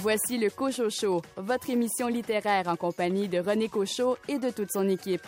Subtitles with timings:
[0.00, 4.70] Voici le Cochot Show, votre émission littéraire en compagnie de René Cochot et de toute
[4.70, 5.26] son équipe.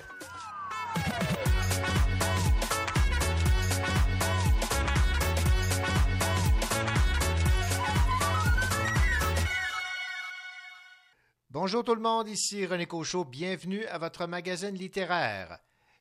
[11.51, 15.59] Bonjour tout le monde, ici René Cochot, bienvenue à votre magazine littéraire.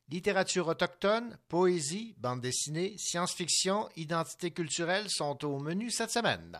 [0.08, 6.56] Littérature autochtone, poésie, bande dessinée, science-fiction, identité culturelle sont au menu cette semaine.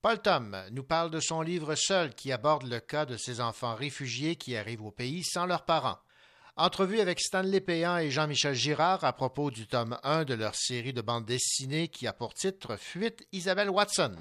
[0.00, 3.74] Paul Tom nous parle de son livre Seul qui aborde le cas de ces enfants
[3.74, 5.98] réfugiés qui arrivent au pays sans leurs parents.
[6.56, 10.92] Entrevue avec Stanley Péan et Jean-Michel Girard à propos du tome 1 de leur série
[10.92, 14.14] de bandes dessinées qui a pour titre Fuite Isabelle Watson.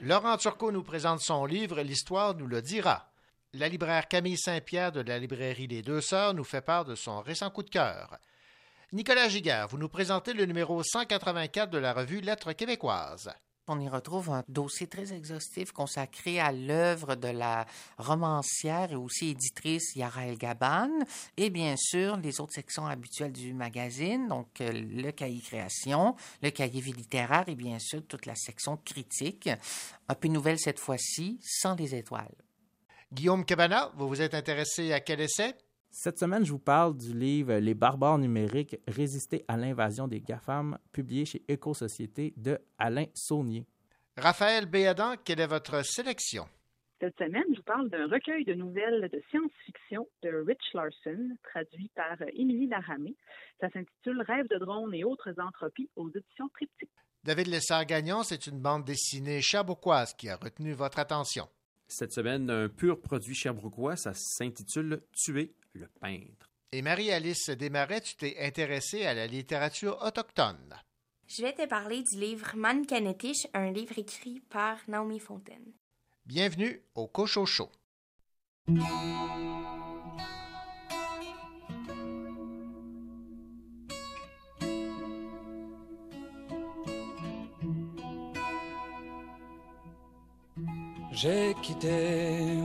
[0.00, 3.12] Laurent Turcot nous présente son livre L'histoire nous le dira.
[3.52, 7.20] La libraire Camille Saint-Pierre de la librairie Les Deux Sœurs nous fait part de son
[7.20, 8.18] récent coup de cœur.
[8.92, 13.30] Nicolas Giguère, vous nous présentez le numéro 184 de la revue Lettres québécoises.
[13.72, 17.66] On y retrouve un dossier très exhaustif consacré à l'œuvre de la
[17.98, 20.90] romancière et aussi éditrice Yara Gaban
[21.36, 26.50] et bien sûr les autres sections habituelles du magazine, donc euh, le cahier création, le
[26.50, 29.48] cahier vie littéraire et bien sûr toute la section critique.
[30.08, 32.34] Un peu nouvelle cette fois-ci, sans les étoiles.
[33.12, 35.54] Guillaume Cabana, vous vous êtes intéressé à quel essai?
[35.92, 40.78] Cette semaine, je vous parle du livre Les barbares numériques, résister à l'invasion des GAFAM,
[40.92, 43.66] publié chez Éco-Société de Alain Saunier.
[44.16, 46.46] Raphaël Béadan, quelle est votre sélection?
[47.00, 51.90] Cette semaine, je vous parle d'un recueil de nouvelles de science-fiction de Rich Larson, traduit
[51.96, 53.16] par Émilie Laramé.
[53.60, 56.90] Ça s'intitule Rêves de drones et autres entropies aux éditions Triptyque.
[57.24, 61.48] David Lessard-Gagnon, c'est une bande dessinée cherbourgoise qui a retenu votre attention.
[61.92, 66.48] Cette semaine, un pur produit cherbourgois, ça s'intitule Tuer le peintre.
[66.70, 70.76] Et Marie-Alice Desmarais, tu t'es intéressée à la littérature autochtone.
[71.26, 75.72] Je vais te parler du livre Mankanetish, un livre écrit par Naomi Fontaine.
[76.24, 77.68] Bienvenue au Cochocho.
[91.22, 91.98] J'ai quitté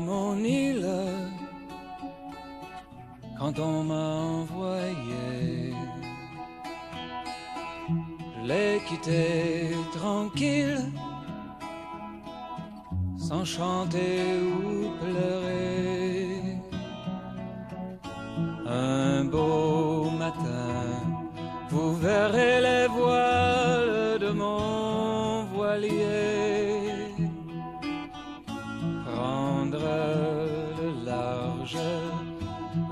[0.06, 0.88] mon île
[3.38, 5.74] quand on m'a envoyé.
[7.90, 10.80] Je l'ai quitté tranquille,
[13.18, 16.42] sans chanter ou pleurer.
[18.66, 20.80] Un beau matin,
[21.72, 26.34] vous verrez les voiles de mon voilier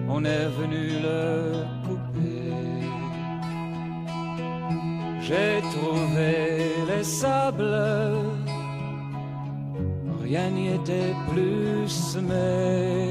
[0.10, 1.22] on est venu le
[1.86, 2.56] couper.
[5.22, 6.32] J'ai trouvé
[6.90, 7.78] les sables,
[10.24, 13.09] rien n'y était plus semé.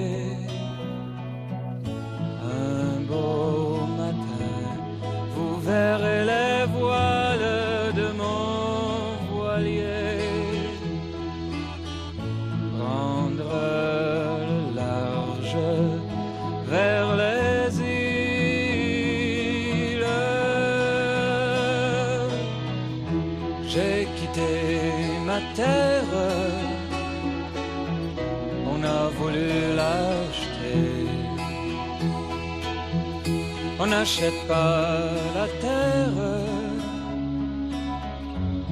[34.09, 35.01] N'achète pas
[35.35, 36.25] la terre,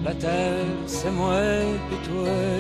[0.03, 1.43] la terre c'est moi
[1.93, 2.56] et toi.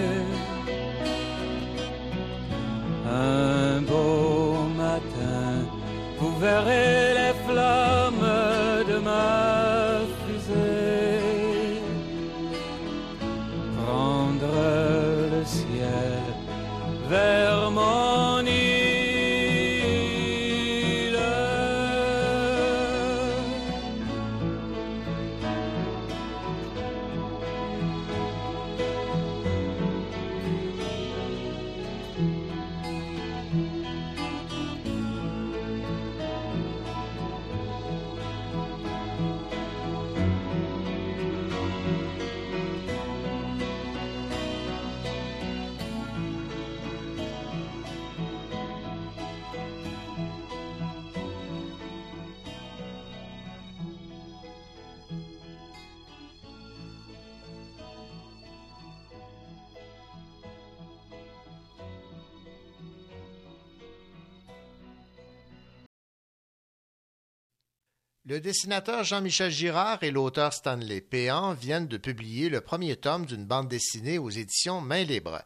[68.28, 73.44] Le dessinateur Jean-Michel Girard et l'auteur Stanley Péan viennent de publier le premier tome d'une
[73.44, 75.42] bande dessinée aux éditions Main Libre.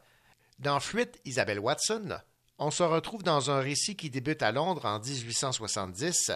[0.57, 2.17] Dans Fuite, Isabelle Watson,
[2.57, 6.31] on se retrouve dans un récit qui débute à Londres en 1870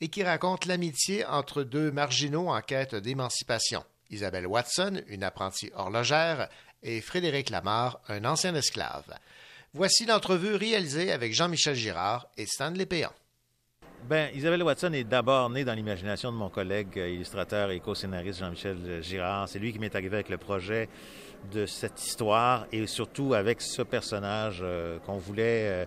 [0.00, 3.84] et qui raconte l'amitié entre deux marginaux en quête d'émancipation.
[4.08, 6.48] Isabelle Watson, une apprentie horlogère,
[6.82, 9.18] et Frédéric Lamarre, un ancien esclave.
[9.74, 13.12] Voici l'entrevue réalisée avec Jean-Michel Girard et Stanley Péan.
[14.08, 18.40] Ben, Isabelle Watson est d'abord née dans l'imagination de mon collègue euh, illustrateur et co-scénariste
[18.40, 19.48] Jean-Michel Girard.
[19.48, 20.88] C'est lui qui m'est arrivé avec le projet
[21.52, 25.84] de cette histoire et surtout avec ce personnage euh, qu'on voulait euh,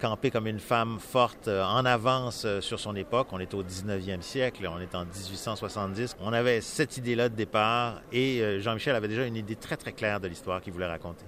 [0.00, 3.28] camper comme une femme forte en avance sur son époque.
[3.30, 6.16] On est au 19e siècle, on est en 1870.
[6.20, 10.18] On avait cette idée-là de départ et Jean-Michel avait déjà une idée très très claire
[10.18, 11.24] de l'histoire qu'il voulait raconter.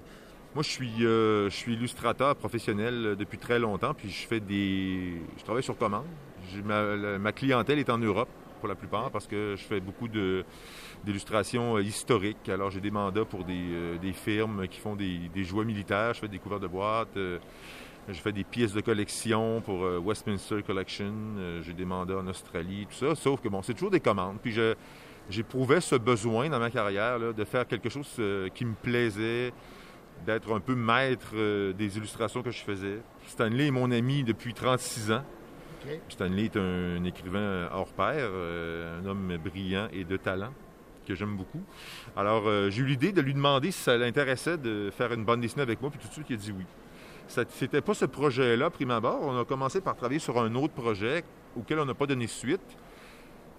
[0.55, 5.43] Moi, je suis, je suis illustrateur professionnel depuis très longtemps, puis je fais des, je
[5.43, 6.05] travaille sur commande.
[6.63, 8.29] Ma, clientèle est en Europe
[8.61, 12.47] pour la plupart parce que je fais beaucoup d'illustrations euh, historiques.
[12.47, 16.13] Alors j'ai des mandats pour des, euh, des, firmes qui font des, des, jouets militaires.
[16.13, 17.17] Je fais des couverts de boîtes.
[17.17, 17.37] Euh,
[18.07, 21.13] je fais des pièces de collection pour Westminster Collection.
[21.63, 23.15] j'ai des mandats en Australie, tout ça.
[23.15, 24.37] Sauf que bon, c'est toujours des commandes.
[24.41, 24.55] Puis
[25.27, 28.07] j'éprouvais ce besoin dans ma carrière de faire quelque chose
[28.53, 29.51] qui me plaisait,
[30.25, 31.33] d'être un peu maître
[31.73, 32.99] des illustrations que je faisais.
[33.27, 35.23] Stanley est mon ami depuis 36 ans.
[36.09, 40.51] Stanley est un, écrivain hors pair, euh, un homme brillant et de talent
[41.07, 41.61] que j'aime beaucoup.
[42.15, 45.41] Alors, euh, j'ai eu l'idée de lui demander si ça l'intéressait de faire une bande
[45.41, 46.65] dessinée avec moi, puis tout de suite, il a dit oui.
[47.27, 49.21] C'était pas ce projet-là, prime abord.
[49.23, 51.23] On a commencé par travailler sur un autre projet
[51.55, 52.61] auquel on n'a pas donné suite.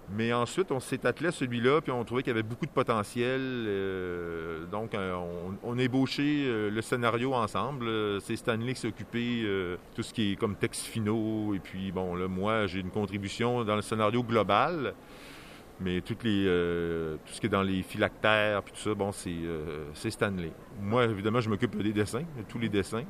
[0.09, 2.71] Mais ensuite, on s'est attelé à celui-là, puis on trouvait qu'il y avait beaucoup de
[2.71, 3.41] potentiel.
[3.41, 5.17] Euh, donc, euh,
[5.63, 8.21] on, a ébauché euh, le scénario ensemble.
[8.21, 11.53] C'est Stanley qui s'est occupé de tout ce qui est comme texte finaux.
[11.55, 14.93] Et puis, bon, là, moi, j'ai une contribution dans le scénario global.
[15.79, 16.45] Mais toutes les,
[17.25, 20.51] tout ce qui est dans les phylactères, puis tout ça, bon, c'est Stanley.
[20.81, 23.03] Moi, évidemment, je m'occupe des dessins, de tous les dessins.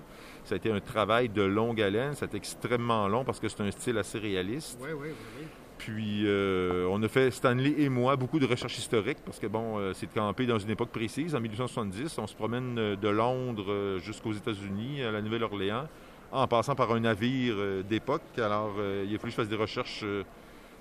[0.43, 2.15] Ça a été un travail de longue haleine.
[2.15, 4.79] Ça a été extrêmement long parce que c'est un style assez réaliste.
[4.81, 5.09] Oui, oui,
[5.39, 5.47] oui.
[5.77, 9.77] Puis, euh, on a fait, Stanley et moi, beaucoup de recherches historiques parce que, bon,
[9.77, 12.17] euh, c'est de camper dans une époque précise, en 1870.
[12.17, 15.87] On se promène euh, de Londres jusqu'aux États-Unis, à la Nouvelle-Orléans,
[16.31, 17.55] en passant par un navire
[17.87, 18.23] d'époque.
[18.37, 18.73] Alors,
[19.05, 20.03] il a fallu que je fasse des recherches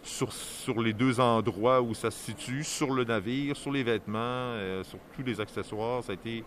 [0.02, 4.56] sur, sur, les deux endroits où ça se situe, sur le navire, sur les vêtements,
[4.82, 6.02] sur tous les accessoires.
[6.02, 6.42] Ça a été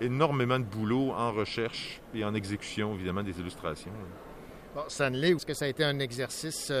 [0.00, 3.92] énormément de boulot en recherche et en exécution, évidemment, des illustrations.
[4.74, 6.72] Bon, Stanley, est-ce que ça a été un exercice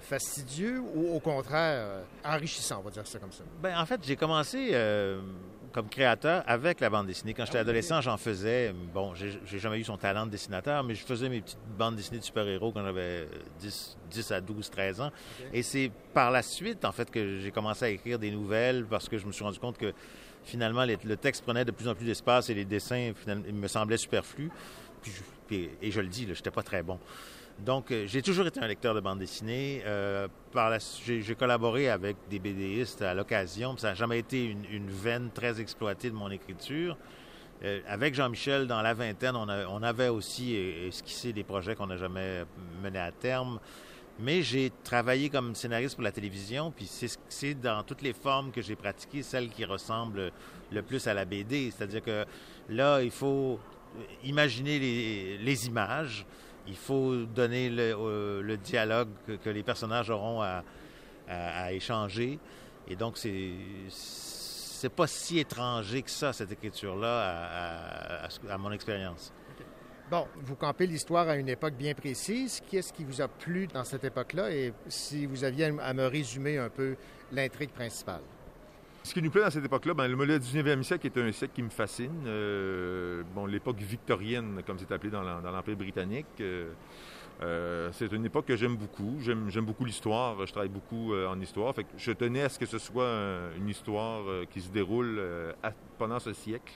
[0.00, 3.44] fastidieux ou au contraire euh, enrichissant, on va dire ça comme ça?
[3.62, 5.20] Bien, en fait, j'ai commencé euh,
[5.72, 7.34] comme créateur avec la bande dessinée.
[7.34, 8.72] Quand j'étais ah adolescent, j'en faisais.
[8.94, 12.18] Bon, j'ai jamais eu son talent de dessinateur, mais je faisais mes petites bandes dessinées
[12.18, 13.28] de super-héros quand j'avais
[13.60, 15.10] 10, 10, à 12, 13 ans.
[15.52, 19.08] Et c'est par la suite, en fait, que j'ai commencé à écrire des nouvelles parce
[19.08, 19.92] que je me suis rendu compte que
[20.44, 24.50] finalement, le texte prenait de plus en plus d'espace et les dessins me semblaient superflus.
[25.50, 26.98] et je le dis, je n'étais pas très bon.
[27.58, 29.82] Donc, euh, j'ai toujours été un lecteur de bande dessinée.
[29.84, 30.28] Euh,
[31.04, 33.76] j'ai collaboré avec des BDistes à l'occasion.
[33.76, 36.96] Ça n'a jamais été une, veine très exploitée de mon écriture.
[37.64, 41.96] Euh, avec Jean-Michel, dans la vingtaine, on, on avait aussi esquissé des projets qu'on n'a
[41.96, 42.44] jamais
[42.80, 43.58] menés à terme.
[44.20, 46.88] Mais j'ai travaillé comme scénariste pour la télévision, puis
[47.28, 50.32] c'est dans toutes les formes que j'ai pratiquées, celle qui ressemble
[50.72, 51.70] le plus à la BD.
[51.70, 52.24] C'est-à-dire que
[52.68, 53.60] là, il faut
[54.24, 56.26] imaginer les images,
[56.68, 60.62] il faut donner le, euh, dialogue que, les personnages auront à,
[61.72, 62.38] échanger.
[62.86, 63.52] Et donc, c'est
[63.90, 69.32] c'est pas si étranger que ça, cette écriture-là, à, mon expérience.
[70.08, 72.62] Bon, vous campez l'histoire à une époque bien précise.
[72.70, 74.52] Qu'est-ce qui vous a plu dans cette époque-là?
[74.52, 76.96] Et si vous aviez à me résumer un peu
[77.32, 78.22] l'intrigue principale.
[79.02, 81.32] Ce qui nous plaît dans cette époque-là, ben, le modèle du 19e siècle est un
[81.32, 82.24] siècle qui me fascine.
[82.26, 86.72] Euh, bon, l'époque victorienne, comme c'est appelé dans l'Empire britannique, euh,
[87.40, 89.16] euh, c'est une époque que j'aime beaucoup.
[89.20, 90.44] J'aime beaucoup l'histoire.
[90.44, 91.74] Je travaille beaucoup en histoire.
[91.96, 95.22] Je tenais à ce que ce soit une histoire qui se déroule
[95.96, 96.72] pendant ce siècle.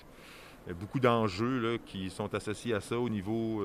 [0.67, 3.61] Il y a beaucoup d'enjeux qui sont associés à ça au niveau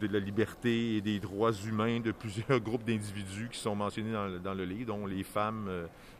[0.00, 4.54] de la liberté et des droits humains de plusieurs groupes d'individus qui sont mentionnés dans,
[4.54, 5.68] le livre, dont les femmes,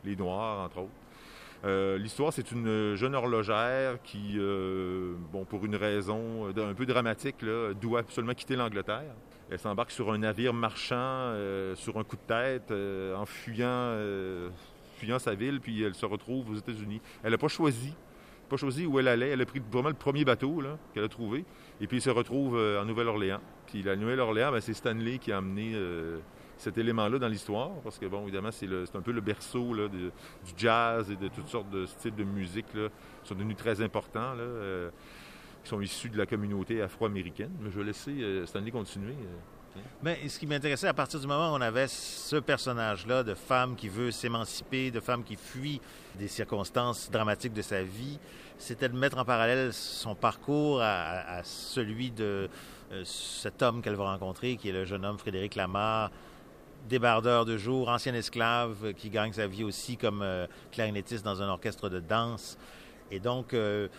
[0.03, 0.91] les Noirs, entre autres.
[1.65, 6.85] Euh, l'histoire, c'est une jeune horlogère qui, euh, bon, pour une raison euh, un peu
[6.85, 7.37] dramatique,
[7.81, 9.15] doit absolument quitter l'Angleterre.
[9.49, 11.33] Elle s'embarque sur un navire marchand
[11.75, 12.71] sur un coup de tête
[13.15, 13.95] en fuyant,
[14.97, 17.01] fuyant sa ville, puis elle se retrouve aux États-Unis.
[17.23, 17.93] Elle n'a pas choisi,
[18.49, 19.29] pas choisi où elle allait.
[19.29, 20.63] Elle a pris vraiment le premier bateau
[20.93, 21.45] qu'elle a trouvé,
[21.81, 23.41] et puis elle se retrouve en Nouvelle-Orléans.
[23.81, 25.75] La Nouvelle-Orléans, ben, c'est Stanley qui a amené
[26.57, 30.11] cet élément-là dans l'histoire, parce que, bon, évidemment, c'est un peu le berceau du
[30.55, 32.87] jazz et de toutes sortes de styles de musique là,
[33.21, 34.89] qui sont devenus très importants, euh,
[35.63, 37.51] qui sont issus de la communauté afro-américaine.
[37.59, 39.13] Mais je vais laisser euh, Stanley continuer.
[39.13, 39.79] euh.
[40.03, 43.75] Mais ce qui m'intéressait, à partir du moment où on avait ce personnage-là de femme
[43.75, 45.81] qui veut s'émanciper, de femme qui fuit
[46.19, 48.19] des circonstances dramatiques de sa vie,
[48.57, 52.47] c'était de mettre en parallèle son parcours à, celui de euh,
[53.03, 56.11] cet homme qu'elle va rencontrer, qui est le jeune homme Frédéric Lamar,
[56.87, 61.41] débardeur de jour, ancien esclave, euh, qui gagne sa vie aussi comme euh, clarinettiste dans
[61.41, 62.57] un orchestre de danse.
[63.13, 63.89] Et donc, euh,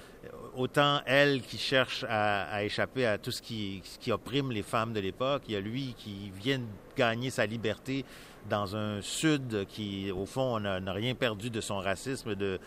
[0.56, 3.80] autant elle qui cherche à, échapper à tout ce qui,
[4.11, 6.61] opprime les femmes de l'époque, il y a lui qui vient
[6.97, 8.04] gagner sa liberté
[8.50, 12.59] dans un sud qui, au fond, n'a rien perdu de son racisme, de,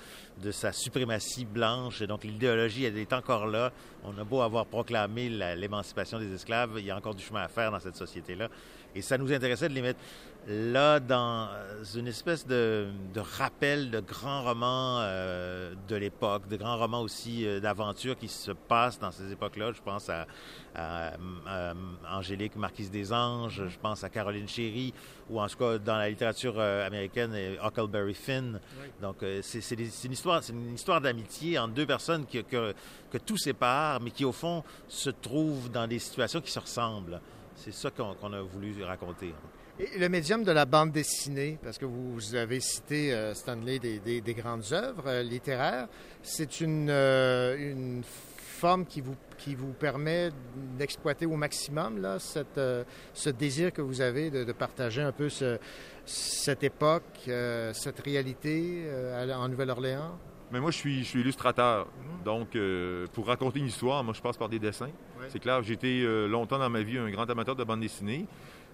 [0.51, 2.01] sa suprématie blanche.
[2.03, 3.73] Donc, l'idéologie, elle est encore là.
[4.05, 7.41] On a beau avoir proclamé la- l'émancipation des esclaves, il y a encore du chemin
[7.41, 8.47] à faire dans cette société-là.
[8.95, 9.99] Et ça nous intéressait de les mettre
[10.47, 11.49] là dans
[11.95, 17.45] une espèce de, de rappel de grands romans euh, de l'époque, de grands romans aussi
[17.45, 19.73] euh, d'aventure qui se passent dans ces époques-là.
[19.73, 20.25] Je pense à,
[20.73, 21.11] à,
[21.47, 21.73] euh,
[22.09, 24.93] Angélique Marquise des Anges, je pense à Caroline Chéry,
[25.29, 28.59] ou en tout cas dans la littérature euh, américaine, euh, Huckleberry Finn.
[29.01, 32.73] Donc euh, c'est une histoire, c'est une histoire d'amitié entre deux personnes que, que,
[33.11, 37.19] que tout sépare, mais qui au fond se trouvent dans des situations qui se ressemblent.
[37.55, 39.33] C'est ça qu'on qu'on a voulu raconter.
[39.79, 43.99] Et le médium de la bande dessinée, parce que vous avez cité euh, Stanley des,
[43.99, 45.87] des- des grandes œuvres euh, littéraires,
[46.23, 50.31] c'est une, euh, une forme qui vous, qui vous permet
[50.79, 55.11] d'exploiter au maximum là, cette, euh, ce désir que vous avez de, de partager un
[55.11, 55.59] peu ce-
[56.05, 60.17] cette époque, euh, cette réalité euh, en Nouvelle-Orléans?
[60.51, 61.87] Mais moi, je suis, je suis illustrateur.
[62.25, 64.89] Donc, euh, pour raconter une histoire, moi, je passe par des dessins.
[65.27, 68.25] C'est clair, j'ai été longtemps dans ma vie un grand amateur de bande dessinée.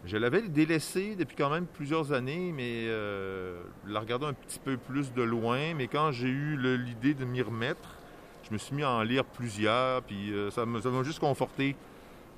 [0.05, 4.75] Je l'avais délaissé depuis quand même plusieurs années, mais euh, la regardais un petit peu
[4.75, 5.74] plus de loin.
[5.75, 7.95] Mais quand j'ai eu l'idée de m'y remettre,
[8.43, 11.77] je me suis mis à en lire plusieurs, puis euh, ça m'a juste conforté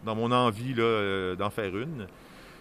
[0.04, 2.06] dans mon envie euh, d'en faire une.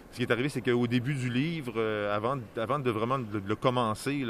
[0.09, 4.23] Ce qui est arrivé, c'est qu'au début du livre, avant, de vraiment le commencer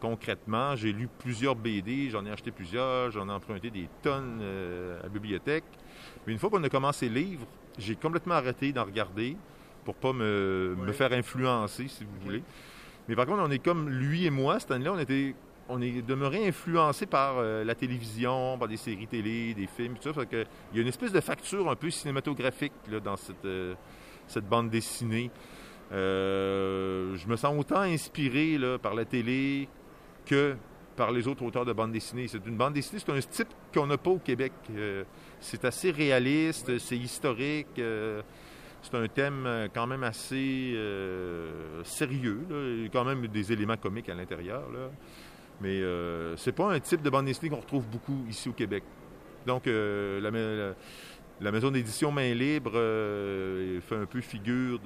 [0.00, 5.02] concrètement, j'ai lu plusieurs BD, j'en ai acheté plusieurs, j'en ai emprunté des tonnes à
[5.02, 5.64] la bibliothèque.
[6.24, 7.46] Mais une fois qu'on a commencé le livre,
[7.78, 9.36] j'ai complètement arrêté d'en regarder
[9.88, 12.42] pour pas me, me faire influencer, si vous voulez.
[13.08, 15.34] Mais par contre, on est comme lui et moi, cette année-là, on était
[15.70, 20.02] on est demeuré influencé par euh, la télévision, par des séries télé, des films, tout
[20.02, 20.12] ça.
[20.12, 23.46] Fait que il y a une espèce de facture un peu cinématographique là, dans cette,
[23.46, 23.74] euh,
[24.26, 25.30] cette bande dessinée.
[25.92, 29.70] Euh, je me sens autant inspiré là, par la télé
[30.26, 30.54] que
[30.96, 32.28] par les autres auteurs de bande dessinée.
[32.28, 34.52] C'est une bande dessinée, c'est un type qu'on n'a pas au Québec.
[35.40, 37.80] C'est assez réaliste, c'est historique.
[38.90, 42.40] C'est un thème euh, quand même assez euh, sérieux.
[42.50, 44.64] Il y a quand même des éléments comiques à l'intérieur.
[45.60, 48.84] Mais euh, c'est pas un type de bande dessinée qu'on retrouve beaucoup ici au Québec.
[49.46, 50.74] Donc, euh, la, ma- la-
[51.40, 54.80] la maison d'édition Main Libre fait un peu figure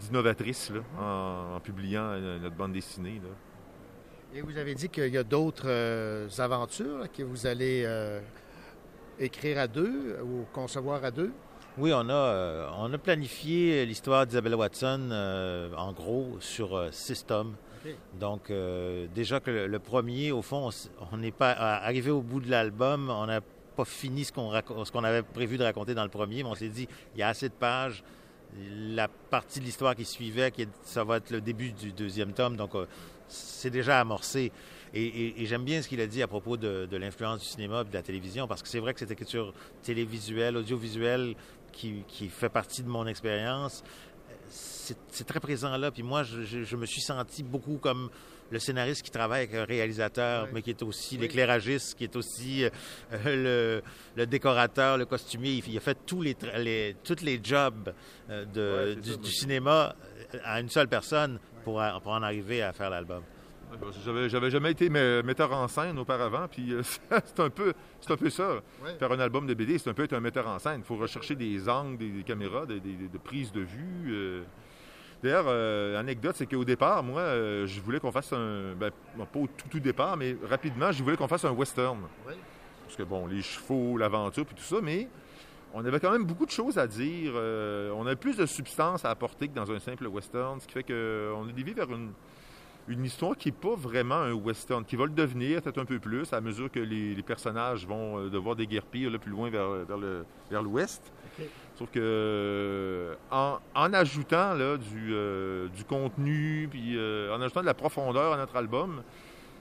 [0.00, 3.20] d'innovatrice en, publiant notre bande dessinée.
[4.34, 7.84] Et vous avez dit qu'il y a d'autres aventures que vous allez
[9.18, 11.32] écrire à deux ou concevoir à deux?
[11.76, 16.88] Oui, on a, euh, on a planifié l'histoire d'Isabella Watson, euh, en gros, sur euh,
[16.90, 17.54] six tomes.
[18.18, 20.70] Donc, euh, déjà que le, le premier, au fond,
[21.12, 23.40] on n'est pas arrivé au bout de l'album, on n'a
[23.76, 26.48] pas fini ce qu'on raco- ce qu'on avait prévu de raconter dans le premier, mais
[26.48, 28.02] on s'est dit, il y a assez de pages.
[28.60, 32.32] La partie de l'histoire qui suivait, qui est- ça va être le début du deuxième
[32.32, 32.72] tome, donc
[33.28, 34.50] c'est déjà amorcé.
[34.94, 37.46] Et, et- et j'aime bien ce qu'il a dit à propos de, de l'influence du
[37.46, 39.52] cinéma et de la télévision, parce que c'est vrai que cette écriture
[39.82, 41.34] télévisuelle, audiovisuelle,
[41.72, 43.84] qui, qui fait partie de mon expérience,
[44.48, 45.90] c'est très présent là.
[45.90, 48.08] Puis moi, je, je- je me suis senti beaucoup comme
[48.50, 51.22] le scénariste qui travaille avec un réalisateur, mais qui est aussi Oui.
[51.22, 52.70] l'éclairagiste, qui est aussi euh,
[53.26, 53.82] le,
[54.16, 55.50] le décorateur, le costumier.
[55.52, 57.92] Il, il a fait tous les, les, les jobs
[58.30, 59.30] euh, de, Ouais, c'est du, ça, du moi.
[59.30, 59.96] cinéma
[60.34, 63.22] euh, à une seule personne pour en arriver à faire l'album.
[64.04, 66.82] J'avais, j'avais jamais été me- metteur en scène auparavant, puis euh,
[67.24, 68.54] c'est un peu, c'est un peu ça.
[68.84, 68.94] Ouais.
[68.98, 70.80] Faire un album de BD, c'est un peu être un metteur en scène.
[70.80, 74.06] Il faut rechercher des angles, des, des caméras, des, des- de prises de vue.
[74.10, 74.42] euh.
[75.22, 79.38] D'ailleurs, euh, anecdote, c'est qu'au départ, moi, euh, je voulais qu'on fasse un, ben, pas
[79.40, 81.98] au tout, tout départ, mais rapidement, je voulais qu'on fasse un western.
[82.84, 85.08] Parce que bon, les chevaux, l'aventure, puis tout ça, mais
[85.74, 87.32] on avait quand même beaucoup de choses à dire.
[87.34, 90.84] on avait plus de substance à apporter que dans un simple western, ce qui fait
[90.84, 92.12] qu'on a dévié vers une,
[92.88, 95.98] une histoire qui n'est pas vraiment un western, qui va le devenir peut-être un peu
[95.98, 99.68] plus à mesure que les, les personnages vont euh, devoir déguerpir là, plus loin vers,
[99.86, 101.12] vers le- vers l'ouest.
[101.76, 107.60] Sauf que euh, en, en ajoutant là, du, euh, du contenu, puis euh, en ajoutant
[107.60, 109.02] de la profondeur à notre album,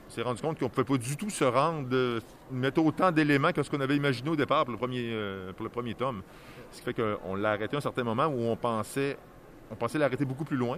[0.07, 3.51] on s'est rendu compte qu'on ne pouvait pas du tout se rendre, mettre autant d'éléments
[3.51, 6.21] que ce qu'on avait imaginé au départ pour le premier, euh, pour le premier tome.
[6.71, 9.17] Ce qui fait qu'on l'a arrêté à un certain moment où on pensait,
[9.69, 10.77] on pensait l'arrêter beaucoup plus loin.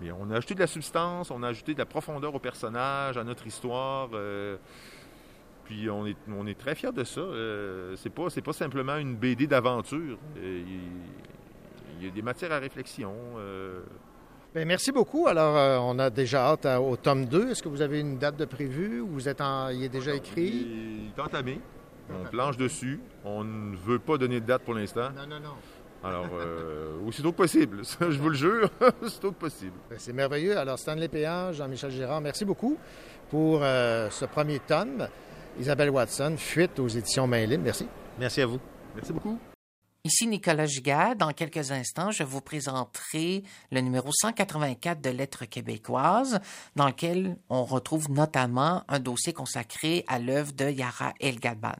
[0.00, 3.16] Mais on a ajouté de la substance, on a ajouté de la profondeur au personnage,
[3.16, 4.10] à notre histoire.
[4.14, 4.56] euh,
[5.64, 7.20] puis on est, on est très fiers de ça.
[7.20, 10.18] Euh, c'est pas, pas simplement une BD d'aventure.
[10.38, 10.62] Euh,
[11.98, 13.12] il, y a des matières à réflexion.
[13.38, 13.80] euh,
[14.54, 15.26] Ben, merci beaucoup.
[15.26, 17.50] Alors, euh, on a déjà hâte à- au tome 2.
[17.50, 19.70] Est-ce que vous avez une date de prévue ou vous êtes en...
[19.70, 20.48] il est déjà écrit?
[20.48, 21.58] Il est entamé.
[22.10, 23.00] On planche dessus.
[23.24, 25.08] On ne veut pas donner de date pour l'instant.
[25.16, 25.54] Non, non, non.
[26.08, 27.84] Alors, euh, aussitôt que possible.
[27.84, 28.70] Ça, je vous le jure,
[29.02, 29.76] aussitôt que possible.
[29.90, 30.56] Ben, C'est merveilleux.
[30.56, 32.76] Alors, Stanley Péan, Jean-Michel Gérard, merci beaucoup
[33.30, 35.08] pour euh, ce premier tome.
[35.58, 37.62] Isabelle Watson, Fuite aux éditions Mainline.
[37.62, 37.86] Merci.
[38.18, 38.60] Merci à vous.
[38.94, 39.38] Merci beaucoup.
[40.06, 41.16] Ici Nicolas Giguère.
[41.16, 46.38] Dans quelques instants, je vous présenterai le numéro 184 de Lettres québécoises,
[46.76, 51.74] dans lequel on retrouve notamment un dossier consacré à l'œuvre de Yara El-Gaban.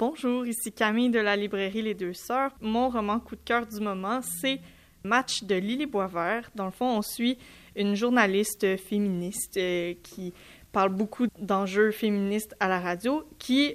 [0.00, 2.52] Bonjour, ici Camille de la librairie Les Deux Sœurs.
[2.62, 4.58] Mon roman coup de cœur du moment, c'est
[5.04, 6.50] Match de Lily Boisvert.
[6.54, 7.36] Dans le fond, on suit
[7.76, 10.32] une journaliste féministe euh, qui
[10.72, 13.74] parle beaucoup d'enjeux féministes à la radio, qui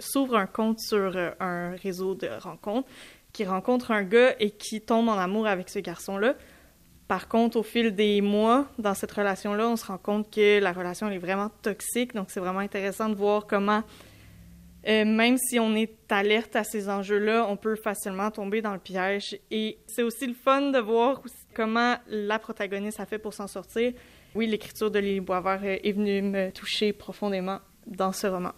[0.00, 2.88] s'ouvre un compte sur euh, un réseau de rencontres,
[3.32, 6.34] qui rencontre un gars et qui tombe en amour avec ce garçon-là.
[7.06, 10.72] Par contre, au fil des mois, dans cette relation-là, on se rend compte que la
[10.72, 12.12] relation est vraiment toxique.
[12.12, 13.84] Donc, c'est vraiment intéressant de voir comment
[14.86, 18.78] euh, même si on est alerte à ces enjeux-là, on peut facilement tomber dans le
[18.78, 19.38] piège.
[19.50, 21.22] Et c'est aussi le fun de voir
[21.54, 23.92] comment la protagoniste a fait pour s'en sortir.
[24.34, 28.52] Oui, l'écriture de Lily Boisvert est venue me toucher profondément dans ce roman.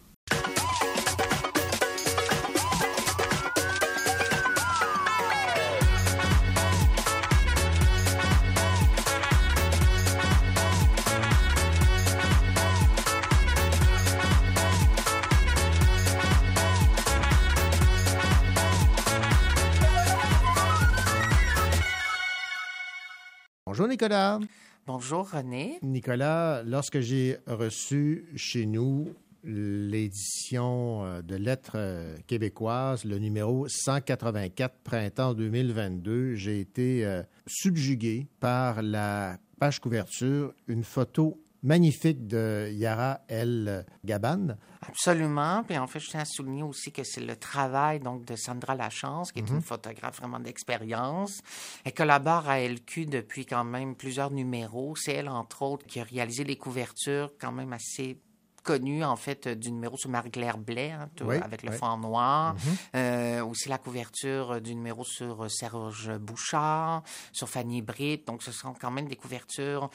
[23.73, 24.39] Bonjour, Nicolas.
[24.87, 25.79] Bonjour René.
[25.81, 29.09] Nicolas, lorsque j'ai reçu chez nous
[29.45, 38.27] l'édition euh, de Lettres euh, québécoises, le numéro 184 printemps 2022, j'ai été euh, subjugué
[38.41, 44.57] par la page couverture, une photo magnifique de Yara El Gaban.
[44.88, 45.62] Absolument.
[45.64, 48.75] Puis en fait, je tiens à souligner aussi que c'est le travail donc de Sandra
[48.75, 49.57] Lachance, qui est Mhm.
[49.57, 51.40] une photographe vraiment d'expérience.
[51.85, 54.94] Elle collabore à LQ depuis quand même plusieurs numéros.
[54.96, 58.18] C'est elle, entre autres, qui a réalisé les couvertures quand même assez
[58.64, 61.77] connues, en fait, du numéro sur Marie-Claire Blais, hein, Oui, avec le oui.
[61.77, 62.55] fond noir.
[62.55, 62.61] Mhm.
[62.94, 68.25] Euh, aussi la couverture du numéro sur Serge Bouchard, sur Fanny Britt.
[68.27, 69.90] Donc, ce sont quand même des couvertures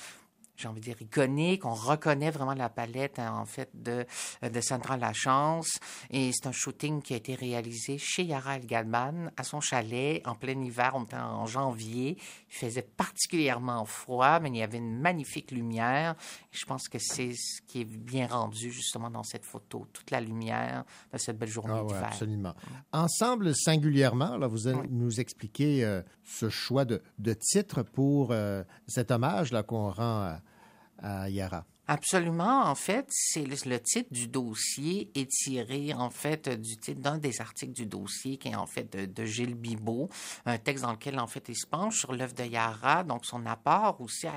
[0.58, 1.65] j'ai envie de dire, iconique.
[1.65, 4.06] On reconnaît vraiment la palette, hein, en fait, de,
[4.41, 5.78] de Sandra Lachance.
[6.10, 10.22] Et c'est un shooting qui a été réalisé chez Yara El Galman, à son chalet,
[10.26, 10.93] en plein hiver.
[10.96, 12.17] On était en janvier.
[12.50, 16.15] Il faisait particulièrement froid, mais il y avait une magnifique lumière.
[16.52, 19.86] Et je pense que c'est ce qui est bien rendu, justement, dans cette photo.
[19.93, 22.08] Toute la lumière de cette belle journée Ah ouais, d'hiver.
[22.08, 22.54] absolument.
[22.91, 28.63] Ensemble, singulièrement, là, vous allez nous expliquer euh, ce choix de, de titre pour euh,
[28.88, 30.39] cet hommage là, qu'on rend à,
[30.99, 31.65] à Yara.
[31.89, 32.65] Absolument.
[32.65, 37.39] En fait, c'est le, titre du dossier est tiré en fait du titre d'un des
[37.39, 40.10] articles du dossier qui est en fait de, Gilles Bibot,
[40.45, 43.45] un texte dans lequel en fait il se penche sur l'œuvre de Yara, donc son
[43.45, 44.27] apport aussi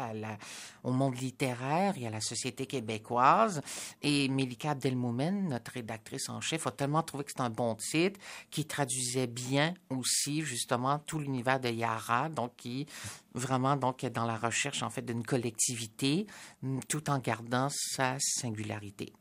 [0.85, 3.63] au monde littéraire et à la société québécoise.
[4.01, 8.21] Et Mélika Abdelmoumen, notre rédactrice en chef, a tellement trouvé que c'est un bon titre
[8.53, 12.87] qui traduisait bien aussi justement tout l'univers de Yara, donc qui
[13.35, 16.27] vraiment donc dans la recherche en fait d'une collectivité
[16.63, 19.13] mm, tout en gardant sa singularité.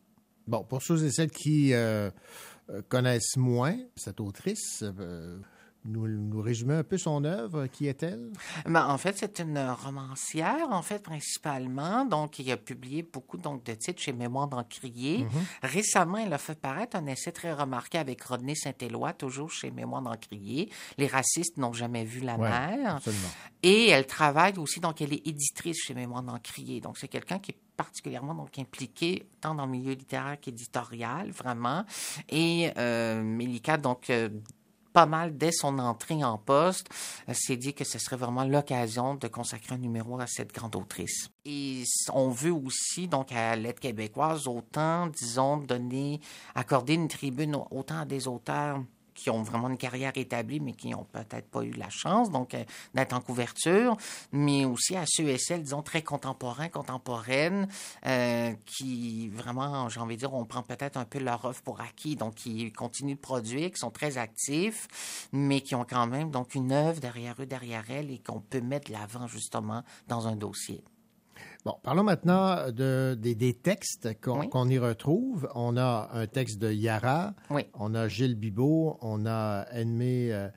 [0.48, 2.10] Bon, pour ceux et celles qui euh,
[2.70, 5.38] euh, connaissent moins cette autrice, euh,
[5.86, 7.68] nous, nous résumer un peu son œuvre.
[7.68, 8.32] Qui est-elle?
[8.66, 12.06] Ben, en fait, c'est une romancière, en fait, principalement.
[12.06, 15.20] Donc, il a publié beaucoup donc, de titres chez Mémoire d'Encrier.
[15.20, 15.30] Mhm.
[15.64, 20.02] Récemment, elle a fait paraître un essai très remarqué avec Rodney Saint-Éloi, toujours chez Mémoire
[20.02, 20.70] d'Encrier.
[20.98, 22.96] Les racistes n'ont jamais vu la Ouais, mer.
[22.98, 23.30] absolument.
[23.64, 26.82] Et elle travaille aussi, donc elle est éditrice chez Mémoire d'Encrier.
[26.82, 31.86] Donc, c'est quelqu'un qui est particulièrement donc impliqué tant dans le milieu littéraire qu'éditorial, vraiment.
[32.28, 34.28] Et euh, Mélika, donc, euh,
[34.94, 36.88] pas mal dès son entrée en poste,
[37.28, 40.76] euh, s'est dit que ce serait vraiment l'occasion de consacrer un numéro à cette grande
[40.76, 41.30] autrice.
[41.46, 46.20] Et on veut aussi, donc, à l'aide québécoise, autant, disons, donner,
[46.56, 48.82] accorder une tribune autant à des auteurs
[49.20, 52.54] qui ont vraiment une carrière établie, mais qui n'ont peut-être pas eu la chance donc
[52.54, 53.98] euh, d'être en couverture,
[54.32, 57.68] mais aussi à ceux et celles, disons, très contemporains, contemporaines,
[58.06, 61.82] euh, qui vraiment, j'ai envie de dire, on prend peut-être un peu leur offre pour
[61.82, 64.88] acquis, donc qui continuent de produire, qui sont très actifs,
[65.34, 68.62] mais qui ont quand même donc une œuvre derrière eux, derrière elles, et qu'on peut
[68.62, 70.82] mettre l'avant justement dans un dossier.
[71.66, 75.50] Bon, parlons maintenant de, des, textes qu'on y retrouve.
[75.56, 77.34] On a un texte de Yara,
[77.74, 80.48] on a Gilles Bibot, on a Enmé euh,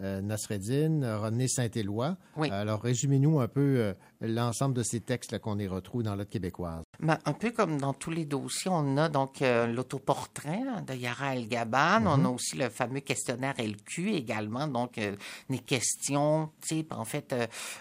[0.00, 2.16] euh, Nasreddin, René Saint-Éloi.
[2.50, 6.82] Alors, résumez-nous un peu euh, l'ensemble de ces textes qu'on y retrouve dans l'autre québécoise.
[7.00, 11.36] Ben, un peu comme dans tous les dossiers, on a donc euh, l'autoportrait de Yara
[11.36, 12.02] El Gaban.
[12.04, 12.26] On a mhm.
[12.26, 15.14] aussi le fameux questionnaire LQ également, donc euh,
[15.48, 17.34] des questions, type en fait,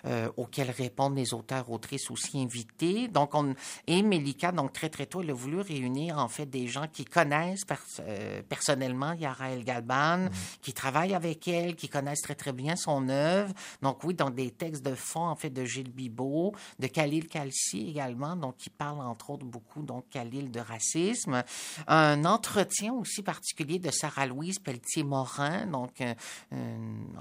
[0.05, 3.07] euh, auxquelles répondent les auteurs, autrices aussi invités.
[3.07, 3.55] Donc, on
[3.87, 7.05] et Melika, donc très très tôt, elle a voulu réunir en fait des gens qui
[7.05, 7.65] connaissent
[8.47, 10.29] personnellement Yara El Gaban, mhm.
[10.61, 13.53] qui travaillent avec elle, qui connaissent très très bien son œuvre.
[13.81, 16.26] Donc oui, dans des textes de fond en fait de Gilles Bibot,
[16.79, 21.43] de Khalil Kalsi également, donc qui parlent entre autres beaucoup, donc, l'île de racisme.
[21.87, 26.13] Un entretien aussi particulier de Sarah-Louise Pelletier-Morin, donc, euh,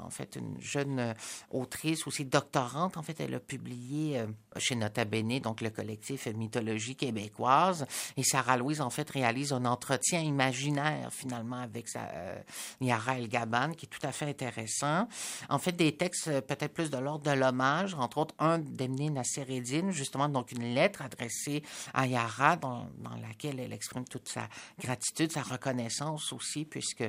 [0.04, 1.14] en fait, une jeune
[1.50, 2.96] autrice, aussi doctorante.
[2.96, 7.86] En fait, elle a publié euh, chez Nota Bene, donc le collectif Mythologie québécoise.
[8.16, 12.40] Et Sarah-Louise, en fait, réalise un entretien imaginaire, finalement, avec sa, euh,
[12.80, 15.08] Yara El Gaban, qui est tout à fait intéressant.
[15.48, 18.58] En fait, des textes peut-être plus de l'ordre de l'hommage, entre autres, un
[18.96, 21.62] Nassereddin, justement, donc une lettre adressée
[21.94, 22.88] à Yara, dans,
[23.22, 27.04] laquelle elle exprime toute sa gratitude, sa reconnaissance aussi, puisque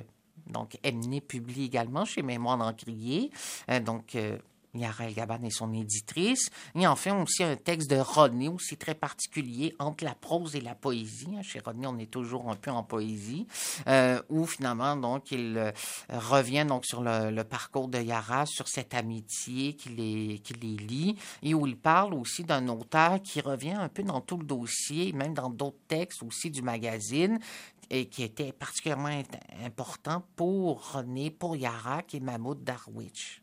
[0.46, 3.32] donc Emné publie également chez Mémoire d'Encrier.
[3.70, 4.38] Euh, donc, euh,
[4.74, 6.50] Yara El est son éditrice.
[6.76, 10.76] Et enfin aussi un texte de Rodney, aussi très particulier, entre la prose et la
[10.76, 11.28] poésie.
[11.36, 13.48] Hein, chez Rodney, on est toujours un peu en poésie,
[13.88, 15.72] euh, où finalement, donc, il euh,
[16.10, 21.54] revient donc sur le, parcours de Yara, sur cette amitié qui les, les lie, et
[21.54, 25.34] où il parle aussi d'un auteur qui revient un peu dans tout le dossier, même
[25.34, 27.40] dans d'autres textes aussi du magazine,
[27.90, 29.22] et qui était particulièrement
[29.64, 33.42] important pour René, pour Yara, qui est Mahmoud Darwich.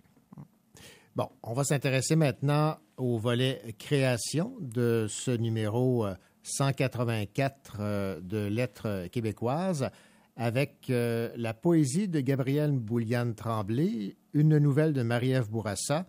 [1.17, 6.05] Bon, on va s'intéresser maintenant au volet création de ce numéro
[6.43, 9.91] 184 euh, euh, de Lettres québécoises
[10.37, 16.09] avec euh, la poésie de Gabrielle Bouliane Tremblay, une nouvelle de Marie-Ève Bourassa,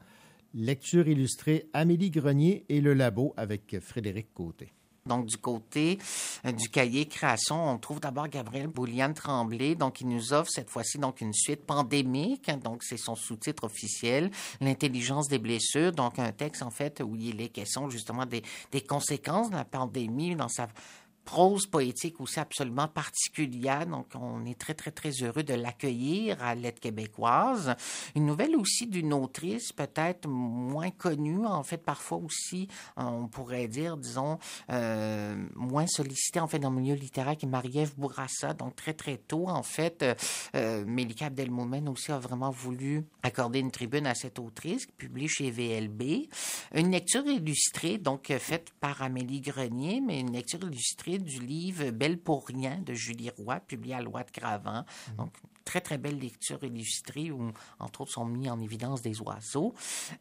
[0.56, 4.74] lecture illustrée Amélie Grenier et Le Labo avec Frédéric Côté.
[5.06, 6.00] Donc, du côté
[6.46, 9.76] euh, du cahier création, on trouve d'abord Gabriel Bouliane Tremblay.
[9.76, 12.50] Donc, il nous offre cette fois-ci donc une suite pandémique.
[12.64, 15.92] Donc, c'est son sous-titre officiel, L'intelligence des blessures.
[15.92, 18.42] Donc, un texte, en fait, où il est question justement des,
[18.72, 20.68] des conséquences de la pandémie dans sa
[21.26, 23.86] prose poétique aussi absolument particulière.
[23.88, 27.76] Donc, on est très, très, très heureux de l'accueillir à l'aide québécoise.
[28.16, 33.98] Une nouvelle aussi d'une autrice peut-être moins connue, en fait, parfois aussi, on pourrait dire,
[33.98, 34.38] disons,
[34.70, 38.54] euh, moins sollicitée, en fait, dans le milieu littéraire, qui est Marie-Ève Bourassa.
[38.54, 40.14] Donc, très, très tôt, en fait, euh,
[40.56, 45.28] euh Mélika Abdelmoumen aussi a vraiment voulu accorder une tribune à cette autrice, qui publie
[45.28, 46.30] chez VLB.
[46.76, 52.18] Une lecture illustrée, donc, faite par Amélie Grenier, mais une lecture illustrée du livre Belle
[52.18, 54.84] pour rien de Julie Roy, publié à Loi de Gravant.
[55.10, 55.16] Mhm.
[55.18, 55.34] Donc,
[55.66, 59.74] très, très belle lecture illustrée où, entre autres, sont mis en évidence des oiseaux.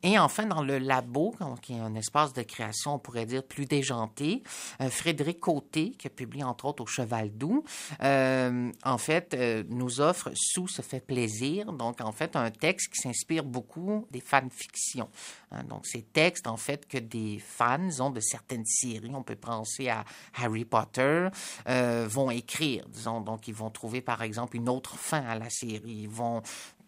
[0.02, 3.66] Et enfin, dans le labo, qui est un espace de création, on pourrait dire, plus
[3.66, 4.42] déjanté,
[4.80, 7.64] euh, Frédéric Côté, qui a publié, entre autres, au Cheval Doux,
[8.02, 11.72] euh, en fait, euh, nous offre Sous se fait plaisir.
[11.72, 15.10] Donc, en fait, un texte qui s'inspire beaucoup des fanfictions.
[15.50, 15.64] Hein.
[15.64, 19.88] donc, ces textes, en fait, que des fans ont de certaines séries, on peut penser
[19.88, 20.04] à
[20.34, 21.28] Harry Potter,
[21.66, 23.20] vont écrire, disons.
[23.20, 26.02] Donc, ils vont trouver, par exemple, une autre fin à la série.
[26.02, 26.42] Ils vont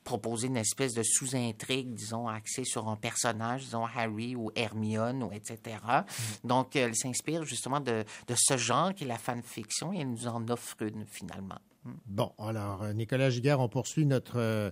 [0.07, 5.33] proposer une espèce de sous-intrigue, disons, axée sur un personnage, disons Harry ou Hermione, ou
[5.33, 5.79] etc.
[5.85, 6.49] Mm.
[6.49, 10.27] Donc, elle s'inspire justement de, de, ce genre qui est la fanfiction et elle nous
[10.29, 11.59] en offre une finalement.
[11.85, 11.91] Mm.
[12.07, 14.71] Bon, alors, euh, Nicolas Giguère, on poursuit notre euh,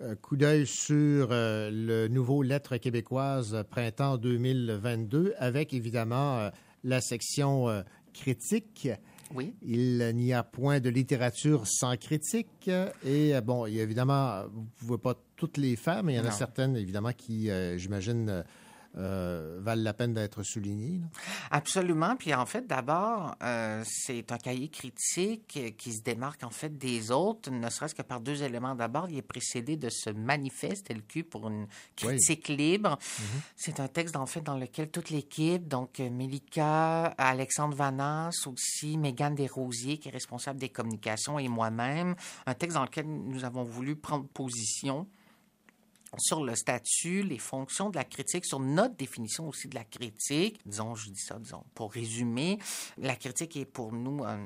[0.00, 6.50] euh, coup d'œil sur le nouveau Lettre québécoise printemps 2022 avec évidemment
[6.84, 8.88] la section critique.
[9.34, 9.54] Oui.
[9.62, 12.70] Il n'y a point de littérature sans critique.
[13.04, 16.24] Et euh, bon, évidemment, vous ne pouvez pas toutes les faire, mais il y en
[16.24, 18.44] a certaines, évidemment, qui, euh, j'imagine,
[18.96, 20.98] euh, valent la peine d'être soulignés.
[20.98, 21.06] là?
[21.50, 22.14] Absolument.
[22.16, 27.10] Puis en fait, d'abord, euh, c'est un cahier critique qui se démarque en fait des
[27.10, 28.74] autres, ne serait-ce que par deux éléments.
[28.74, 32.98] D'abord, il est précédé de ce manifeste LQ pour une critique libre.
[33.56, 38.98] C'est un texte en fait dans lequel toute l'équipe, donc euh, Mélika, Alexandre Vanas, aussi
[38.98, 42.14] Mégane Desrosiers qui est responsable des communications et moi-même,
[42.46, 45.06] un texte dans lequel nous avons voulu prendre position
[46.18, 50.60] sur le statut, les fonctions de la critique, sur notre définition aussi de la critique.
[50.66, 52.58] Disons, je dis ça, disons, pour résumer,
[52.98, 54.40] la critique est pour nous un,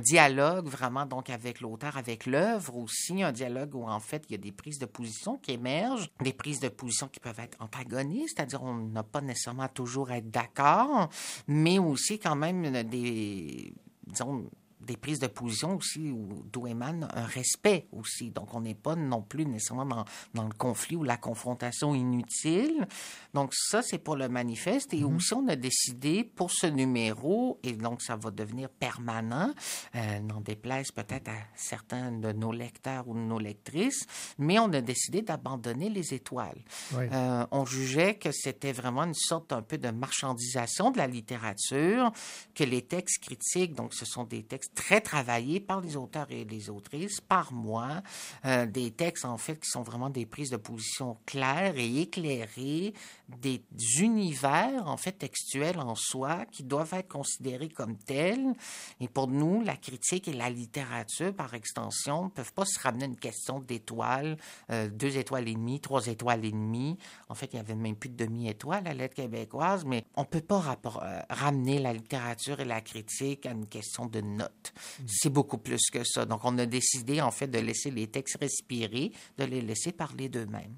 [0.00, 4.34] dialogue vraiment donc avec l'auteur, avec l'œuvre aussi, un dialogue où en fait il y
[4.34, 8.34] a des prises de position qui émergent, des prises de position qui peuvent être antagonistes,
[8.36, 11.08] c'est-à-dire on n'a pas nécessairement à toujours être d'accord,
[11.46, 13.72] mais aussi quand même des,
[14.06, 14.44] disons,
[14.80, 18.30] des prises de position aussi où- d'où émane un respect aussi.
[18.30, 22.86] Donc, on n'est pas non plus nécessairement dans, dans le conflit ou la confrontation inutile.
[23.34, 24.94] Donc, ça, c'est pour le manifeste.
[24.94, 29.52] Et aussi, on a décidé pour ce numéro, et donc ça va devenir permanent,
[29.94, 34.06] euh, n'en déplaise peut-être à certains de nos lecteurs ou de nos lectrices,
[34.38, 36.62] mais on a décidé d'abandonner les étoiles.
[36.94, 37.04] Oui.
[37.12, 42.12] Euh, on jugeait que c'était vraiment une sorte un peu de marchandisation de la littérature,
[42.54, 46.44] que les textes critiques, donc ce sont des textes très travaillés par les auteurs et
[46.44, 48.02] les autrices, par moi,
[48.44, 52.94] euh, des textes en fait qui sont vraiment des prises de position claires et éclairées,
[53.28, 53.62] des
[53.98, 58.54] univers en fait textuels en soi qui doivent être considérés comme tels.
[59.00, 63.04] Et pour nous, la critique et la littérature, par extension, ne peuvent pas se ramener
[63.04, 64.36] à une question d'étoiles,
[64.70, 66.96] euh, deux étoiles et demie, trois étoiles et demie.
[67.28, 70.40] En fait, il y avait même plus de demi-étoile à l'aide québécoise, mais on peut
[70.40, 74.57] pas euh, ramener la littérature et la critique à une question de notes.
[75.06, 76.24] C'est beaucoup plus que ça.
[76.24, 80.28] Donc, on a décidé, en fait, de laisser les textes respirer, de les laisser parler
[80.28, 80.76] d'eux-mêmes.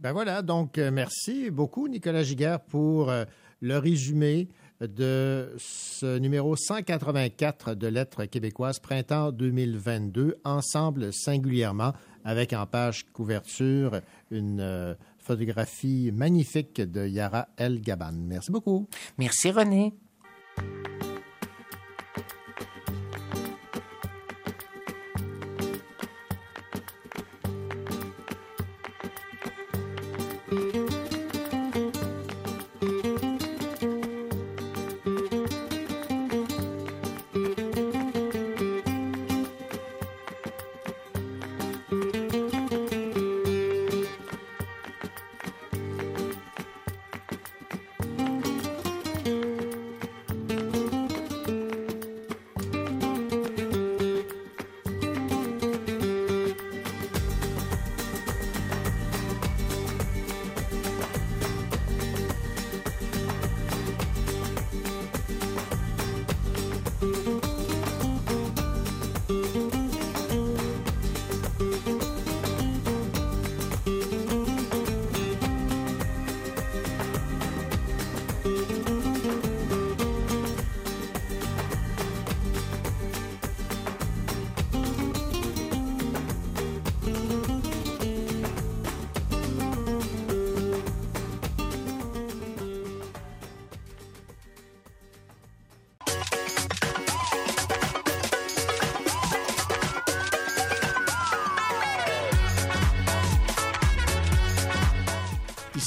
[0.00, 3.26] Ben voilà, donc euh, merci beaucoup Nicolas Giguère pour euh,
[3.60, 4.48] le résumé
[4.80, 11.92] de ce numéro 184 de Lettres québécoises printemps 2022, ensemble singulièrement,
[12.24, 18.12] avec en page couverture une euh, photographie magnifique de Yara El Gaban.
[18.12, 18.88] Merci beaucoup.
[19.18, 19.92] Merci René.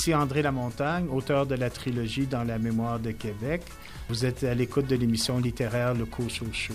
[0.03, 3.61] Ici André Lamontagne, auteur de la trilogie Dans la mémoire de Québec.
[4.09, 6.73] Vous êtes à l'écoute de l'émission littéraire Le Cochon Show.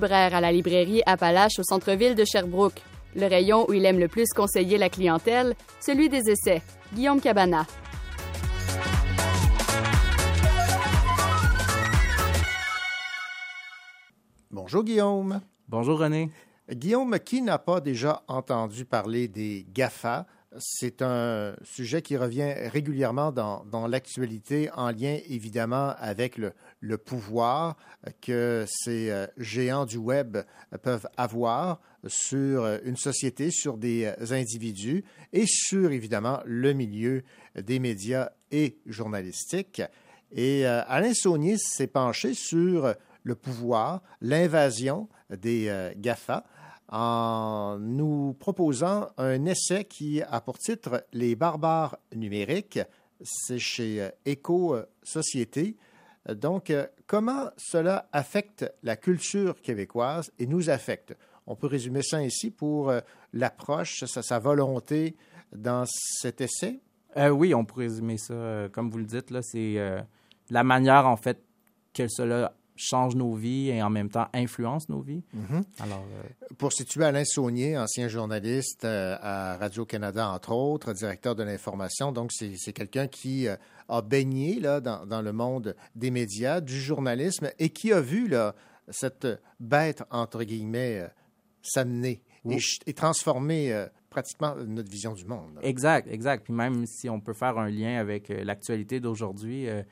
[0.00, 2.80] Libraire à la librairie Appalache au centre-ville de Sherbrooke.
[3.14, 6.62] Le rayon où il aime le plus conseiller la clientèle, celui des essais.
[6.94, 7.66] Guillaume Cabana.
[14.50, 15.42] Bonjour Guillaume.
[15.68, 16.30] Bonjour René.
[16.72, 20.24] Guillaume, qui n'a pas déjà entendu parler des GAFA?
[20.58, 26.98] C'est un sujet qui revient régulièrement dans, dans l'actualité en lien évidemment avec le, le
[26.98, 27.76] pouvoir
[28.20, 30.38] que ces euh, géants du web
[30.82, 37.22] peuvent avoir sur une société, sur des individus et sur évidemment le milieu
[37.54, 39.82] des médias et journalistiques.
[40.32, 46.44] Et euh, Alain Saunier s'est penché sur le pouvoir, l'invasion des euh, GAFA
[46.88, 52.80] en nous proposant un essai qui a pour titre Les barbares numériques.
[53.22, 55.76] C'est chez euh, Éco-Société.
[56.28, 61.16] Donc, euh, comment cela affecte la culture québécoise et nous affecte?
[61.46, 63.00] On peut résumer ça ainsi pour euh,
[63.32, 65.16] l'approche, sa, volonté
[65.52, 66.80] dans cet essai?
[67.16, 68.68] Euh, oui, on peut résumer ça.
[68.72, 69.76] comme vous le dites, là, c'est
[70.50, 71.42] la manière, en fait,
[71.92, 75.22] que cela change nos vies et en même temps influence nos vies.
[75.34, 75.64] Mhm.
[75.80, 81.42] Alors, euh, Pour situer Alain Saunier, ancien journaliste euh, à Radio-Canada, entre autres, directeur de
[81.42, 83.56] l'information, donc c'est quelqu'un qui euh,
[83.88, 88.28] a baigné là, dans, dans le monde des médias, du journalisme, et qui a vu
[88.28, 88.54] là,
[88.88, 89.26] cette
[89.60, 91.06] bête, entre guillemets,
[91.62, 92.22] s'amener
[92.86, 95.58] et, transformer pratiquement notre vision du monde.
[95.62, 96.44] Exact, exact.
[96.44, 99.82] Puis même si on peut faire un lien avec l'actualité d'aujourd'hui, euh,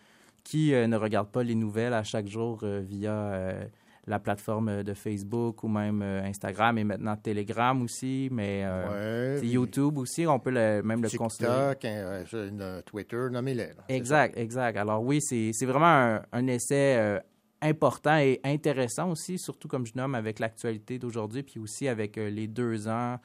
[0.48, 3.64] qui euh, ne regarde pas les nouvelles à chaque jour euh, via euh,
[4.06, 9.98] la plateforme de Facebook ou même Instagram et maintenant Telegram aussi, mais euh, Ouais, YouTube
[9.98, 11.74] aussi, on peut le- même le considérer.
[11.76, 13.68] TikTok, Twitter, nommez-les.
[13.88, 14.76] Exact, exact.
[14.78, 17.18] Alors oui, c'est c'est vraiment un, un essai euh,
[17.60, 22.30] important et intéressant aussi, surtout comme je nomme avec l'actualité d'aujourd'hui, puis aussi avec euh,
[22.30, 23.18] les deux ans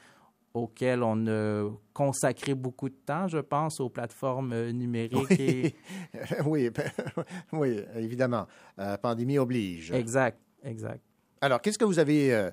[0.54, 5.40] auxquels on a consacré beaucoup de temps, je pense, aux plateformes euh, numériques.
[5.40, 5.74] et-
[6.46, 6.90] oui, ben,
[7.54, 8.48] oui, évidemment.
[8.80, 9.92] Euh, pandémie oblige.
[9.92, 11.02] Exact, exact.
[11.42, 12.52] Alors, qu'est-ce que vous avez euh,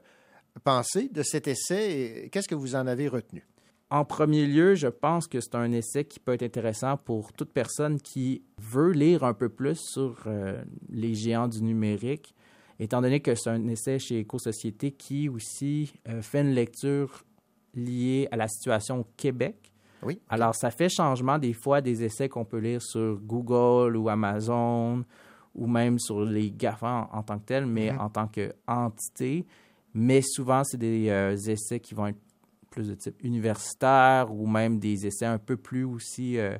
[0.64, 3.44] pensé de cet essai et qu'est-ce que vous en avez retenu?
[3.90, 7.52] En premier lieu, je pense que c'est un essai qui peut être intéressant pour toute
[7.52, 12.32] personne qui veut lire un peu plus sur euh, les géants du numérique,
[12.78, 17.24] étant donné que c'est un essai chez Éco-Société qui aussi euh, fait une lecture
[17.74, 19.72] liée à la situation au Québec.
[20.02, 20.18] Oui.
[20.28, 25.04] Alors, ça fait changement des fois des essais qu'on peut lire sur Google ou Amazon
[25.54, 28.00] ou même sur les GAFA en, en tant que tels, mais Mhm.
[28.00, 29.44] en tant qu'entité.
[29.92, 32.18] Mais souvent, c'est des euh, essais qui vont être
[32.70, 36.56] plus de type universitaire ou même des essais un peu plus aussi euh,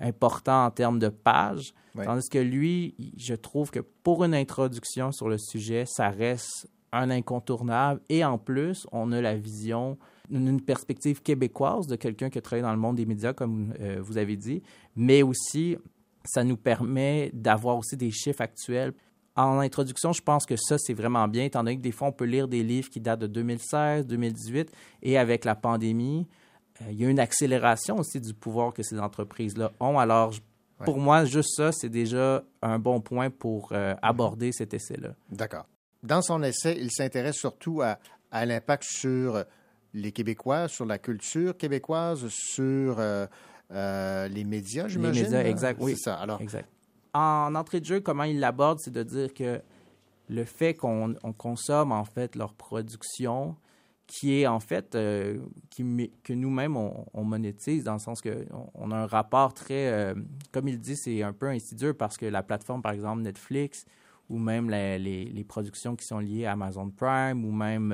[0.00, 1.74] importants en termes de pages.
[2.04, 7.10] Tandis que lui, je trouve que pour une introduction sur le sujet, ça reste un
[7.10, 8.00] incontournable.
[8.08, 9.98] Et en plus, on a la vision,
[10.30, 13.98] une perspective québécoise de quelqu'un qui a travaillé dans le monde des médias, comme euh,
[14.00, 14.62] vous avez dit,
[14.96, 15.76] mais aussi,
[16.24, 18.92] ça nous permet d'avoir aussi des chiffres actuels.
[19.36, 22.12] En introduction, je pense que ça, c'est vraiment bien, étant donné que des fois, on
[22.12, 24.70] peut lire des livres qui datent de 2016, 2018,
[25.02, 26.26] et avec la pandémie,
[26.82, 29.98] euh, il y a une accélération aussi du pouvoir que ces entreprises-là ont.
[29.98, 30.40] Alors, je-
[30.84, 35.14] pour moi, juste ça, c'est déjà un bon point pour euh, aborder cet essai-là.
[35.30, 35.66] D'accord.
[36.02, 37.98] Dans son essai, il s'intéresse surtout à,
[38.30, 39.44] à l'impact sur
[39.94, 43.26] les Québécois, sur la culture québécoise, sur euh,
[43.72, 45.22] euh, les médias, Les j'imagine?
[45.24, 45.48] médias, là?
[45.48, 45.92] exact, oui.
[45.96, 46.14] C'est ça.
[46.16, 46.68] Alors, Exact.
[47.12, 49.60] En entrée de jeu, comment il l'aborde, c'est de dire que
[50.28, 53.56] le fait qu'on on consomme en fait leur production,
[54.06, 55.38] qui est en fait euh,
[55.70, 59.54] qui, que nous-mêmes on, on monétise dans le sens que on, on a un rapport
[59.54, 60.14] très, euh,
[60.52, 63.84] comme il dit, c'est un peu insidieux parce que la plateforme par exemple Netflix
[64.28, 67.92] ou même les, les productions qui sont liées à Amazon Prime ou même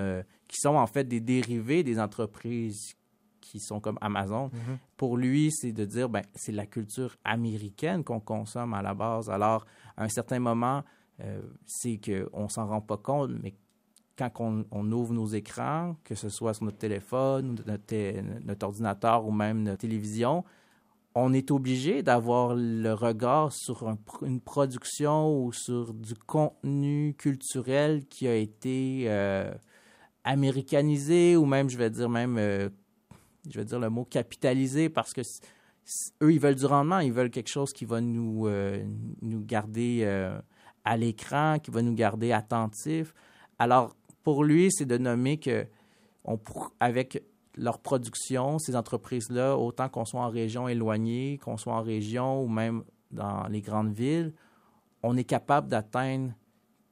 [0.49, 2.95] qui sont en fait des dérivés des entreprises
[3.41, 4.51] qui sont comme Amazon.
[4.53, 4.79] Mhm.
[4.97, 9.31] Pour lui, c'est de dire, ben, c'est la culture américaine qu'on consomme à la base.
[9.31, 9.67] Alors,
[9.97, 10.83] à un certain moment,
[11.21, 13.55] euh, c'est qu'on s'en rend pas compte, mais
[14.19, 19.31] quand on, on ouvre nos écrans, que ce soit sur notre téléphone, notre, ordinateur ou
[19.31, 20.45] même notre télévision,
[21.15, 28.07] on est obligé d'avoir le regard sur un une production ou sur du contenu culturel
[28.07, 29.51] qui a été euh,
[30.27, 32.69] américanisé ou même, je vais dire, même, euh,
[33.49, 35.23] je vais dire le mot capitalisé parce que
[36.23, 38.85] eux, ils veulent du rendement, ils veulent quelque chose qui va nous, euh,
[39.23, 40.39] nous garder euh,
[40.85, 43.15] à l'écran, qui va nous garder attentifs.
[43.61, 45.65] Alors, pour lui, c'est de nommer que
[46.25, 46.41] on,
[46.81, 47.23] avec
[47.57, 52.49] leur production, ces entreprises-là, autant qu'on soit en région éloignée, qu'on soit en région ou
[52.49, 54.35] même dans les grandes villes,
[55.05, 56.33] on est capable d'atteindre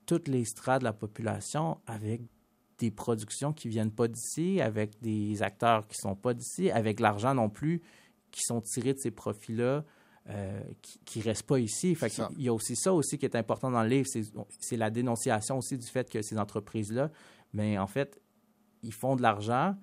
[0.06, 2.22] toutes les strates de la population avec
[2.78, 7.34] des productions qui viennent pas d'ici, avec des acteurs qui sont pas d'ici, avec l'argent
[7.34, 7.82] non plus
[8.30, 9.84] qui sont tirés de ces profits-là,
[10.28, 11.94] euh, qui, qui restent pas ici.
[11.94, 14.22] Fait qu'il y a aussi ça aussi qui est important dans le livre, c'est,
[14.58, 17.10] c'est la dénonciation aussi du fait que ces entreprises-là,
[17.52, 18.20] mais en fait,
[18.82, 19.76] ils font de l'argent,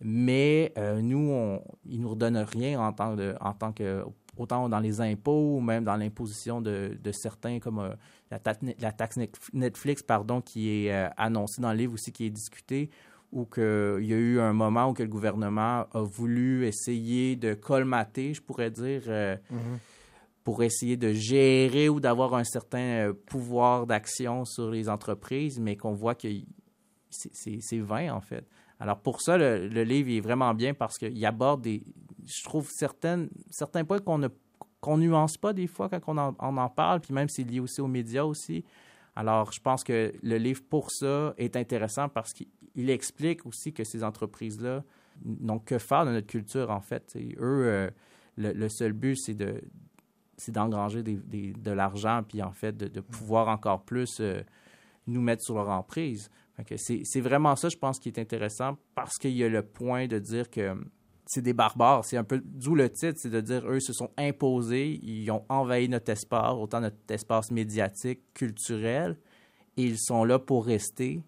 [0.00, 4.04] mais euh, nous, on, ils nous redonnent rien en tant, de, en tant que
[4.36, 7.94] autant dans les impôts ou même dans l'imposition de, de certains comme euh,
[8.34, 9.16] la, taxe, la taxe
[9.52, 12.90] Netflix pardon qui est euh, annoncée dans le livre aussi qui est discutée
[13.30, 13.62] ou qu'il
[14.04, 18.42] y a eu un moment où que le gouvernement a voulu essayer de colmater, je
[18.42, 19.78] pourrais dire, euh, Mhm.
[20.44, 22.78] pour essayer de gérer ou d'avoir un certain
[23.08, 26.28] euh, pouvoir d'action sur les entreprises, mais qu'on voit que
[27.10, 28.44] c'est- vain, en fait.
[28.80, 31.82] Alors, pour ça, le, le livre est vraiment bien parce qu'il aborde des,
[32.26, 34.28] je trouve, certaines, certains points qu'on ne
[34.84, 37.80] qu'on nuance pas des fois quand on en, en parle, puis même c'est lié aussi
[37.80, 38.64] aux médias aussi.
[39.16, 43.72] Alors, je pense que le livre, pour ça, est intéressant parce qu'il il explique aussi
[43.72, 44.82] que ces entreprises-là
[45.24, 47.16] n'ont que faire de notre culture, en fait.
[47.16, 47.90] Eux, euh,
[48.36, 49.62] le, seul but, c'est de
[50.36, 54.42] c'est d'engranger de l'argent, puis en fait, de, pouvoir encore plus euh,
[55.06, 56.28] nous mettre sur leur emprise.
[56.76, 60.18] C'est vraiment ça, je pense, qui est intéressant, parce qu'il y a le point de
[60.18, 60.74] dire que
[61.34, 62.04] c'est des barbares.
[62.04, 65.44] C'est un peu d'où le titre, c'est de dire eux se sont imposés, ils ont
[65.48, 69.18] envahi notre espace, autant notre espace médiatique, culturel,
[69.76, 71.22] et ils sont là pour rester.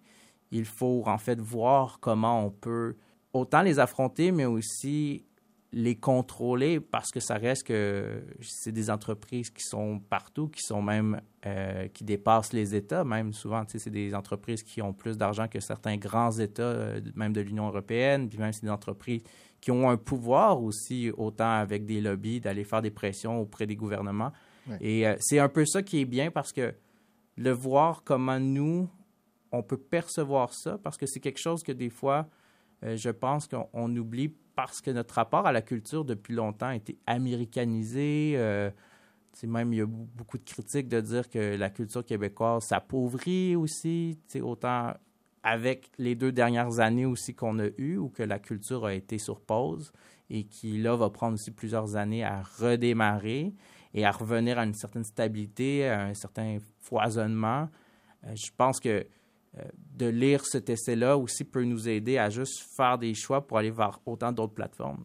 [0.52, 2.96] Il faut en fait voir comment on peut
[3.32, 5.26] autant les affronter, mais aussi
[5.72, 10.80] les contrôler parce que ça reste que c'est des entreprises qui sont partout, qui sont
[10.80, 15.48] même euh, qui dépassent les États, même souvent, c'est des entreprises qui ont plus d'argent
[15.48, 19.22] que certains grands États, euh, même de l'Union européenne, puis même c'est des entreprises
[19.60, 23.76] qui ont un pouvoir aussi, autant avec des lobbies, d'aller faire des pressions auprès des
[23.76, 24.32] gouvernements.
[24.80, 26.74] Et euh, c'est un peu ça qui est bien parce que
[27.36, 28.88] le voir comment nous,
[29.52, 32.28] on peut percevoir ça, parce que c'est quelque chose que des fois,
[32.82, 36.98] je pense qu'on oublie parce que notre rapport à la culture depuis longtemps a été
[37.06, 38.32] américanisé.
[38.36, 38.70] Euh,
[39.44, 44.18] même il y a beaucoup de critiques de dire que la culture québécoise s'appauvrit aussi,
[44.40, 44.94] autant
[45.46, 49.16] avec les deux dernières années aussi qu'on a eues, où que la culture a été
[49.16, 49.92] sur pause
[50.28, 53.54] et qui, là, va prendre aussi plusieurs années à redémarrer
[53.94, 57.68] et à revenir à une certaine stabilité, à un certain foisonnement.
[58.24, 59.06] Euh, je pense que
[59.58, 59.62] euh,
[59.94, 63.70] de lire cet essai-là aussi peut nous aider à juste faire des choix pour aller
[63.70, 65.04] vers autant d'autres plateformes.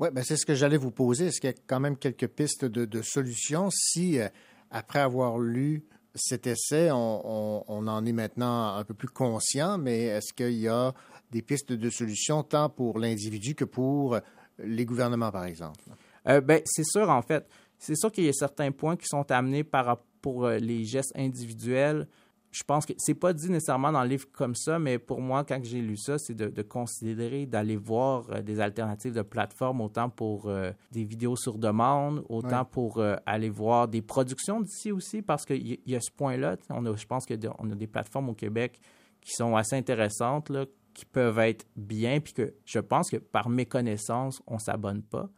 [0.00, 1.26] Oui, ben c'est ce que j'allais vous poser.
[1.26, 4.28] Est-ce qu'il y a quand même quelques pistes de, solutions si, euh,
[4.72, 5.84] après avoir lu
[6.16, 10.92] cet essai, on, en est maintenant un peu plus conscient, mais est-ce qu'il y a
[11.30, 14.18] des pistes de solutions tant pour l'individu que pour
[14.58, 15.84] les gouvernements, par exemple?
[16.28, 17.46] Euh, ben, c'est sûr, en fait.
[17.78, 22.08] C'est sûr qu'il y a certains points qui sont amenés par, pour les gestes individuels
[22.56, 25.44] je pense que c'est pas dit nécessairement dans le livre comme ça, mais pour moi,
[25.44, 30.08] quand j'ai lu ça, c'est de, considérer, d'aller voir euh, des alternatives de plateforme, autant
[30.08, 35.20] pour euh, des vidéos sur demande, autant pour euh, aller voir des productions d'ici aussi,
[35.20, 36.56] parce qu'il y, a ce point-là.
[36.70, 38.80] On a, je pense qu'on a des plateformes au Québec
[39.20, 43.50] qui sont assez intéressantes, là, qui peuvent être bien, puis que je pense que par
[43.50, 45.28] méconnaissance, on s'abonne pas.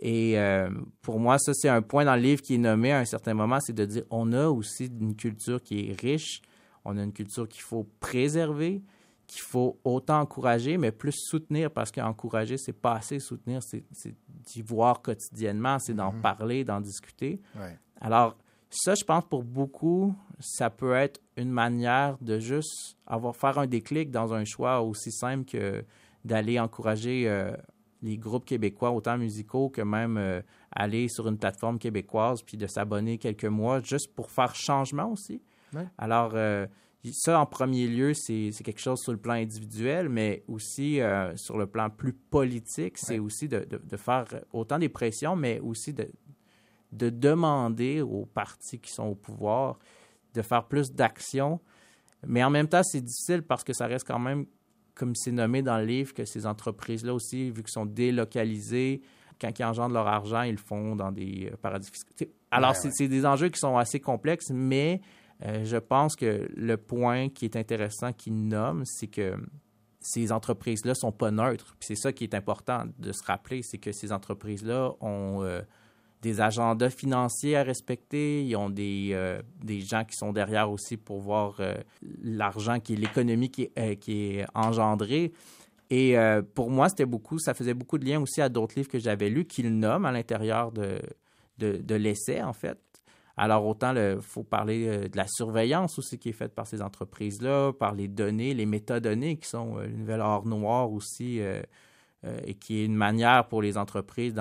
[0.00, 0.68] Et euh,
[1.00, 3.34] pour moi, ça, c'est un point dans le livre qui est nommé à un certain
[3.34, 6.42] moment, c'est de dire on a aussi une culture qui est riche,
[6.84, 8.82] on a une culture qu'il faut préserver,
[9.26, 13.84] qu'il faut autant encourager, mais plus soutenir, parce qu'encourager, c'est pas assez soutenir, c'est
[14.28, 16.20] d'y voir quotidiennement, c'est d'en mm-hmm.
[16.20, 17.40] parler, d'en discuter.
[18.00, 18.36] Alors,
[18.70, 23.66] ça, je pense, pour beaucoup, ça peut être une manière de juste avoir faire un
[23.66, 25.84] déclic dans un choix aussi simple que
[26.24, 27.52] d'aller encourager euh,
[28.02, 32.66] les groupes québécois, autant musicaux que même euh, aller sur une plateforme québécoise puis de
[32.66, 35.42] s'abonner quelques mois juste pour faire changement aussi.
[35.98, 36.66] Alors, euh,
[37.12, 41.58] ça, en premier lieu, c'est quelque chose sur le plan individuel, mais aussi euh, sur
[41.58, 46.10] le plan plus politique, c'est aussi de, de, faire autant des pressions, mais aussi de,
[46.92, 49.78] de demander aux partis qui sont au pouvoir
[50.34, 51.60] de faire plus d'actions.
[52.26, 54.46] Mais en même temps, c'est difficile parce que ça reste quand même
[54.96, 59.02] comme c'est nommé dans le livre, que ces entreprises-là aussi, vu qu'elles sont délocalisées,
[59.40, 62.12] quand ils engendrent leur argent, ils le font dans des euh, paradis fiscaux.
[62.50, 65.00] Alors, c'est des enjeux qui sont assez complexes, mais
[65.44, 69.36] euh, je pense que le point qui est intéressant qu'il nomme, c'est que
[70.00, 71.76] ces entreprises-là sont pas neutres.
[71.80, 75.60] C'est ça qui est important de se rappeler, c'est que ces entreprises-là ont euh,
[76.22, 80.96] des agendas financiers à respecter, ils ont des, euh, des gens qui sont derrière aussi
[80.96, 81.74] pour voir euh,
[82.22, 85.32] l'argent qui est l'économie qui, euh, est engendrée.
[85.88, 86.16] Et
[86.56, 89.30] pour moi, c'était beaucoup, ça faisait beaucoup de liens aussi à d'autres livres que j'avais
[89.30, 90.98] lus qu'il nomme à l'intérieur de,
[91.58, 92.80] de, de l'essai, en fait.
[93.36, 97.72] Alors, autant il faut parler de la surveillance aussi qui est faite par ces entreprises-là,
[97.72, 101.40] par les données, les métadonnées qui sont une nouvelle or noire aussi
[102.44, 104.34] et qui est une manière pour les entreprises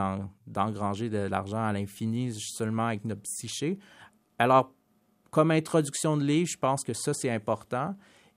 [0.48, 3.78] d'engranger de l'argent à l'infini seulement avec notre psyché.
[4.40, 4.74] Alors,
[5.32, 7.96] comme introduction de livre, je pense que ça, c'est important.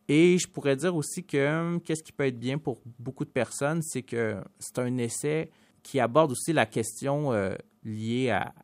[0.08, 3.82] Et je pourrais dire aussi que qu'est-ce qui peut être bien pour beaucoup de personnes,
[3.82, 5.50] c'est que c'est un essai
[5.82, 8.54] qui aborde aussi la question euh, liée à,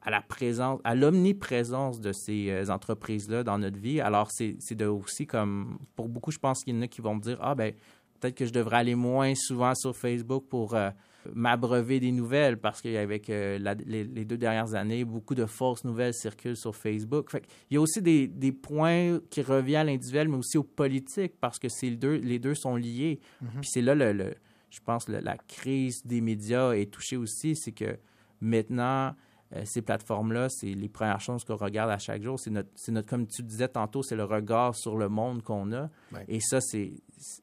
[0.00, 4.00] à, la présence, à l'omniprésence de ces euh, entreprises-là dans notre vie.
[4.00, 7.20] Alors, c'est aussi comme, pour beaucoup, je pense qu'il y en a qui vont me
[7.20, 7.74] dire, ah ben,
[8.20, 10.90] Peut-être que je devrais aller moins souvent sur Facebook pour euh,
[11.34, 16.56] m'abreuver des nouvelles parce qu'avec euh, les, deux dernières années, beaucoup de fausses nouvelles circulent
[16.56, 17.30] sur Facebook.
[17.70, 21.58] Il y a aussi des, points qui reviennent à l'individuel, mais aussi aux politiques parce
[21.58, 23.20] que les deux, les deux sont liés.
[23.42, 23.60] Mm-hmm.
[23.60, 24.34] Puis c'est là, le,
[24.70, 27.56] je pense, la crise des médias est touchée aussi.
[27.56, 27.98] C'est que
[28.40, 29.14] maintenant,
[29.54, 32.38] euh, ces plateformes-là, c'est les premières choses qu'on regarde à chaque jour.
[32.38, 35.88] C'est notre, notre, comme tu disais tantôt, c'est le regard sur le monde qu'on a.
[36.28, 36.92] Et ça, c'est,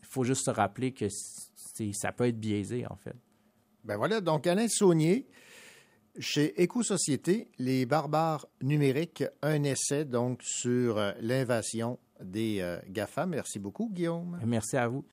[0.10, 3.16] faut juste se rappeler que ça peut être biaisé, en fait.
[3.84, 5.28] Ben voilà, donc Alain Saunier,
[6.20, 13.26] chez Éco-Société, Les barbares numériques, un essai donc sur euh, l'invasion des euh, GAFA.
[13.26, 14.40] Merci beaucoup, Guillaume.
[14.46, 15.06] Merci à vous.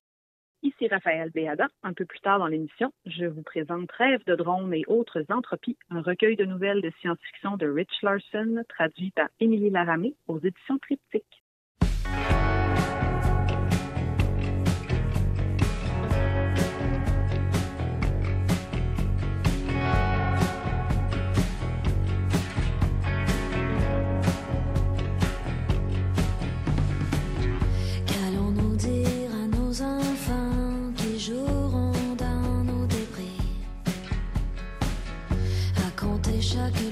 [0.63, 1.67] Ici Raphaël Béada.
[1.81, 5.77] Un peu plus tard dans l'émission, je vous présente Rêve de drones et autres entropies,
[5.89, 10.77] un recueil de nouvelles de science-fiction de Rich Larson, traduit par Émilie Laramé aux éditions
[10.77, 11.40] Triptyque.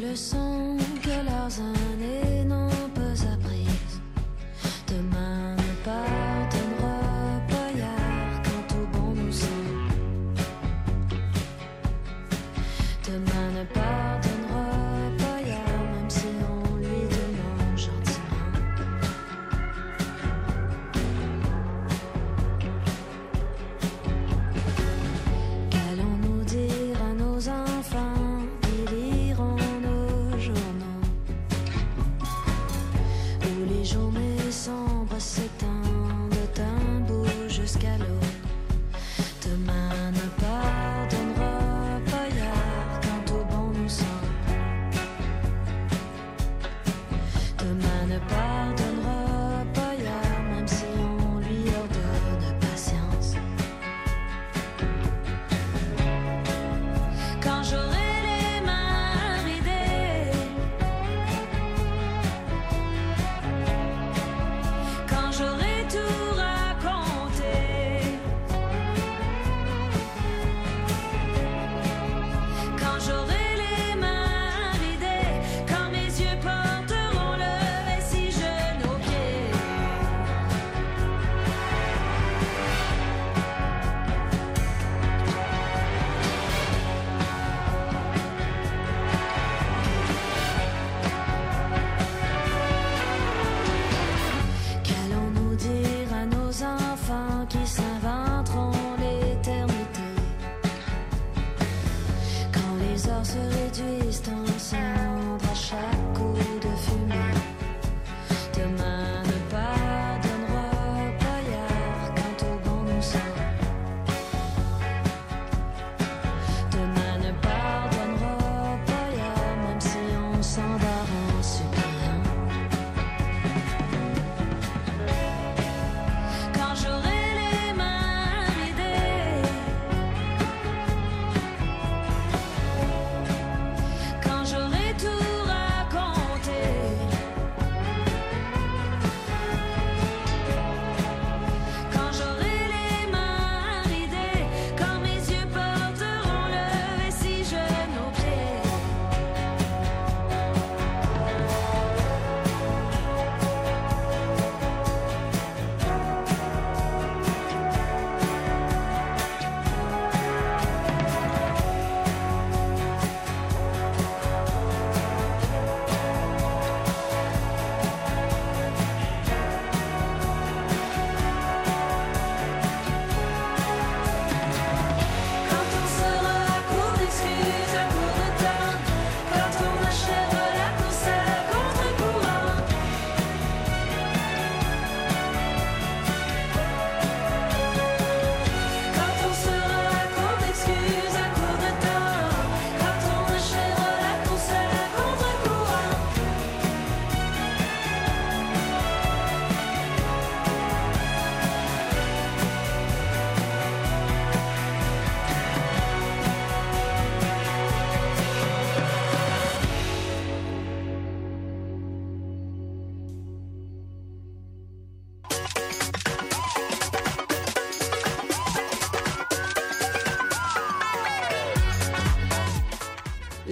[0.09, 1.88] Chaque leçon que leurs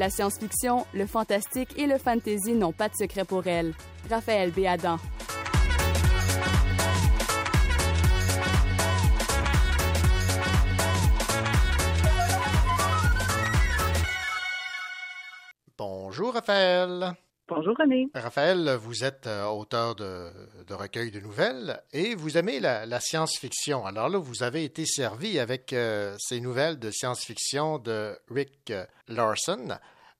[0.07, 3.73] La science-fiction, le fantastique et le fantasy n'ont pas de secret pour elle.
[4.09, 4.95] Raphaël Béadan.
[15.77, 17.11] Bonjour Raphaël.
[17.49, 18.07] Bonjour René.
[18.13, 20.29] Raphaël, vous êtes euh, auteur de,
[20.67, 23.85] de recueils de nouvelles et vous aimez la, la science-fiction.
[23.85, 28.71] Alors là, vous avez été servi avec euh, ces nouvelles de science-fiction de Rick
[29.09, 29.77] Larson,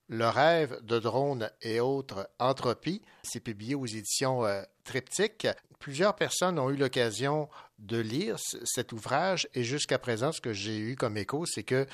[0.09, 3.01] Le rêve de drone et autres entropies.
[3.23, 5.47] C'est publié aux éditions euh, Triptyque.
[5.79, 10.77] Plusieurs personnes ont eu l'occasion de lire cet ouvrage et jusqu'à présent, ce que j'ai
[10.77, 11.85] eu comme écho, c'est que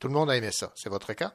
[0.00, 0.72] tout le monde a aimé ça.
[0.76, 1.34] C'est votre cas?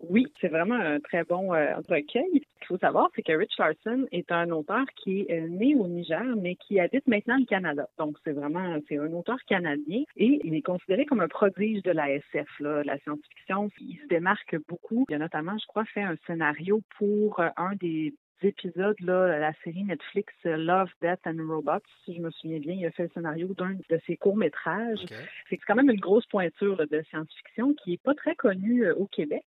[0.00, 2.44] Oui, c'est vraiment un très bon euh, recueil.
[2.72, 6.54] Faut savoir, c'est que Rich Larson est un auteur qui est né au Niger, mais
[6.54, 7.86] qui habite maintenant le Canada.
[7.98, 11.90] Donc, c'est vraiment, c'est un auteur canadien et il est considéré comme un prodige de
[11.90, 13.68] la SF, là, la science-fiction.
[13.78, 15.04] Il se démarque beaucoup.
[15.10, 19.52] Il a notamment, je crois, fait un scénario pour euh, un des épisodes, là, la
[19.64, 23.02] série Netflix euh, Love, Death and Robots, si je me souviens bien, il a fait
[23.02, 25.04] le scénario d'un de ses courts-métrages.
[25.50, 28.94] C'est quand même une grosse pointure là, de science-fiction qui est pas très connue euh,
[28.94, 29.44] au Québec.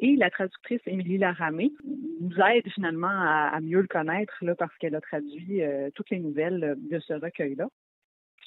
[0.00, 1.72] Et la traductrice Émilie Laramé
[2.20, 6.18] nous aide finalement à, mieux le connaître là, parce qu'elle a traduit euh, toutes les
[6.18, 7.68] nouvelles de ce recueil-là.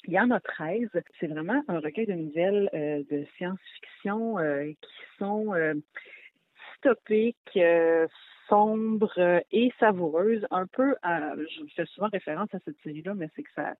[0.04, 0.90] Il y en a 13.
[1.18, 5.74] C'est vraiment un recueil de nouvelles euh, de science-fiction euh, qui sont euh,
[6.78, 8.06] dystopiques, euh,
[8.48, 10.46] sombres euh, et savoureuses.
[10.50, 13.74] Un peu, je fais souvent référence à cette série-là, mais c'est que ça,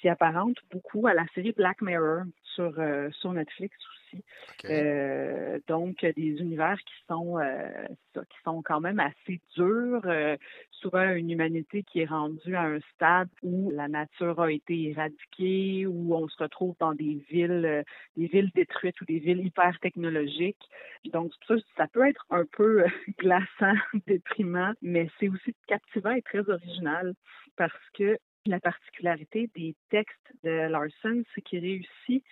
[0.00, 2.22] s'y apparente beaucoup à la série Black Mirror
[2.58, 3.76] euh, sur Netflix
[4.08, 4.24] aussi.
[4.66, 10.02] Euh, donc, des univers qui sont, euh, qui sont quand même assez durs.
[10.04, 10.36] euh,
[10.70, 15.86] souvent, une humanité qui est rendue à un stade où la nature a été éradiquée,
[15.86, 17.84] où on se retrouve dans des villes,
[18.16, 20.68] des villes détruites ou des villes hyper technologiques.
[21.12, 22.84] Donc, ça, ça peut être un peu
[23.18, 23.74] glaçant,
[24.06, 27.14] déprimant, mais c'est aussi captivant et très original
[27.56, 32.24] parce que la particularité des textes de Larson, c'est qu'il réussit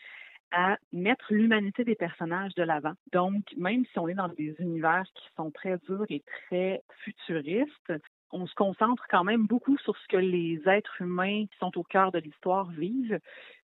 [0.52, 2.94] à mettre l'humanité des personnages de l'avant.
[3.12, 7.92] Donc, même si on est dans des univers qui sont très durs et très futuristes,
[8.32, 11.82] on se concentre quand même beaucoup sur ce que les êtres humains qui sont au
[11.82, 13.18] cœur de l'histoire vivent.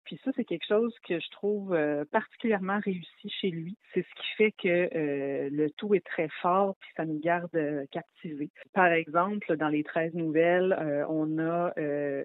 [0.05, 3.77] Puis ça, c'est quelque chose que je trouve euh, particulièrement réussi chez lui.
[3.93, 7.55] C'est ce qui fait que euh, le tout est très fort, puis ça nous garde
[7.55, 8.49] euh, captivés.
[8.73, 11.73] Par exemple, dans les 13 nouvelles, on a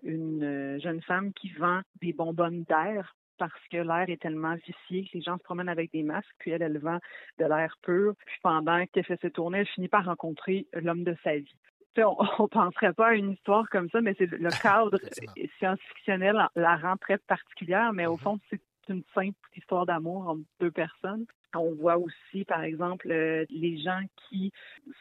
[0.03, 5.17] une jeune femme qui vend des bonbonnes d'air parce que l'air est tellement vicié que
[5.17, 6.99] les gens se promènent avec des masques, puis elle, elle vend
[7.39, 8.15] de l'air pur.
[8.27, 11.57] Puis pendant qu'elle fait ses tournées, elle finit par rencontrer l'homme de sa vie.
[11.99, 14.99] On, on penserait pas à une histoire comme ça, mais c'est le cadre
[15.59, 20.71] science-fictionnel la rend très particulière, mais au fond, c'est une simple histoire d'amour entre deux
[20.71, 21.27] personnes.
[21.55, 24.53] On voit aussi, par exemple, euh, les gens qui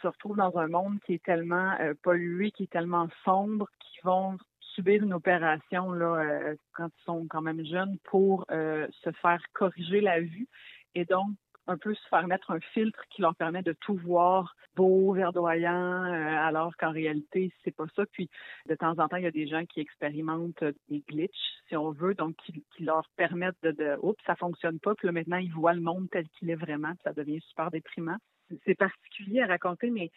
[0.01, 3.99] se retrouvent dans un monde qui est tellement euh, pollué, qui est tellement sombre, qui
[4.03, 4.37] vont
[4.75, 9.41] subir une opération là, euh, quand ils sont quand même jeunes pour euh, se faire
[9.53, 10.47] corriger la vue
[10.93, 11.31] et donc
[11.67, 16.03] un peu se faire mettre un filtre qui leur permet de tout voir beau, verdoyant,
[16.03, 18.05] euh, alors qu'en réalité, c'est pas ça.
[18.11, 18.29] Puis,
[18.67, 21.91] de temps en temps, il y a des gens qui expérimentent des glitches, si on
[21.91, 25.37] veut, donc qui, qui leur permettent de, de oups, ça fonctionne pas, puis là, maintenant,
[25.37, 28.17] ils voient le monde tel qu'il est vraiment, puis ça devient super déprimant.
[28.65, 30.11] C'est particulier à raconter, mais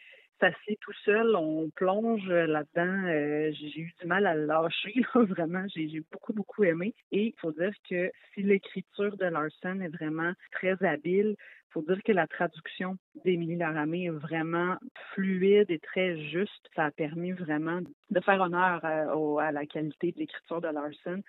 [0.81, 3.07] tout seul, on plonge là-dedans.
[3.09, 5.65] Euh, j'ai eu du mal à lâcher, là, vraiment.
[5.75, 6.95] J'ai j'ai beaucoup, beaucoup aimé.
[7.13, 11.83] Et il faut dire que si l'écriture de Larson est vraiment très habile, il faut
[11.83, 14.77] dire que la traduction d'Émilie Laramé est vraiment
[15.13, 16.69] fluide et très juste.
[16.75, 20.69] Ça a permis vraiment de faire honneur à, au- à la qualité de l'écriture de
[20.69, 21.23] Larson.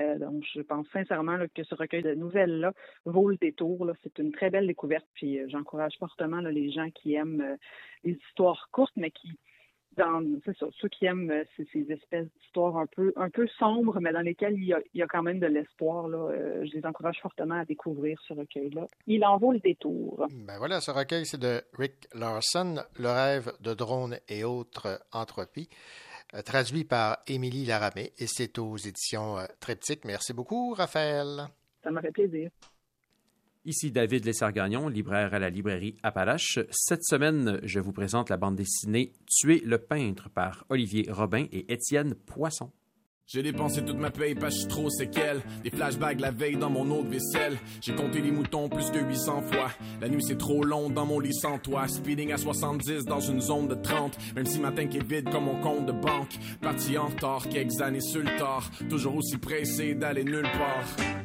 [0.00, 2.72] Euh, donc, je pense sincèrement que ce recueil de nouvelles-là
[3.04, 3.90] vaut le détour.
[4.02, 5.06] C'est une très belle découverte.
[5.14, 7.56] Puis, euh, j'encourage fortement les gens qui aiment euh,
[8.02, 9.38] les histoires courtes, mais qui
[9.96, 13.98] dans ça, ceux qui aiment euh, ces, ces espèces d'histoires un peu un peu sombres,
[14.00, 16.08] mais dans lesquelles il y a, il y a quand même de l'espoir.
[16.08, 18.86] Là, euh, je les encourage fortement à découvrir ce recueil-là.
[19.06, 20.26] Il en vaut le détour.
[20.46, 25.68] Ben voilà, ce recueil, c'est de Rick Larson, Le rêve de drones et autres entropies,
[26.34, 30.04] euh, traduit par Émilie Laramé, et c'est aux éditions Triptyque.
[30.04, 31.48] Merci beaucoup, Raphaël.
[31.82, 32.50] Ça m'a fait plaisir.
[33.66, 36.58] Ici David Lessard-Gagnon, libraire à la librairie Appalache.
[36.70, 41.72] Cette semaine, je vous présente la bande dessinée Tuer le peintre par Olivier Robin et
[41.72, 42.70] Étienne Poisson.
[43.26, 45.40] J'ai dépensé toute ma paye parce que je suis trop séquelle.
[45.62, 47.56] Des flashbacks la veille dans mon de vaisselle.
[47.80, 49.70] J'ai compté les moutons plus que 800 fois.
[50.02, 51.88] La nuit c'est trop long dans mon lit sans toi.
[51.88, 54.18] Speeding à 70 dans une zone de 30.
[54.36, 56.36] Même si ma tank est vide comme mon compte de banque.
[56.60, 58.20] Parti en retard, quelques années sur.
[58.90, 61.23] Toujours aussi pressé d'aller nulle part.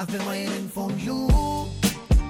[0.00, 1.28] I've been waiting for you.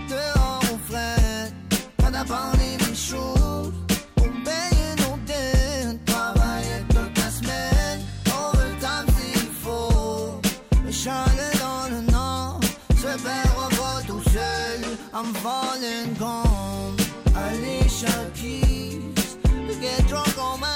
[0.08, 1.52] Dehors au frais,
[1.98, 3.72] pas d'abandonner mes choses.
[4.16, 8.00] Pour payer nos dettes, travailler toute la semaine.
[8.26, 10.40] Overtime s'il faut.
[10.84, 12.58] Le chalet dans le nord,
[12.96, 14.80] se perd pas tout seul.
[15.14, 16.96] I'm falling gone.
[17.36, 19.38] Alicia Keys,
[19.80, 20.69] get drunk on my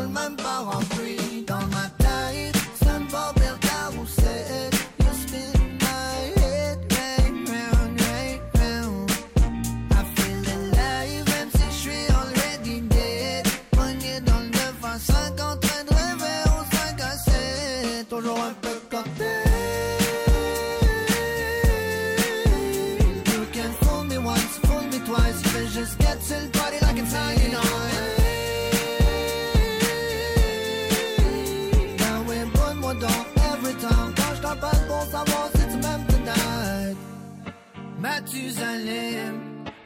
[0.00, 1.39] tempête sous le même parapluie.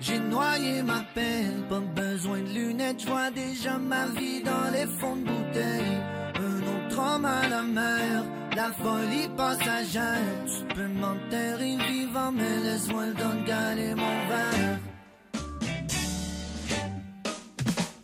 [0.01, 4.87] J'ai noyé ma peine, pas besoin de lunettes, je vois déjà ma vie dans les
[4.99, 5.99] fonds de bouteille.
[6.37, 8.24] Un autre homme à la mer,
[8.55, 10.20] la folie passagère.
[10.47, 13.35] Tu peux m'enterrer vivant, mais laisse-moi le don
[13.97, 14.78] mon verre.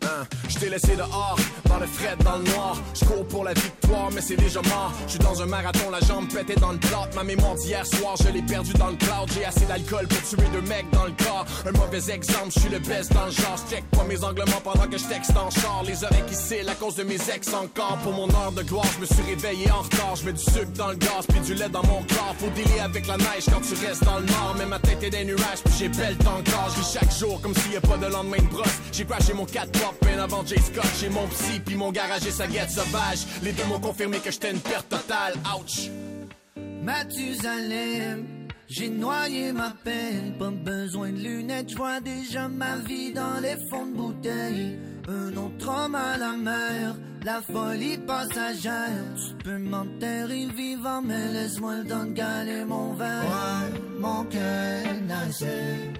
[0.03, 0.40] Hein.
[0.51, 2.75] Je t'ai laissé dehors, dans le fret, dans le noir.
[2.93, 4.91] Je cours pour la victoire, mais c'est déjà mort.
[5.07, 7.07] Je suis dans un marathon, la jambe pétée dans le plot.
[7.15, 9.31] Ma mémoire d'hier soir, je l'ai perdu dans le cloud.
[9.33, 11.45] J'ai assez d'alcool pour tuer deux mecs dans le corps.
[11.65, 13.55] Un mauvais exemple, je suis le best dans le genre.
[13.69, 15.05] Check pas mes anglements pendant que je
[15.37, 15.83] en char.
[15.85, 17.97] Les oreilles qui cillent à cause de mes ex encore.
[18.03, 20.17] Pour mon heure de gloire, je me suis réveillé en retard.
[20.17, 22.35] Je mets du sucre dans le gaz, puis du lait dans mon corps.
[22.39, 24.55] Faut dealer avec la neige quand tu restes dans le nord.
[24.57, 26.75] Mais ma tête est des nuages, puis j'ai belle encore.
[26.75, 28.79] Je chaque jour comme s'il y a pas de lendemain de brosse.
[28.91, 30.91] J'ai crashé mon 4 pop avant Jay Scott.
[30.99, 33.25] J'ai mon psy, puis mon garage et sa guette sauvage.
[33.43, 35.33] Les deux m'ont confirmé que j'étais une perte totale.
[35.57, 35.89] Ouch!
[36.83, 38.25] Mathusalem,
[38.67, 43.55] j'ai noyé ma peine, pas besoin de lunettes, je vois déjà ma vie dans les
[43.69, 44.79] fonds de bouteille.
[45.07, 49.05] Un autre homme à la mer, la folie passagère.
[49.15, 53.25] Tu peux m'enterrer vivant, mais laisse-moi le don de galer mon verre.
[53.25, 55.91] Ouais, mon cœur naissait,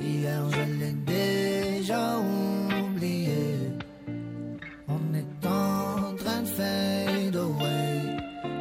[0.00, 3.59] hier je l'ai déjà oublié.
[5.60, 8.16] En train de fade away,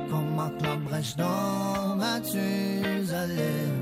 [0.10, 3.79] comme Marc Labrèche dans Mathusalem.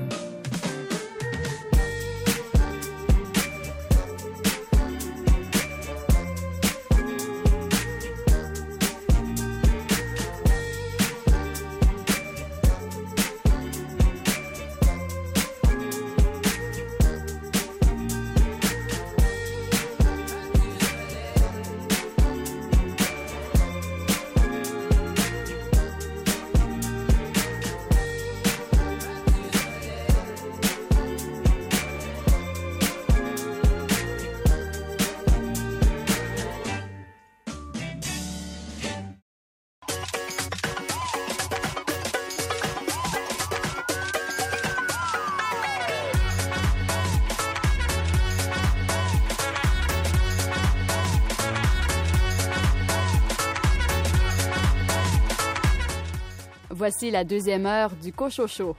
[56.90, 58.74] Voici la deuxième heure du Cochocho.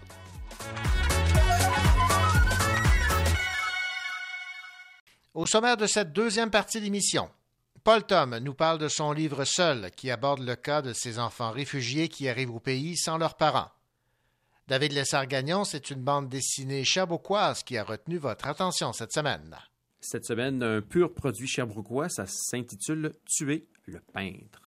[5.36, 7.30] Au sommaire de cette deuxième partie d'émission,
[7.84, 11.52] Paul Tom nous parle de son livre Seul, qui aborde le cas de ces enfants
[11.52, 13.70] réfugiés qui arrivent au pays sans leurs parents.
[14.68, 19.56] David Lessard-Gagnon, c'est une bande dessinée chabouquoise qui a retenu votre attention cette semaine.
[20.00, 24.69] Cette semaine, un pur produit cherbrouquois, ça s'intitule Tuer le peintre.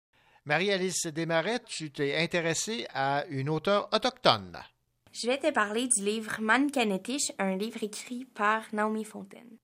[0.45, 4.59] Marie-Alice Desmarais, tu t'es intéressée à une auteure autochtone.
[5.11, 9.57] Je vais te parler du livre Mankanetish, un livre écrit par Naomi Fontaine.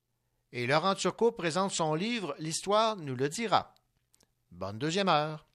[0.52, 3.76] Et Laurent Turcot présente son livre L'histoire nous le dira.
[4.50, 5.46] Bonne deuxième heure.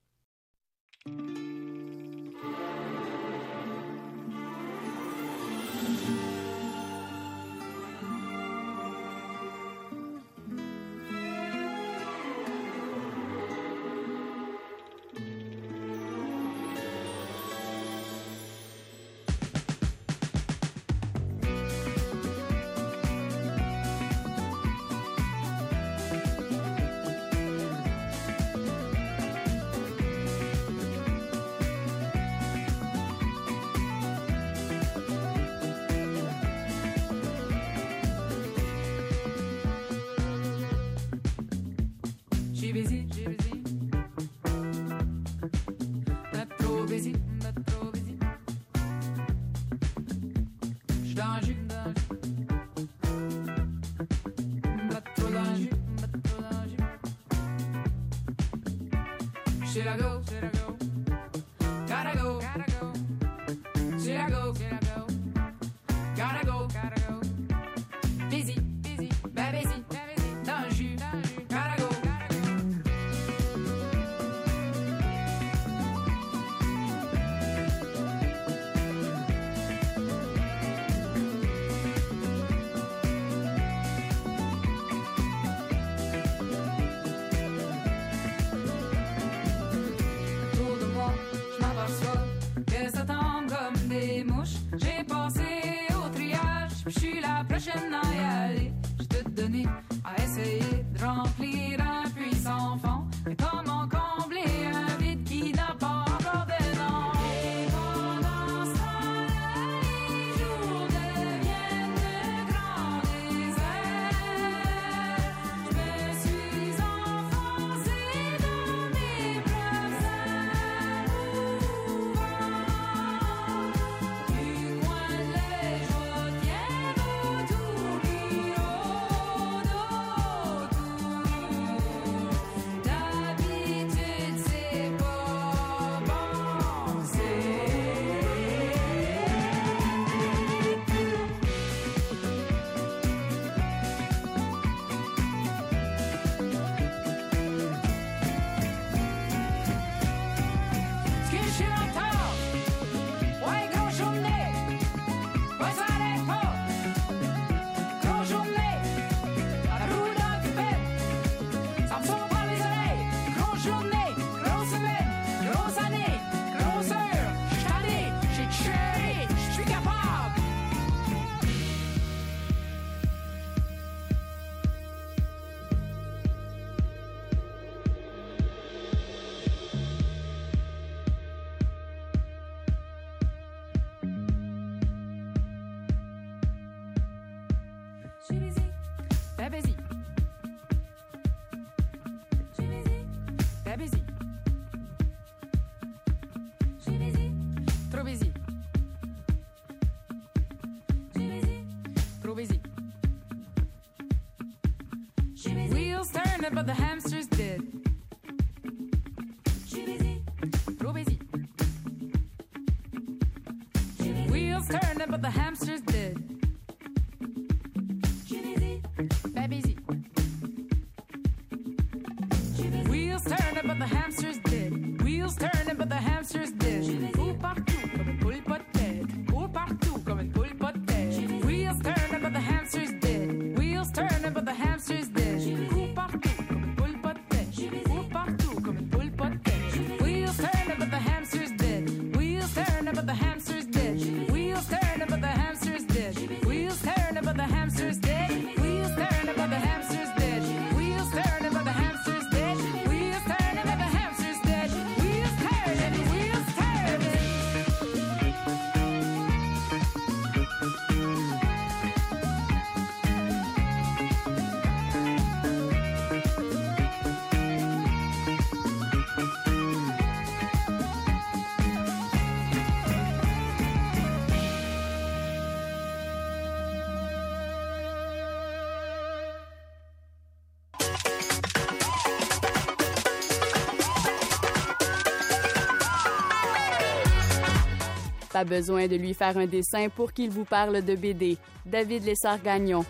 [288.37, 291.39] Pas besoin de lui faire un dessin pour qu'il vous parle de BD.
[291.65, 292.85] David Lessard-Gagnon.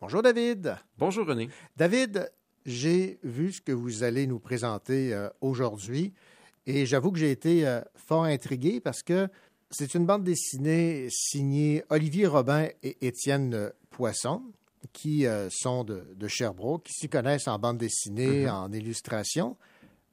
[0.00, 0.74] Bonjour David.
[0.96, 1.48] Bonjour René.
[1.76, 2.32] David,
[2.66, 6.12] j'ai vu ce que vous allez nous présenter euh, aujourd'hui
[6.66, 9.28] et j'avoue que j'ai été euh, fort intrigué parce que
[9.70, 14.42] c'est une bande dessinée signée Olivier Robin et Étienne euh, Poisson
[14.92, 18.50] qui euh, sont de, de Sherbrooke, qui s'y connaissent en bande dessinée, Mhm.
[18.50, 19.56] en illustration,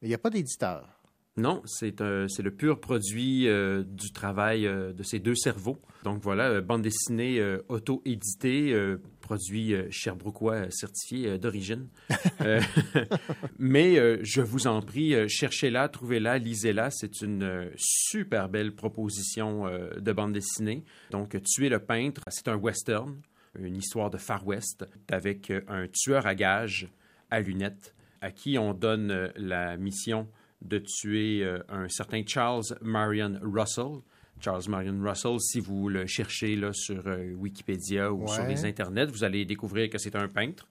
[0.01, 0.89] mais il n'y a pas d'éditeur.
[1.37, 1.95] Non, c'est
[2.29, 5.77] c'est le pur produit euh, du travail euh, de ces deux cerveaux.
[6.03, 11.87] Donc voilà, euh, bande dessinée euh, auto-éditée, euh, produit euh, Sherbrookeois euh, certifié euh, d'origine.
[12.41, 12.59] Euh,
[13.59, 16.91] mais je vous en prie, cherchez-la, trouvez-la, lisez-la.
[16.91, 19.65] C'est une super belle proposition
[19.97, 20.83] de bande dessinée.
[21.11, 23.15] Donc, Tuer le peintre, c'est un western,
[23.57, 26.89] une histoire de Far West avec un tueur à gages
[27.31, 30.27] à lunettes à qui on donne la mission
[30.61, 34.01] de tuer un certain Charles Marion Russell.
[34.41, 38.27] Charles Marion Russell, si vous le cherchez là, sur euh, Wikipédia ou Ouais.
[38.33, 40.67] sur les internets, vous allez découvrir que c'est un peintre.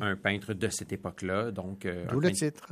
[0.00, 1.50] Un peintre de cette époque-là.
[1.50, 2.68] Donc, euh, D'où le peintre- titre.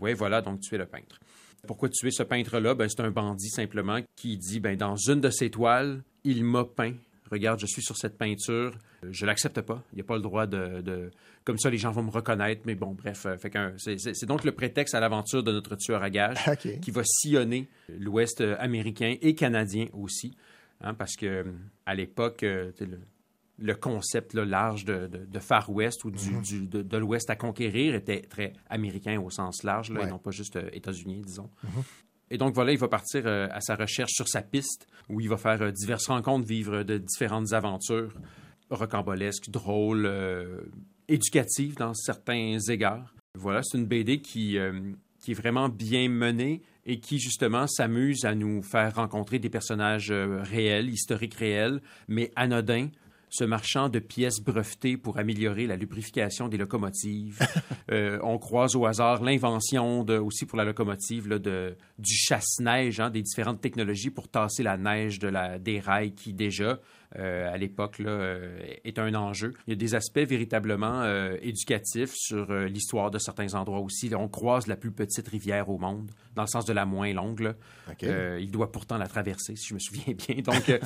[0.00, 1.18] oui, voilà, donc tuer le peintre.
[1.66, 2.74] Pourquoi tuer ce peintre-là?
[2.74, 6.64] Ben, c'est un bandit simplement qui dit, ben, dans une de ses toiles, il m'a
[6.64, 6.94] peint.
[7.30, 8.78] Regarde, je suis sur cette peinture, Euh,
[9.10, 9.82] je l'accepte pas.
[9.92, 11.10] Il n'y a pas le droit de, de-
[11.44, 13.26] Comme ça, les gens vont me reconnaître, mais bon, bref.
[13.26, 16.10] euh, fait qu'un- c'est, c'est- c'est donc le prétexte à l'aventure de notre tueur à
[16.10, 16.36] gages
[16.82, 20.36] qui va sillonner l'Ouest euh, américain et canadien aussi.
[20.84, 21.44] hein, parce que euh,
[21.86, 22.98] à l'époque, euh, le,
[23.58, 26.42] le concept là, large de, de- de Far West ou du, Mhm.
[26.42, 30.06] du- de, de l'Ouest à conquérir était très américain au sens large, là, Ouais.
[30.06, 31.48] et non pas juste euh, États-Unis, disons.
[31.64, 31.82] Mhm.
[32.30, 35.28] Et donc voilà, il va partir euh, à sa recherche sur sa piste, où il
[35.28, 38.14] va faire euh, diverses rencontres, vivre de différentes aventures
[38.74, 40.62] rocambolesques, drôles, euh,
[41.08, 43.14] éducatives dans certains égards.
[43.38, 48.24] Voilà, c'est une BD qui, euh, qui est vraiment bien menée et qui justement s'amuse
[48.24, 52.88] à nous faire rencontrer des personnages euh, réels, historiques réels, mais anodins,
[53.30, 57.38] ce marchand de pièces brevetées pour améliorer la lubrification des locomotives.
[57.90, 63.10] Euh, on croise au hasard l'invention aussi pour la locomotive là, de, du chasse-neige, hein,
[63.10, 66.78] des différentes technologies pour tasser la neige de la, des rails qui déjà,
[67.16, 69.54] à l'époque, là, euh, est un enjeu.
[69.66, 74.08] Il y a des aspects véritablement euh, éducatifs sur euh, l'histoire de certains endroits aussi.
[74.08, 77.12] Là, on croise la plus petite rivière au monde, dans le sens de la moins
[77.12, 77.54] longue.
[78.08, 80.42] Euh, il doit pourtant la traverser, si je me souviens bien.
[80.42, 80.78] Donc, euh,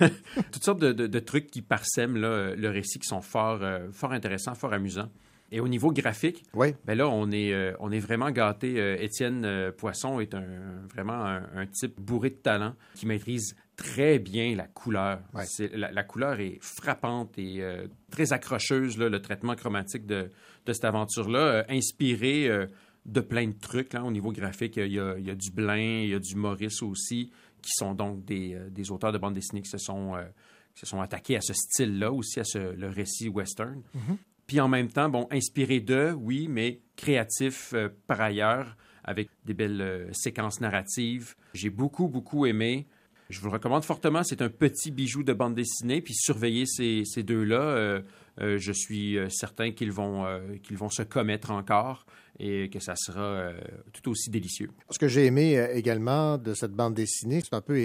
[0.52, 3.58] toutes sortes de, de- de trucs qui parsèment là, euh, le récit qui sont fort,
[3.62, 5.10] euh, fort intéressants, fort amusants.
[5.54, 6.42] Et au niveau graphique,
[6.86, 8.80] ben là, on est, euh, on est vraiment gâté.
[8.80, 13.54] Euh, Étienne euh, Poisson est un, vraiment un, un type bourré de talent qui maîtrise
[13.76, 15.20] très bien la couleur.
[15.74, 20.30] La, la couleur est frappante et euh, très accrocheuse, là, le traitement chromatique de,
[20.64, 22.48] de cette aventure-là, inspiré
[23.04, 23.92] de plein de trucs.
[23.92, 26.18] Là, au niveau graphique, il y, a, il y a du Blain, il y a
[26.18, 27.30] du Maurice aussi,
[27.60, 30.14] qui sont donc des, des auteurs de bande dessinée qui se sont,
[30.74, 33.82] qui se sont attaqués à ce style-là, aussi à ce, le récit western.
[33.94, 34.16] Mhm.
[34.52, 39.54] Puis en même temps, bon, inspiré d'eux, oui, mais créatif euh, par ailleurs, avec des
[39.54, 41.34] belles euh, séquences narratives.
[41.54, 42.86] J'ai beaucoup, beaucoup aimé.
[43.30, 44.22] Je vous le recommande fortement.
[44.22, 46.02] C'est un petit bijou de bande dessinée.
[46.02, 48.02] Puis surveiller ces, ces deux-là, euh,
[48.36, 50.26] je suis certain qu'ils vont,
[50.62, 52.04] qu'ils vont se commettre encore
[52.38, 53.52] et que ça sera
[53.94, 54.68] tout aussi délicieux.
[54.90, 57.78] Ce que j'ai aimé également de cette bande dessinée, c'est un peu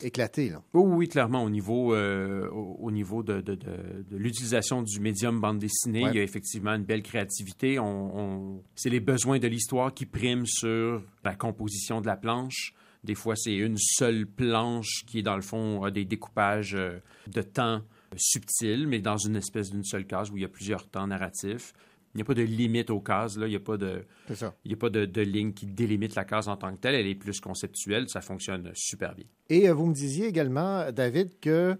[0.00, 0.50] éclaté.
[0.50, 0.62] Là.
[0.74, 5.00] Oui, oui, clairement, au niveau, euh, au, au niveau de, de- de- de l'utilisation du
[5.00, 6.10] médium bande dessinée, Ouais.
[6.12, 7.78] il y a effectivement une belle créativité.
[7.78, 12.72] On, on- c'est les besoins de l'histoire qui priment sur la composition de la planche.
[13.04, 17.42] Des fois, c'est une seule planche qui, dans le fond, a des découpages euh, de
[17.42, 17.82] temps
[18.16, 21.72] subtils, mais dans une espèce d'une seule case où il y a plusieurs temps narratifs.
[22.16, 23.46] Il n'y a pas de limite aux cases, là.
[23.46, 26.24] Il n'y a pas de, il n'y a pas de, de ligne qui délimite la
[26.24, 26.94] case en tant que telle.
[26.94, 28.08] Elle est plus conceptuelle.
[28.08, 29.26] Ça fonctionne super bien.
[29.50, 31.76] Et euh, vous me disiez également, David, que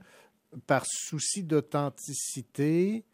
[0.66, 3.06] par souci d'authenticité,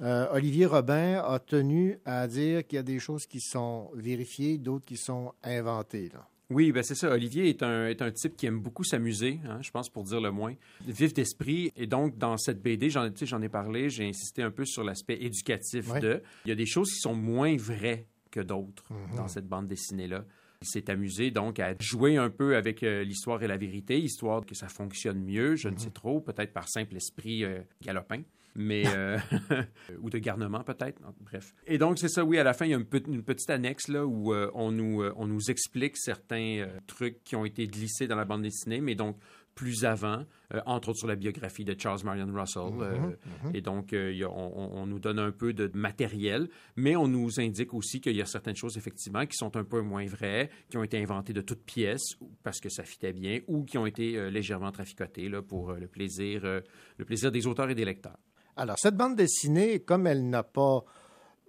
[0.00, 4.58] euh, Olivier Robin a tenu à dire qu'il y a des choses qui sont vérifiées,
[4.58, 6.10] d'autres qui sont inventées.
[6.12, 6.28] là.
[6.50, 7.10] Oui, ben c'est ça.
[7.10, 10.20] Olivier est un, est un type qui aime beaucoup s'amuser, hein, je pense pour dire
[10.20, 10.54] le moins.
[10.86, 11.72] Vif d'esprit.
[11.76, 15.16] Et donc, dans cette BD, j'en j'en ai parlé, j'ai insisté un peu sur l'aspect
[15.20, 16.00] éducatif Ouais.
[16.00, 16.22] de.
[16.44, 19.16] Il y a des choses qui sont moins vraies que d'autres Mhm.
[19.16, 20.24] dans cette bande dessinée-là.
[20.62, 24.44] Il s'est amusé donc à jouer un peu avec euh, l'histoire et la vérité, histoire
[24.46, 28.22] que ça fonctionne mieux, je ne sais trop, peut-être par simple esprit euh, galopin.
[28.56, 29.18] Mais euh,
[30.00, 31.54] ou de garnement peut-être, bref.
[31.66, 32.38] Et donc c'est ça, oui.
[32.38, 34.70] À la fin, il y a une, pe- une petite annexe là où euh, on
[34.70, 38.80] nous euh, on nous explique certains trucs qui ont été glissés dans la bande dessinée,
[38.80, 39.16] mais donc
[39.56, 40.24] plus avant,
[40.66, 42.72] entre autres sur la biographie de Charles Marion Russell.
[42.72, 43.54] Mhm, mhm.
[43.54, 47.38] Et donc, il y a- on, nous donne un peu de matériel, mais on nous
[47.38, 50.76] indique aussi qu'il y a certaines choses, effectivement, qui sont un peu moins vraies, qui
[50.76, 54.28] ont été inventées de toutes pièces parce que ça fitait bien, ou qui ont été
[54.28, 58.18] légèrement traficotées là, pour le, plaisir, le plaisir des auteurs et des lecteurs.
[58.56, 60.84] Alors, cette bande dessinée, comme elle n'a pas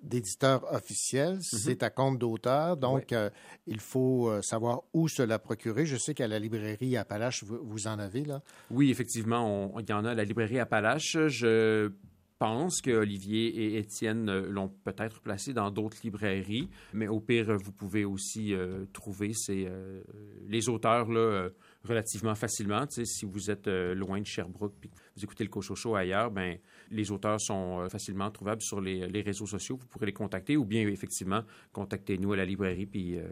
[0.01, 3.30] d'éditeur officiel, c'est à compte d'auteur, donc euh,
[3.66, 5.86] il faut euh, savoir où se la procurer.
[5.86, 8.41] Je sais qu'à la librairie Appalache, vous, vous en avez, là.
[8.70, 11.17] Oui, effectivement, il y en a à la librairie Appalache.
[11.28, 11.92] Je
[12.38, 17.58] pense que Olivier et Étienne euh, l'ont peut-être placé dans d'autres librairies, mais au pire,
[17.58, 20.01] vous pouvez aussi euh, trouver ces, euh,
[20.47, 21.50] les auteurs là,
[21.84, 22.86] relativement facilement.
[22.89, 26.58] Si vous êtes loin de Sherbrooke que vous écoutez le Cochocho ailleurs, ben,
[26.91, 29.78] les auteurs sont euh, facilement trouvables sur les, les réseaux sociaux.
[29.79, 31.41] Vous pourrez les contacter ou bien, effectivement,
[31.74, 33.28] contactez-nous à la librairie puis euh,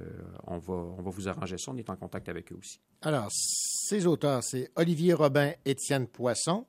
[0.47, 1.71] on, va, on va vous arranger ça.
[1.71, 2.79] On est en contact avec eux aussi.
[3.01, 6.65] Alors, ces auteurs, c'est Olivier Robin, Étienne Poisson,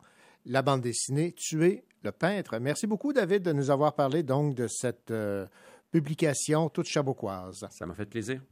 [0.47, 2.59] la bande dessinée Tuer le peintre.
[2.59, 5.47] Merci beaucoup, David, de nous avoir parlé donc de cette euh,
[5.91, 7.67] publication toute chaboquoise.
[7.71, 8.43] Ça m'a fait plaisir.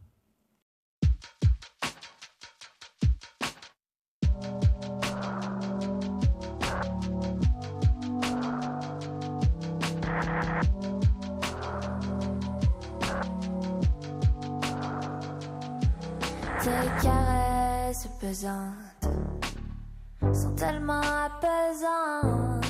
[20.32, 22.64] Sont tellement apaisantes,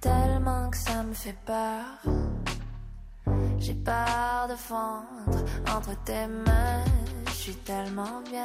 [0.00, 1.86] tellement que ça me fait peur.
[3.58, 5.44] J'ai peur de fondre
[5.76, 6.84] entre tes mains.
[7.26, 8.44] Je suis tellement bien,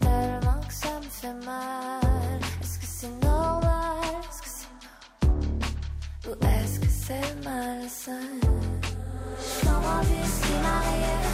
[0.00, 2.40] tellement que ça me fait mal.
[2.60, 4.00] Est-ce que c'est normal?
[4.28, 5.30] Est-ce que c'est normal?
[6.26, 8.26] Ou est-ce que c'est malsain?
[9.38, 11.30] Je comprends plus qui m'arrive.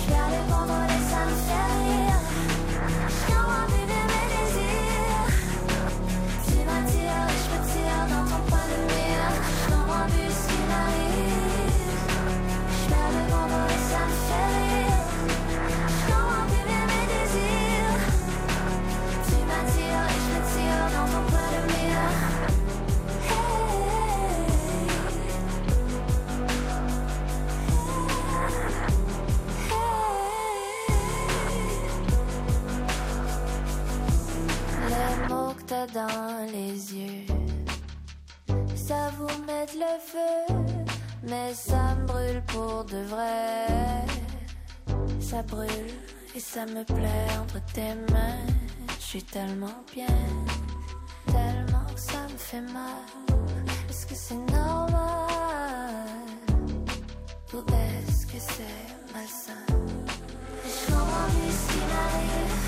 [0.00, 0.14] Je de
[0.50, 2.07] contrôler, ça me fait rire.
[35.86, 37.24] Dans les yeux,
[38.74, 40.54] ça vous met le feu,
[41.22, 44.04] mais ça me brûle pour de vrai.
[45.20, 45.70] Ça brûle
[46.34, 48.44] et ça me plaît entre tes mains.
[48.98, 50.06] Je suis tellement bien,
[51.26, 53.06] tellement que ça me fait mal.
[53.88, 54.88] Est-ce que c'est normal?
[57.54, 59.64] Ou est-ce que c'est malsain?
[60.64, 62.67] Je comprends ce qui.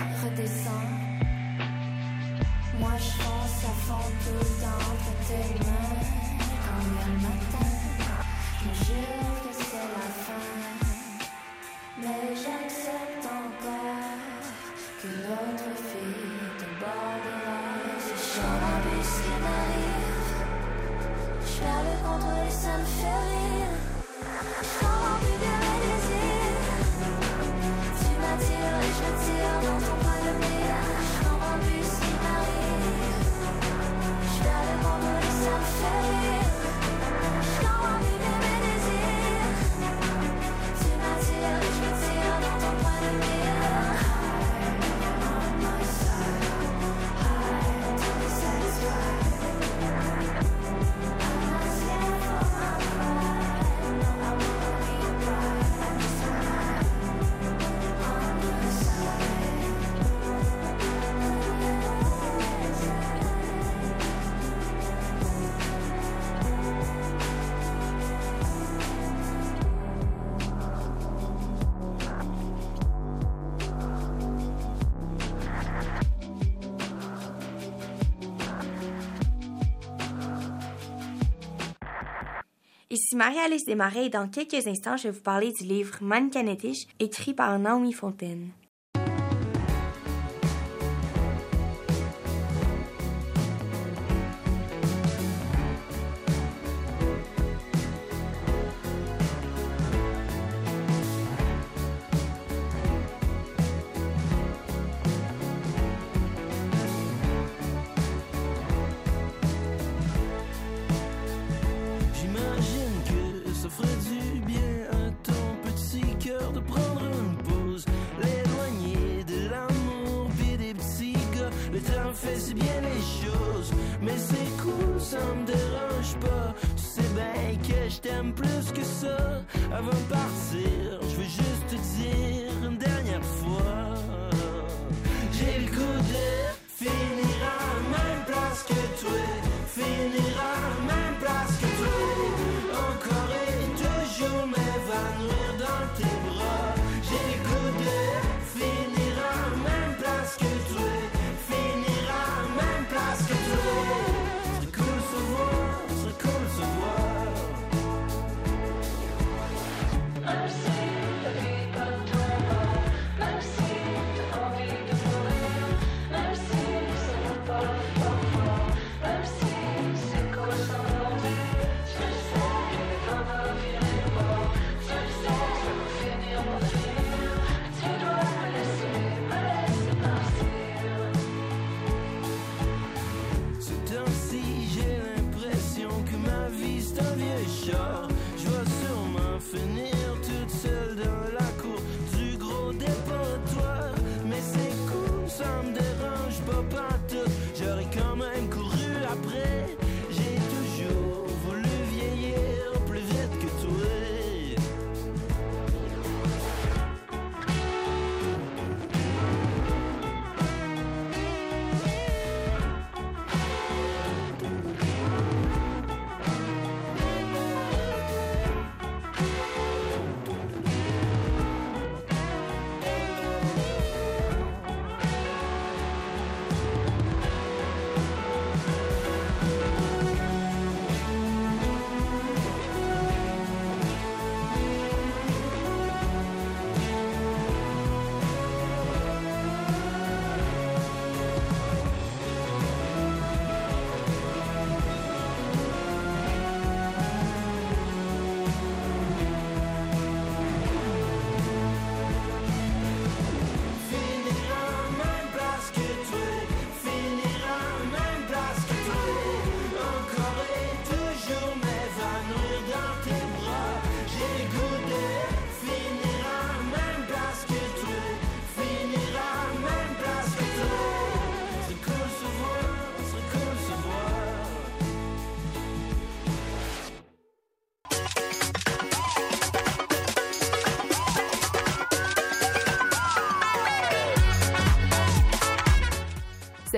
[3.91, 5.91] Tout le temps que t'es humain,
[6.63, 7.71] quand vient le matin,
[8.61, 10.45] je jure que c'est la fin.
[11.97, 14.15] Mais j'aime cette histoire
[15.01, 17.59] que l'autre fille te bordera.
[17.99, 20.39] Je chante plus qu'il m'arrive,
[21.45, 23.71] je perds le contrôle et ça me fait rire.
[35.93, 36.20] yeah.
[83.21, 86.55] Marie-Alice Desmarais et dans quelques instants, je vais vous parler du livre Mannequin
[86.99, 88.49] écrit par Naomi Fontaine.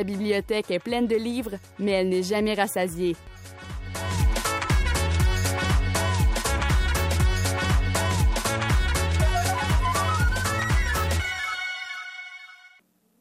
[0.04, 3.16] La bibliothèque est pleine de livres, mais elle n'est jamais rassasiée.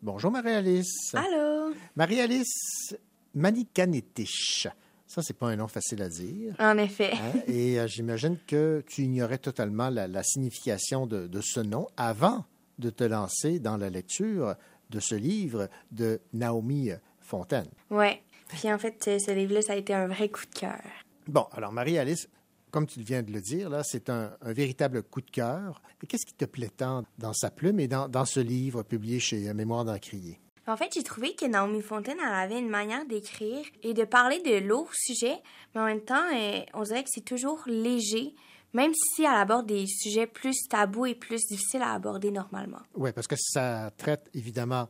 [0.02, 1.14] Bonjour Marie-Alice.
[1.14, 1.72] Allô?
[1.94, 2.96] Marie-Alice
[3.32, 4.66] Manikanetich.
[5.06, 6.56] Ça, c'est pas un nom facile à dire.
[6.58, 7.12] En effet.
[7.12, 7.42] Hein?
[7.46, 12.44] Et euh, j'imagine que tu ignorais totalement la, signification de, ce nom avant
[12.80, 14.56] de te lancer dans la lecture
[14.92, 16.90] de ce livre de Naomi
[17.20, 17.68] Fontaine.
[17.90, 18.22] Ouais.
[18.48, 20.82] Puis en fait, ce livre-là, ça a été un vrai coup de cœur.
[21.26, 22.28] Bon, alors Marie-Alice,
[22.70, 25.82] comme tu viens de le dire, là, c'est un, un véritable coup de cœur.
[26.06, 29.48] Qu'est-ce qui te plaît tant dans sa plume et dans, dans ce livre publié chez
[29.48, 30.38] euh, Mémoire d'Encrier?
[30.66, 34.40] En fait, j'ai trouvé que Naomi Fontaine, elle avait une manière d'écrire et de parler
[34.40, 35.38] de lourds sujets,
[35.74, 38.34] mais en même temps, euh, on dirait que c'est toujours léger,
[38.72, 42.80] même si elle aborde des sujets plus tabous et plus difficiles à aborder normalement.
[42.94, 44.88] Oui, parce que ça traite évidemment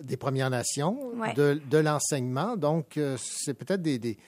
[0.00, 1.32] des Premières Nations, Ouais.
[1.34, 2.56] de, de l'enseignement.
[2.56, 4.18] Donc, euh, c'est peut-être des, des,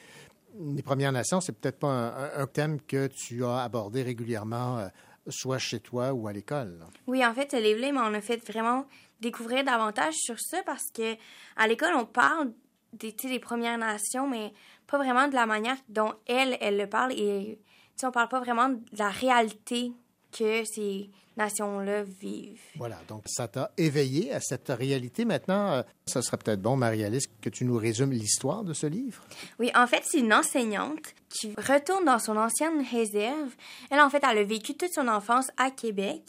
[0.58, 4.88] les Premières Nations, c'est peut-être pas un, thème que tu as abordé régulièrement, euh,
[5.28, 6.78] soit chez toi ou à l'école.
[7.06, 8.86] Oui, en fait, ce livre-là, m'en a fait vraiment
[9.20, 11.14] découvrir davantage sur ça parce que
[11.56, 12.52] à l'école, on parle
[12.94, 14.52] des, des Premières Nations, mais
[14.86, 17.12] pas vraiment de la manière dont elle, elle le parle.
[17.12, 17.58] Et
[18.00, 19.92] sais, on parle pas vraiment de la réalité
[20.32, 22.60] que ces nations-là vivent.
[22.76, 25.24] Voilà, donc ça t'a éveillé à cette réalité.
[25.24, 29.22] Maintenant, euh, ça serait peut-être bon, Marie-Alice, que tu nous résumes l'histoire de ce livre.
[29.58, 33.54] Oui, en fait, c'est une enseignante qui retourne dans son ancienne réserve.
[33.90, 36.22] Elle, en fait, elle a vécu toute son enfance à Québec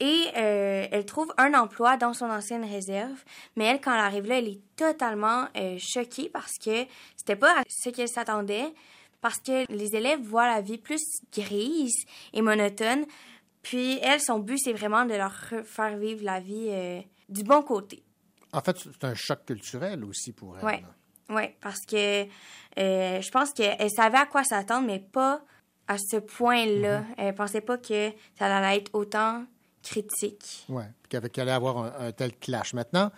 [0.00, 3.22] et euh, elle trouve un emploi dans son ancienne réserve.
[3.56, 6.86] Mais elle, quand elle arrive là, elle est totalement euh, choquée parce que
[7.16, 8.72] c'était pas à ce qu'elle s'attendait.
[9.20, 13.04] Parce que les élèves voient la vie plus grise et monotone.
[13.62, 15.34] Puis elle, son but, c'est vraiment de leur
[15.64, 18.02] faire vivre la vie euh, du bon côté.
[18.52, 20.64] En fait, c'est un choc culturel aussi pour elle.
[20.64, 20.84] Ouais,
[21.28, 25.42] ouais, parce que euh, je pense qu'elle savait à quoi s'attendre, mais pas
[25.86, 27.02] à ce point-là.
[27.16, 29.44] Elle pensait pas que ça allait être autant
[29.82, 30.64] critique.
[30.68, 32.72] Oui, qu'elle allait avoir un, un tel clash.
[32.74, 33.10] Maintenant,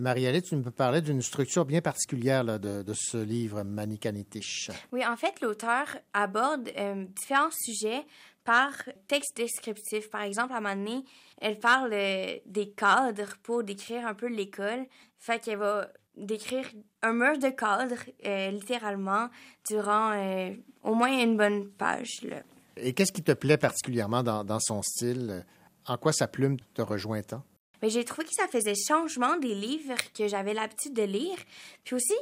[0.00, 4.70] Marie-Alice, tu me parlais d'une structure bien particulière là, de, de ce livre, Manikanetish.
[4.92, 8.04] Oui, en fait, l'auteur aborde euh, différents sujets
[8.44, 8.72] par
[9.08, 10.10] texte descriptif.
[10.10, 11.04] Par exemple, à un moment donné,
[11.40, 14.86] elle parle euh, des cadres pour décrire un peu l'école.
[15.18, 16.66] Fait qu'elle va décrire
[17.02, 19.28] un mur de cadres, euh, littéralement,
[19.68, 20.50] durant euh,
[20.82, 22.22] au moins une bonne page.
[22.22, 22.42] Là.
[22.76, 25.44] Et qu'est-ce qui te plaît particulièrement dans, dans son style?
[25.86, 27.44] En quoi sa plume te rejoint tant?
[27.82, 31.36] Mais j'ai trouvé que ça faisait changement des livres que j'avais l'habitude de lire.
[31.84, 32.16] Puis aussi,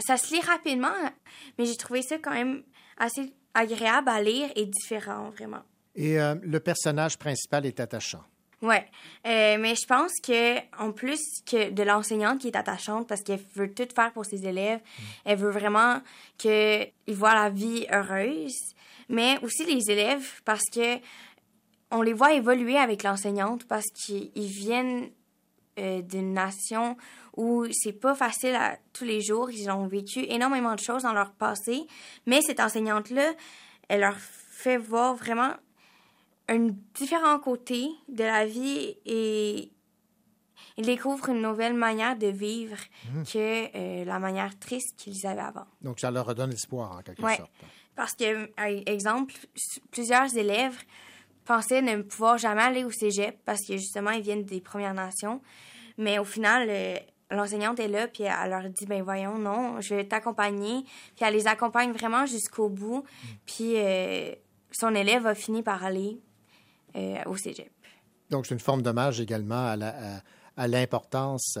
[0.00, 0.88] ça se lit rapidement,
[1.58, 2.62] mais j'ai trouvé ça quand même
[2.96, 5.62] assez agréable à lire et différent, vraiment.
[5.94, 8.24] Et euh, le personnage principal est attachant.
[8.62, 8.86] Ouais,
[9.26, 13.42] Euh, mais je pense que en plus que de l'enseignante qui est attachante parce qu'elle
[13.56, 14.78] veut tout faire pour ses élèves,
[15.24, 16.00] elle veut vraiment
[16.38, 18.56] qu'ils voient la vie heureuse,
[19.08, 20.98] mais aussi les élèves parce que
[21.92, 25.10] on les voit évoluer avec l'enseignante parce qu'ils ils viennent
[25.78, 26.96] euh, d'une nation
[27.36, 29.50] où c'est pas facile à, tous les jours.
[29.50, 31.86] Ils ont vécu énormément de choses dans leur passé,
[32.26, 33.32] mais cette enseignante-là,
[33.88, 35.52] elle leur fait voir vraiment
[36.48, 39.70] un différent côté de la vie et
[40.76, 42.76] ils découvrent une nouvelle manière de vivre
[43.14, 43.24] Mhm.
[43.24, 45.66] que euh, la manière triste qu'ils avaient avant.
[45.80, 47.36] Donc, ça leur redonne espoir, en quelque Ouais.
[47.36, 47.50] sorte.
[47.94, 49.34] Parce que, par exemple,
[49.90, 50.78] plusieurs élèves
[51.44, 55.40] pensaient ne pouvoir jamais aller au cégep parce que justement, ils viennent des Premières Nations.
[55.98, 56.96] Mais au final, euh,
[57.30, 60.82] l'enseignante est là, puis elle leur dit ben voyons, non, je vais t'accompagner.
[61.16, 63.04] Puis elle les accompagne vraiment jusqu'au bout.
[63.46, 64.32] Puis euh,
[64.70, 66.20] son élève a fini par aller
[66.96, 67.70] euh, au cégep.
[68.30, 69.74] Donc, c'est une forme d'hommage également
[70.56, 71.58] à l'importance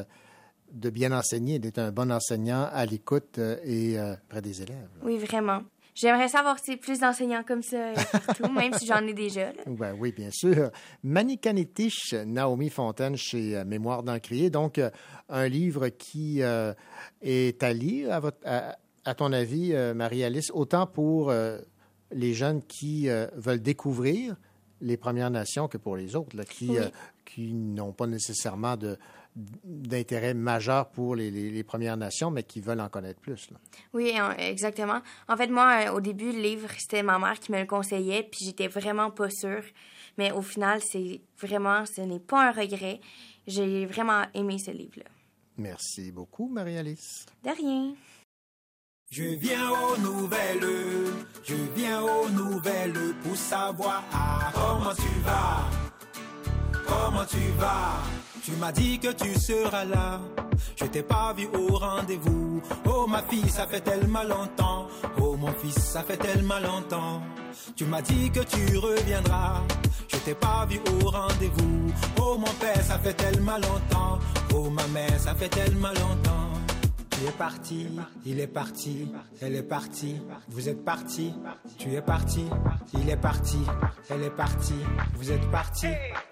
[0.70, 3.98] de bien enseigner, d'être un bon enseignant à l'écoute et
[4.30, 4.88] près des élèves.
[5.02, 5.60] Oui, vraiment.
[5.94, 9.52] J'aimerais savoir si plus d'enseignants comme ça partout, même si j'en ai déjà.
[9.52, 9.62] là.
[9.66, 10.70] Ben oui, bien sûr.
[11.02, 14.48] Manikanetish, Naomi Fontaine chez euh, Mémoire d'Encrier.
[14.50, 14.90] Donc, euh,
[15.28, 16.72] un livre qui euh,
[17.20, 21.58] est à lire, à, votre, à, à ton avis, euh, Marie-Alice, autant pour euh,
[22.10, 24.36] les jeunes qui veulent découvrir
[24.80, 26.78] les Premières Nations que pour les autres, là, qui, Oui.
[27.24, 28.98] qui n'ont pas nécessairement de
[29.36, 33.50] d'intérêt majeur pour les, les- les Premières Nations, mais qui veulent en connaître plus.
[33.50, 33.56] là.
[33.94, 35.00] Oui, en- exactement.
[35.28, 38.22] En fait, moi, euh, au début, le livre, c'était ma mère qui me le conseillait,
[38.24, 39.64] puis j'étais vraiment pas sûre.
[40.18, 43.00] Mais au final, c'est vraiment, ce n'est pas un regret.
[43.46, 45.06] J'ai vraiment aimé ce livre-là.
[45.56, 47.26] Merci beaucoup, Marie-Alice.
[47.42, 47.94] De rien.
[49.10, 50.66] Je viens aux nouvelles,
[51.44, 55.68] je viens aux nouvelles pour savoir ah, comment tu vas,
[56.86, 58.00] comment tu vas?
[58.44, 60.20] Tu m'as dit que tu seras là,
[60.74, 62.60] je t'ai pas vu au rendez-vous.
[62.86, 64.88] Oh ma fille, ça fait tellement longtemps,
[65.20, 67.22] oh mon fils, ça fait tellement longtemps.
[67.76, 69.62] Tu m'as dit que tu reviendras,
[70.08, 71.92] je t'ai pas vu au rendez-vous.
[72.20, 74.18] Oh mon père, ça fait tellement longtemps,
[74.54, 76.51] oh ma mère, ça fait tellement longtemps.
[77.12, 77.86] Tu es parti,
[78.24, 79.08] il est parti,
[79.40, 80.16] elle est partie,
[80.48, 81.32] vous êtes parti,
[81.78, 82.46] tu es parti,
[82.94, 83.58] il est parti,
[84.10, 84.74] elle est partie,
[85.14, 85.88] vous êtes parti.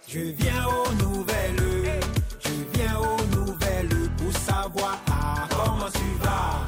[0.08, 2.00] Je viens aux nouvelles,
[2.40, 6.66] je viens aux nouvelles pour savoir ah, comment tu vas,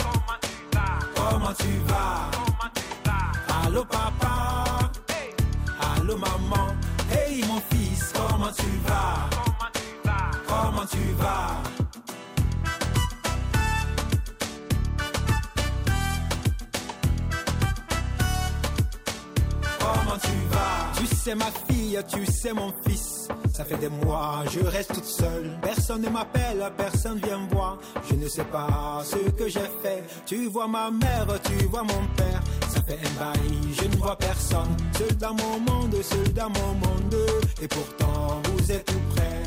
[1.14, 2.30] comment tu vas.
[3.66, 4.90] Allô papa,
[5.96, 6.68] allô maman,
[7.10, 9.30] hey mon fils, comment tu vas,
[10.46, 11.81] comment tu vas?
[21.22, 23.28] Sais ma fille, tu sais mon fils.
[23.52, 25.56] Ça fait des mois, je reste toute seule.
[25.62, 27.78] Personne ne m'appelle, personne vient me voir.
[28.08, 30.02] Je ne sais pas ce que j'ai fait.
[30.26, 32.40] Tu vois ma mère, tu vois mon père.
[32.68, 34.76] Ça fait un bail, je ne vois personne.
[34.98, 37.16] Seul dans mon monde, seul dans mon monde.
[37.62, 39.42] Et pourtant, vous êtes tout près.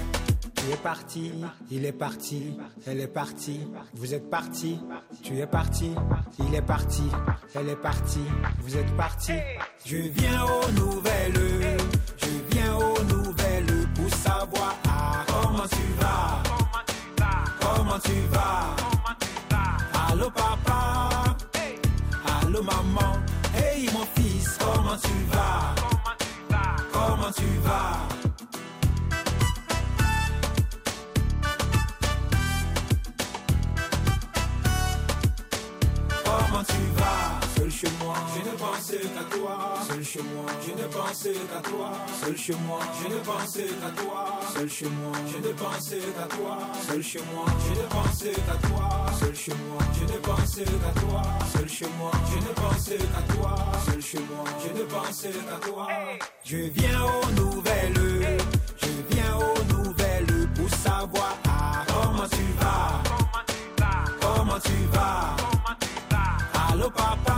[0.55, 1.31] Tu es parti,
[1.69, 2.57] il est parti,
[2.87, 3.59] elle est partie,
[3.93, 4.79] vous êtes parti,
[5.21, 5.91] tu es parti,
[6.39, 7.03] il est parti,
[7.53, 8.25] elle est partie,
[8.61, 9.33] vous êtes parti.
[9.85, 11.33] Je viens aux nouvelles,
[14.47, 14.75] pour savoir.
[14.87, 16.43] Ah, comment tu vas,
[17.59, 18.75] comment tu vas?
[20.11, 21.35] Allô papa,
[22.41, 23.17] allô maman,
[23.55, 25.75] hey mon fils, comment tu vas,
[26.93, 28.07] comment tu vas?
[36.23, 37.34] Comment tu vas?
[37.65, 38.13] seul chez moi.
[38.33, 40.45] Je ne pensais qu'à toi, seul chez moi.
[40.65, 42.79] Je ne pensais qu'à toi, seul chez moi.
[43.01, 45.11] Je ne pensais qu'à toi, seul chez moi.
[45.31, 47.45] Je ne pensais qu'à toi, seul chez moi.
[47.65, 49.79] Je ne pensais qu'à toi, seul chez moi.
[49.93, 51.21] Je ne pensais qu'à toi,
[51.53, 52.11] seul chez moi.
[52.31, 53.55] Je ne pensais qu'à toi,
[53.85, 54.45] seul chez moi.
[54.63, 55.87] Je ne pensais qu'à toi.
[56.43, 58.37] Je viens aux nouvelles,
[58.77, 61.37] je viens aux nouvelles pour savoir
[61.87, 65.35] comment tu vas, comment tu vas, comment tu vas.
[66.71, 67.34] Allô papa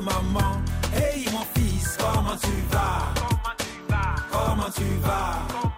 [0.00, 0.62] maman,
[0.94, 5.73] hey mon fils, comment tu vas, comment tu vas, comment tu vas,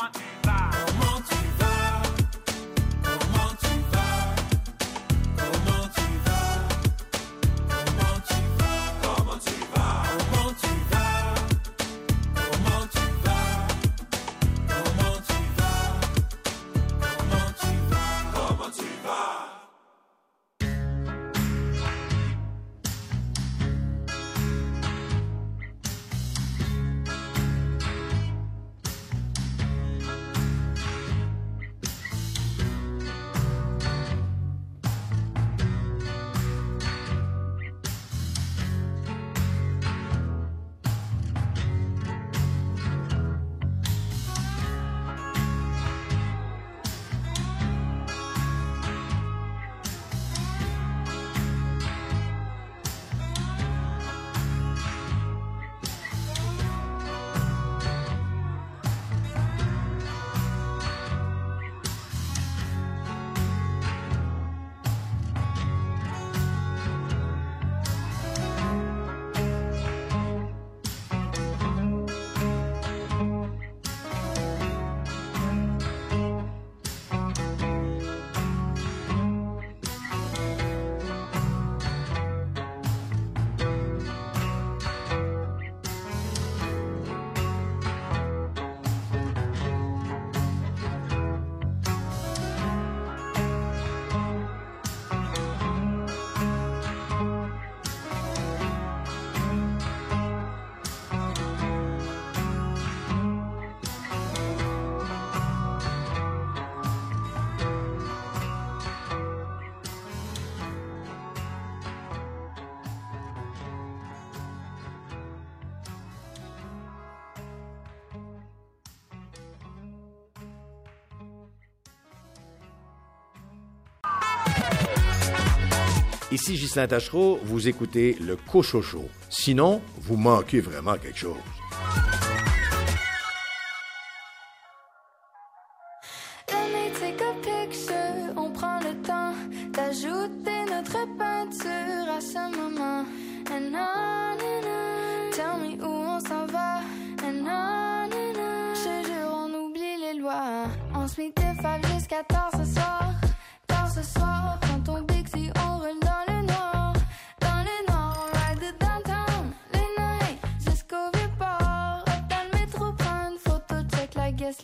[126.48, 129.08] Ici Ghislain Tachereau, vous écoutez le Cochocho.
[129.28, 131.34] Sinon, vous manquez vraiment quelque chose.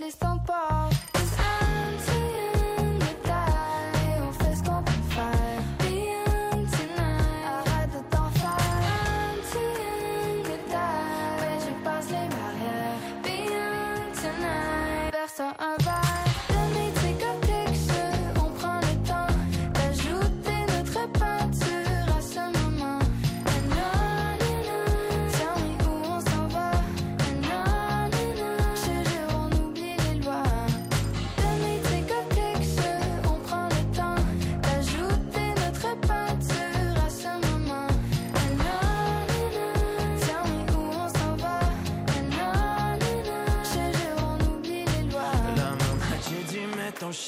[0.02, 0.31] les temps.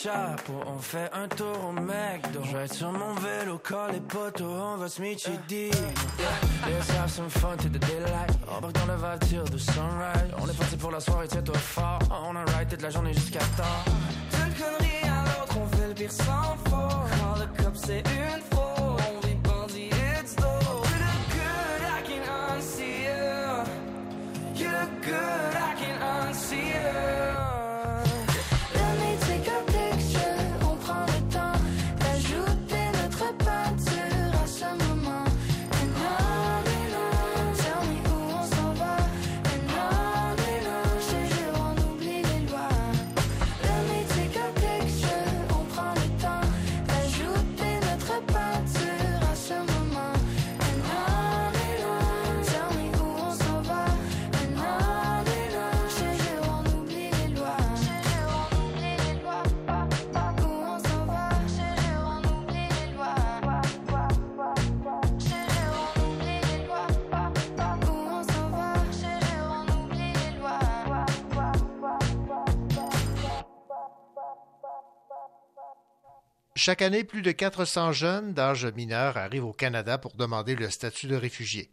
[0.04, 2.40] Chapeau, on fait un tour au McDo.
[2.44, 5.70] Je vais être sur mon vélo, call les poteaux, on va se D.
[6.66, 8.30] Let's have some fun to the daylight.
[8.46, 10.34] Embarque dans le vibe till the sunrise.
[10.38, 12.00] On est parti pour la soirée, tiens-toi fort.
[12.10, 13.84] On a ride toute la journée jusqu'à tard.
[14.30, 17.08] D'une connerie à l'autre, on fait le pire sans faute.
[17.20, 18.53] Quand le cop c'est une
[76.66, 81.08] Chaque année, plus de 400 jeunes d'âge mineur arrivent au Canada pour demander le statut
[81.08, 81.70] de réfugié.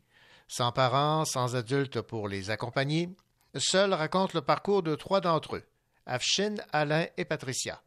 [0.50, 3.08] Sans parents, sans adultes pour les accompagner,
[3.56, 5.64] seuls racontent le parcours de trois d'entre eux,
[6.06, 7.82] Afshin, Alain et Patricia.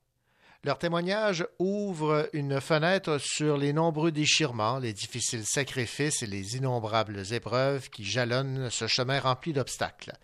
[0.64, 7.35] Leur témoignage ouvre une fenêtre sur les nombreux déchirements, les difficiles sacrifices et les innombrables
[7.35, 10.14] épreuves qui jalonnent ce chemin rempli d'obstacles.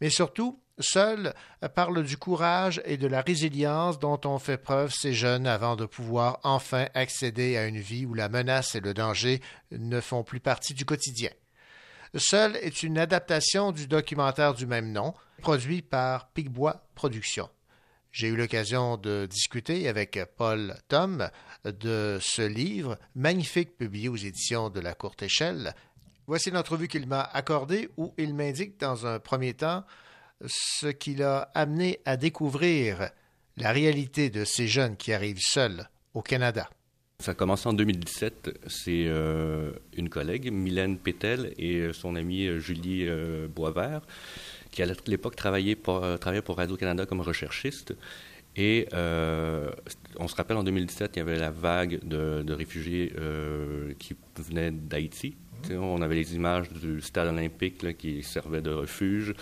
[0.00, 1.34] Mais surtout, seuls
[1.74, 5.86] parlent du courage et de la résilience dont ont fait preuve ces jeunes avant de
[5.86, 9.40] pouvoir enfin accéder à une vie où la menace et le danger
[9.72, 11.30] ne font plus partie du quotidien.
[12.14, 17.50] Seul est une adaptation du documentaire du même nom, produit par Picbois Productions.
[18.10, 21.28] J'ai eu l'occasion de discuter avec Paul Tom
[21.64, 25.74] de ce livre magnifique publié aux éditions de la Courte Échelle.
[26.26, 29.84] Voici l'entrevue qu'il m'a accordée où il m'indique dans un premier temps
[30.46, 33.10] ce qui l'a amené à découvrir
[33.56, 36.68] la réalité de ces jeunes qui arrivent seuls au Canada.
[37.20, 38.60] Ça a commencé en 2017.
[38.68, 44.02] C'est euh, une collègue, Mylène Pétel, et son amie euh, Julie euh, Boisvert,
[44.70, 47.96] qui à l'époque travaillait pour, euh, travaillait pour Radio-Canada comme recherchiste.
[48.54, 49.70] Et euh,
[50.18, 54.16] on se rappelle, en 2017, il y avait la vague de, de réfugiés euh, qui
[54.36, 55.36] venaient d'Haïti.
[55.62, 59.34] Sais, On avait les images du stade olympique là, qui servait de refuge.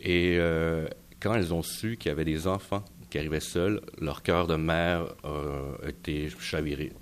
[0.00, 0.86] Et euh,
[1.20, 4.56] quand elles ont su qu'il y avait des enfants qui arrivaient seuls, leur cœur de
[4.56, 6.92] mère euh, a été chaviré.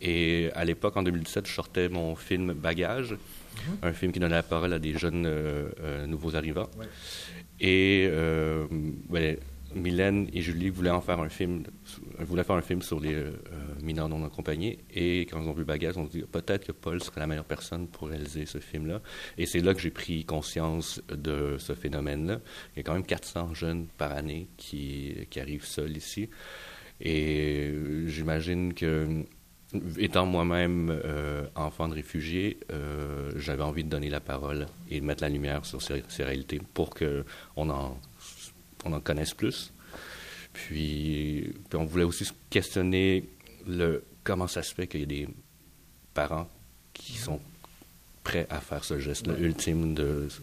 [0.00, 3.16] Et à l'époque, en 2017, je sortais mon film Bagage,
[3.82, 6.70] un film qui donnait la parole à des jeunes euh, euh, nouveaux arrivants.
[7.60, 8.66] Et euh,
[9.10, 9.38] ouais,
[9.74, 11.64] Mylène et Julie voulaient en faire un film,
[12.18, 13.32] voulaient faire un film sur les euh,
[13.82, 14.78] mineurs non accompagnés.
[14.92, 17.86] Et quand ils ont vu Bagage, on dit peut-être que Paul serait la meilleure personne
[17.88, 19.00] pour réaliser ce film-là.
[19.38, 22.40] Et c'est là que j'ai pris conscience de ce phénomène-là.
[22.74, 26.28] Il y a quand même 400 jeunes par année qui, arrivent seuls ici.
[27.00, 29.24] Et euh, j'imagine que,
[29.98, 35.06] étant moi-même euh, enfant de réfugié, euh, j'avais envie de donner la parole et de
[35.06, 37.98] mettre la lumière sur ces, ces réalités pour qu'on en,
[38.84, 39.72] on en connaisse plus.
[40.52, 43.28] Puis, puis on voulait aussi se questionner
[43.66, 45.28] le, comment ça se fait qu'il y a des
[46.14, 46.48] parents
[46.92, 47.40] qui sont
[48.24, 49.40] prêts à faire ce geste-là Ouais.
[49.40, 49.94] ultime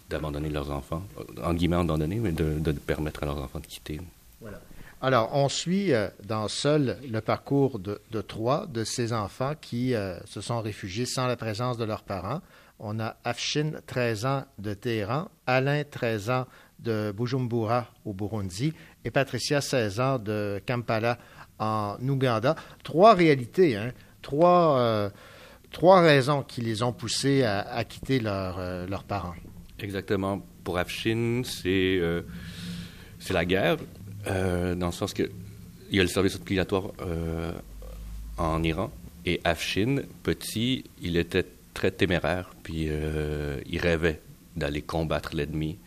[0.10, 1.04] d'abandonner leurs enfants,
[1.44, 4.00] en guillemets abandonner, mais de, de permettre à leurs enfants de quitter.
[4.42, 4.60] Voilà.
[5.00, 9.94] Alors, on suit euh, dans Seul le parcours de, de trois de ces enfants qui
[9.94, 12.42] euh, se sont réfugiés sans la présence de leurs parents.
[12.80, 16.48] On a Afshin, 13 ans, de Téhéran, Alain, 13 ans,
[16.80, 18.74] de Bujumbura, au Burundi,
[19.04, 21.18] et Patricia, 16 ans, de Kampala,
[21.60, 22.56] en Ouganda.
[22.84, 23.92] Trois réalités, hein,
[24.22, 25.10] trois, euh,
[25.72, 29.36] trois raisons qui les ont poussés à, quitter leurs euh, leurs parents.
[29.80, 30.46] Exactement.
[30.64, 32.22] Pour Afshin, c'est euh,
[33.30, 33.78] la guerre,
[34.28, 35.30] euh, dans le sens que
[35.90, 36.92] il y a le service obligatoire
[38.38, 38.92] en Iran.
[39.26, 44.20] Et Afshin, petit, il était très téméraire, puis il rêvait
[44.58, 45.78] d'aller combattre l'ennemi.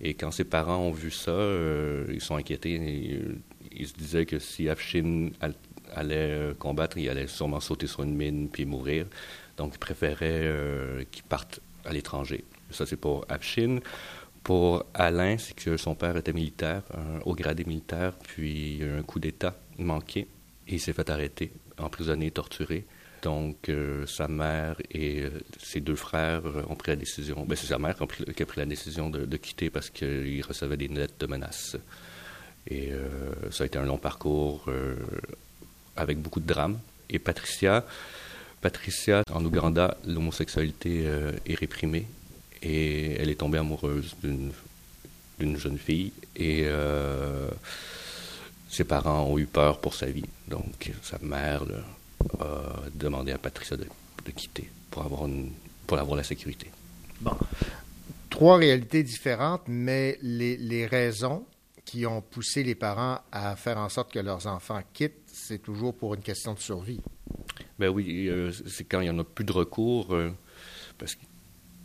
[0.00, 2.78] Et quand ses parents ont vu ça, euh, ils sont inquiétés.
[2.80, 3.34] Euh,
[3.72, 5.54] ils se disaient que si Afshin al-
[5.94, 9.06] allait euh, combattre, il allait sûrement sauter sur une mine puis mourir.
[9.56, 12.44] Donc, ils préféraient qu'il parte à l'étranger.
[12.70, 13.80] Ça, c'est pour Afshin.
[14.44, 19.18] Pour Alain, c'est que son père était militaire, un haut gradé militaire, puis un coup
[19.18, 20.28] d'État manqué
[20.68, 22.84] et il s'est fait arrêter, emprisonné, torturé.
[23.22, 27.44] Donc, euh, sa mère et euh, ses deux frères euh, ont pris la décision.
[27.46, 30.88] Ben, c'est sa mère qui a pris, la décision de, quitter parce qu'il recevait des
[30.88, 31.76] lettres de menaces.
[32.70, 32.92] Et
[33.50, 34.66] ça a été un long parcours
[35.96, 36.78] avec beaucoup de drames.
[37.08, 37.82] Et Patricia,
[38.60, 41.06] Patricia, en Ouganda, l'homosexualité
[41.46, 42.06] est réprimée
[42.60, 46.66] et elle est tombée amoureuse d'une jeune fille et
[48.68, 50.26] ses parents ont eu peur pour sa vie.
[50.48, 51.64] Donc sa mère
[52.94, 53.86] demandé à Patricia de,
[54.24, 55.52] de quitter pour avoir, une-
[55.86, 56.70] pour avoir la sécurité.
[57.20, 57.32] Bon.
[58.30, 61.44] Trois réalités différentes, mais les, les raisons
[61.84, 65.94] qui ont poussé les parents à faire en sorte que leurs enfants quittent, c'est toujours
[65.94, 67.00] pour une question de survie.
[67.78, 70.30] Ben oui, euh, c'est quand il n'y en a plus de recours, euh,
[70.98, 71.16] parce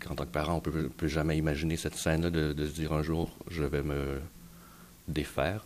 [0.04, 2.92] qu'en tant que parent, on peut, peut jamais imaginer cette scène-là de, de se dire
[2.92, 4.20] un jour, je vais me
[5.08, 5.66] défaire.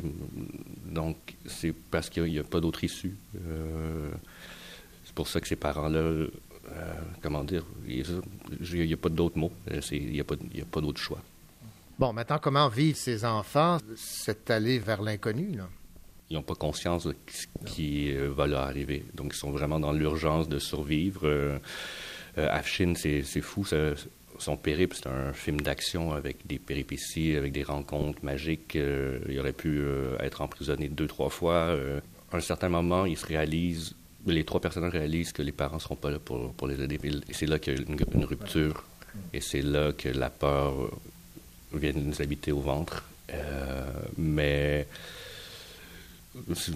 [0.00, 1.16] Que- donc,
[1.46, 3.16] c'est parce qu'il n'y a, pas d'autre issue.
[3.48, 4.10] Euh,
[5.04, 6.28] c'est pour ça que ces parents-là, euh,
[7.22, 8.04] comment dire, il
[8.72, 10.36] n'y a pas d'autre mot, Euh, il n'y a pas,
[10.70, 11.20] pas d'autre choix.
[11.98, 15.52] Bon, maintenant, comment vivent ces enfants cette allée vers l'inconnu?
[15.56, 15.68] là?
[16.28, 19.04] ils n'ont pas conscience de ce qui euh, va leur arriver.
[19.14, 21.20] Donc, ils sont vraiment dans l'urgence de survivre.
[21.24, 21.58] Euh,
[22.36, 23.64] Afshin, c'est c'est fou.
[23.64, 23.94] ça-
[24.38, 28.76] son périple, c'est un film d'action avec des péripéties, avec des rencontres magiques.
[28.76, 31.54] Euh, il aurait pu euh, être emprisonné deux, trois fois.
[31.54, 32.00] Euh,
[32.32, 33.94] à un certain moment, ils se réalisent,
[34.26, 36.98] les trois personnages réalisent que les parents ne seront pas là pour, pour les aider.
[37.28, 38.84] Et c'est là qu'il y a une, une rupture.
[39.32, 40.90] Et c'est là que la peur
[41.72, 43.04] vient nous habiter au ventre.
[44.18, 44.86] Mais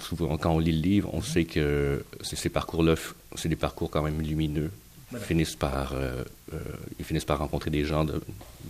[0.01, 2.95] souvent, quand on lit le livre, on sait que ces parcours-là,
[3.35, 4.70] c'est des parcours quand même lumineux.
[5.12, 6.23] Ils finissent par, euh,
[6.53, 6.59] euh,
[6.99, 8.20] ils finissent par rencontrer des gens de,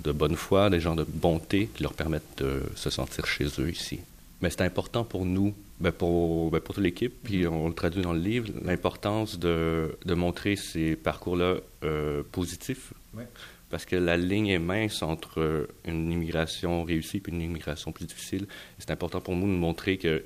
[0.04, 3.70] de bonne foi, des gens de bonté qui leur permettent de se sentir chez eux
[3.70, 4.00] ici.
[4.40, 8.02] Mais c'est important pour nous, ben pour, ben pour toute l'équipe, puis on le traduit
[8.02, 12.94] dans le livre, l'importance de, de montrer ces parcours-là euh, positifs.
[13.14, 13.28] Ouais.
[13.68, 18.46] Parce que la ligne est mince entre une immigration réussie et une immigration plus difficile.
[18.78, 20.24] C'est important pour nous de montrer que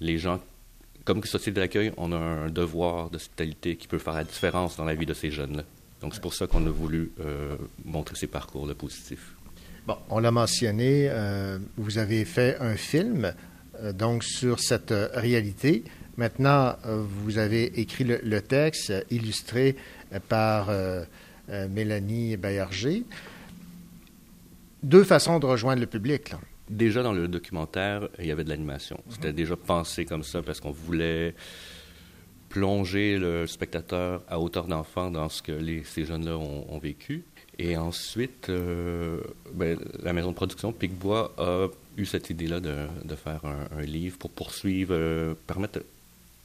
[0.00, 0.40] les gens,
[1.04, 4.94] comme société d'accueil, on a un devoir d'hospitalité qui peut faire la différence dans la
[4.94, 5.64] vie de ces jeunes-là.
[6.00, 9.34] Donc, c'est pour ça qu'on a voulu euh, montrer ces parcours-là positifs.
[9.86, 13.32] Bon, on l'a mentionné, euh, vous avez fait un film
[13.80, 15.84] euh, donc sur cette réalité.
[16.16, 19.76] Maintenant, vous avez écrit le, texte illustré
[20.28, 20.70] par
[21.48, 23.04] Mélanie Baillarger.
[24.82, 26.28] Deux façons de rejoindre le public.
[26.32, 26.38] Là.
[26.72, 28.98] Déjà dans le documentaire, il y avait de l'animation.
[29.10, 31.34] C'était déjà pensé comme ça parce qu'on voulait
[32.48, 37.24] plonger le spectateur à hauteur d'enfant dans ce que les, ces jeunes-là ont, ont vécu.
[37.58, 39.20] Et ensuite, euh,
[39.54, 41.68] ben, la maison de production Picbois a
[41.98, 42.74] eu cette idée-là de,
[43.04, 45.80] de faire un, un livre pour poursuivre, euh, permettre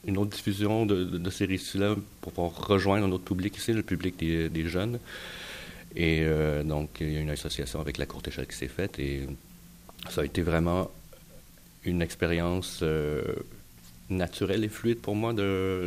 [0.06, 3.72] une autre diffusion de, de- de ces récits-là pour pouvoir rejoindre un autre public ici,
[3.72, 4.98] le public des, des jeunes.
[5.96, 8.98] Et euh, donc, il y a une association avec la courte échelle qui s'est faite
[8.98, 9.26] et
[10.08, 10.90] ça a été vraiment
[11.84, 13.22] une expérience euh,
[14.10, 15.34] naturelle et fluide pour moi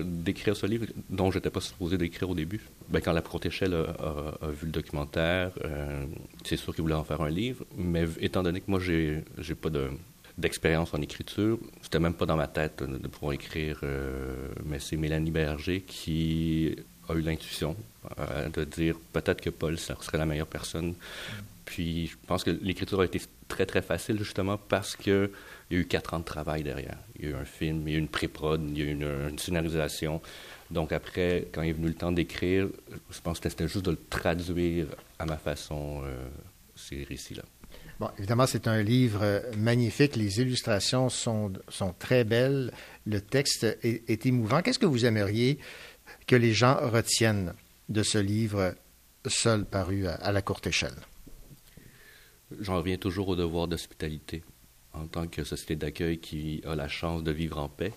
[0.04, 2.62] d'écrire ce livre dont je n'étais pas supposé d'écrire au début.
[2.90, 6.06] Ben, quand la courte échelle a, vu le documentaire, euh,
[6.44, 9.56] c'est sûr qu'il voulait en faire un livre, mais étant donné que moi, j'ai j'ai
[9.56, 9.90] pas de
[10.38, 14.96] d'expérience en écriture, c'était même pas dans ma tête de, pouvoir écrire, euh, mais c'est
[14.96, 16.76] Mélanie Berger qui
[17.10, 17.76] a eu l'intuition
[18.56, 20.96] de dire peut-être que Paul serait la meilleure personne.
[21.66, 25.32] Puis je pense que l'écriture a été très très facile justement parce que
[25.70, 26.98] il y a eu quatre ans de travail derrière.
[27.18, 28.86] Il y a eu un film, il y a eu une pré-prod, il y a
[28.86, 30.22] eu une, scénarisation.
[30.70, 32.68] Donc après, quand il est venu le temps d'écrire,
[33.10, 36.28] je pense que c'était juste de le traduire à ma façon, euh,
[36.76, 37.44] ces récits-là.
[38.00, 40.16] Bon, évidemment, c'est un livre euh, magnifique.
[40.16, 42.74] Les illustrations sont, sont très belles.
[43.06, 44.62] Le texte est, émouvant.
[44.62, 45.60] Qu'est-ce que vous aimeriez
[46.28, 47.54] que les gens retiennent
[47.90, 48.76] de ce livre
[49.28, 50.96] seul paru à la courte échelle?
[52.60, 54.44] J'en reviens toujours au devoir d'hospitalité
[54.94, 57.94] en tant que société d'accueil qui a la chance de vivre en paix.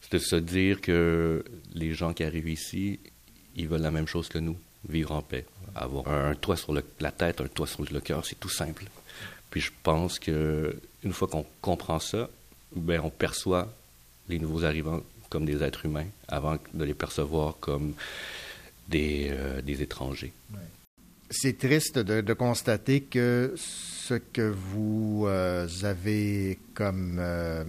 [0.00, 1.44] C'est de se dire que
[1.74, 3.00] les gens qui arrivent ici,
[3.56, 4.56] ils veulent la même chose que nous,
[4.88, 5.44] vivre en paix.
[5.74, 8.84] Avoir un, toit sur la tête, un toit sur le cœur, c'est tout simple.
[9.50, 10.74] Puis je pense que
[11.04, 12.28] une fois qu'on comprend ça,
[12.74, 13.72] ben on perçoit
[14.28, 17.94] les nouveaux arrivants comme des êtres humains avant de les percevoir comme
[18.88, 20.32] des, euh, des étrangers.
[21.30, 27.64] C'est triste de, constater que ce que vous euh, avez comme euh,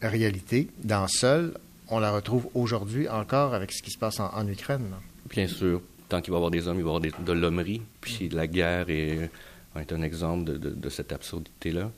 [0.00, 1.52] réalité dans Seul,
[1.88, 4.94] on la retrouve aujourd'hui encore avec ce qui se passe en, Ukraine.
[5.28, 7.32] Bien sûr, tant qu'il va y avoir des hommes, il va y avoir des- de
[7.32, 7.82] l'hommerie.
[8.00, 9.30] Puis la guerre est,
[9.74, 11.90] un exemple de, cette absurdité-là.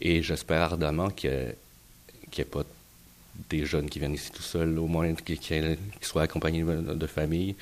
[0.00, 2.64] Et j'espère ardemment qu'il n'y ait, pas
[3.50, 7.56] des jeunes qui viennent ici tout seuls, au moins qu'ils soient accompagnés de, de famille.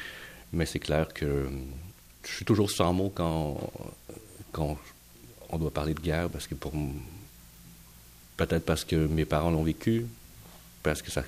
[0.53, 1.49] Mais c'est clair que
[2.25, 3.59] je suis toujours sans mots quand,
[4.53, 4.79] quand
[5.51, 6.73] on doit parler de guerre, parce que pour,
[8.37, 10.07] peut-être parce que mes parents l'ont vécu,
[10.83, 11.23] parce que ça,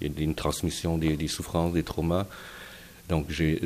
[0.00, 2.26] il y a une transmission des, des souffrances, des traumas.
[3.08, 3.60] Donc, j'ai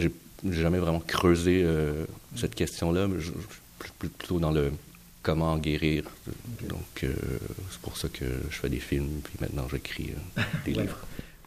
[0.50, 2.04] jamais vraiment creusé euh,
[2.36, 3.32] cette question-là, mais je,
[3.80, 4.72] je suis plutôt dans le
[5.22, 6.04] comment en guérir.
[6.68, 7.14] Donc, euh,
[7.70, 10.98] c'est pour ça que je fais des films, puis maintenant j'écris euh, des livres.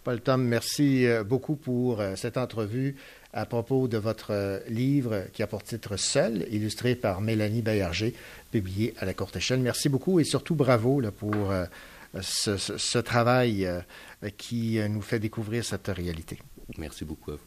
[0.03, 2.95] Paul Tom, merci beaucoup pour cette entrevue
[3.33, 8.13] à propos de votre euh, livre qui a pour titre Seul, illustré par Mélanie Baillarger,
[8.51, 9.59] publié à la courte échelle.
[9.59, 11.65] Merci beaucoup et surtout bravo pour euh,
[12.21, 13.81] ce, travail euh,
[14.37, 16.39] qui nous fait découvrir cette réalité.
[16.77, 17.37] Merci beaucoup.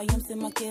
[0.00, 0.64] Dans ce petit royaume, c'est moi qui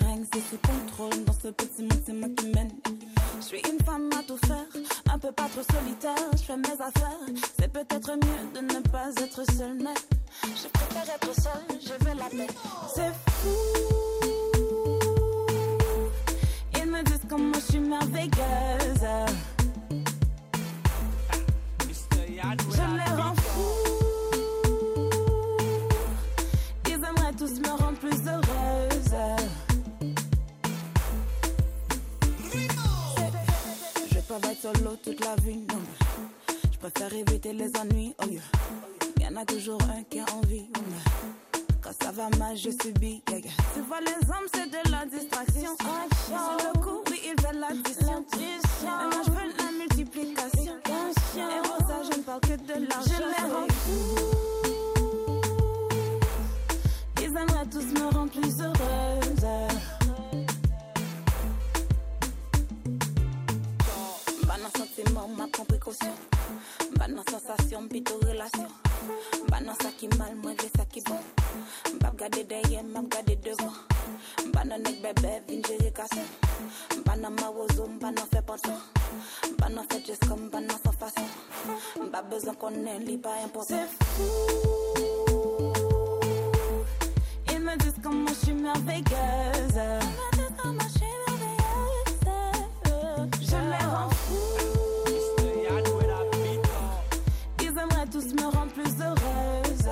[98.19, 99.89] tous me rendre plus heureuse.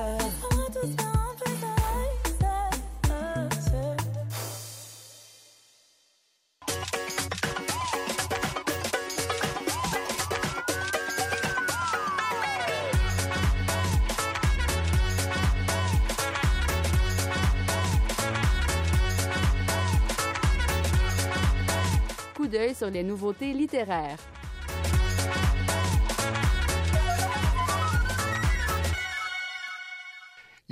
[22.36, 24.18] Coup d'œil sur les nouveautés littéraires.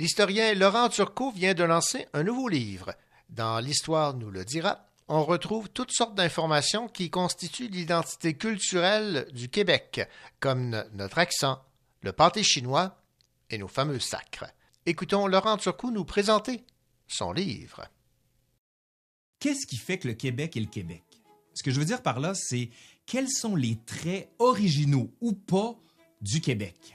[0.06, 2.94] L'historien Laurent Turcot vient de lancer un nouveau livre.
[3.28, 9.48] Dans L'Histoire nous le dira, on retrouve toutes sortes d'informations qui constituent l'identité culturelle du
[9.48, 10.08] Québec,
[10.38, 11.60] comme no- notre accent,
[12.02, 12.96] le pâté chinois
[13.50, 14.44] et nos fameux sacres.
[14.86, 16.62] Écoutons Laurent Turcot nous présenter
[17.08, 17.88] son livre.
[19.40, 21.02] Qu'est-ce qui fait que le Québec est le Québec?
[21.52, 22.70] Ce que je veux dire par là, c'est
[23.06, 25.74] quels sont les traits originaux ou pas
[26.20, 26.94] du Québec?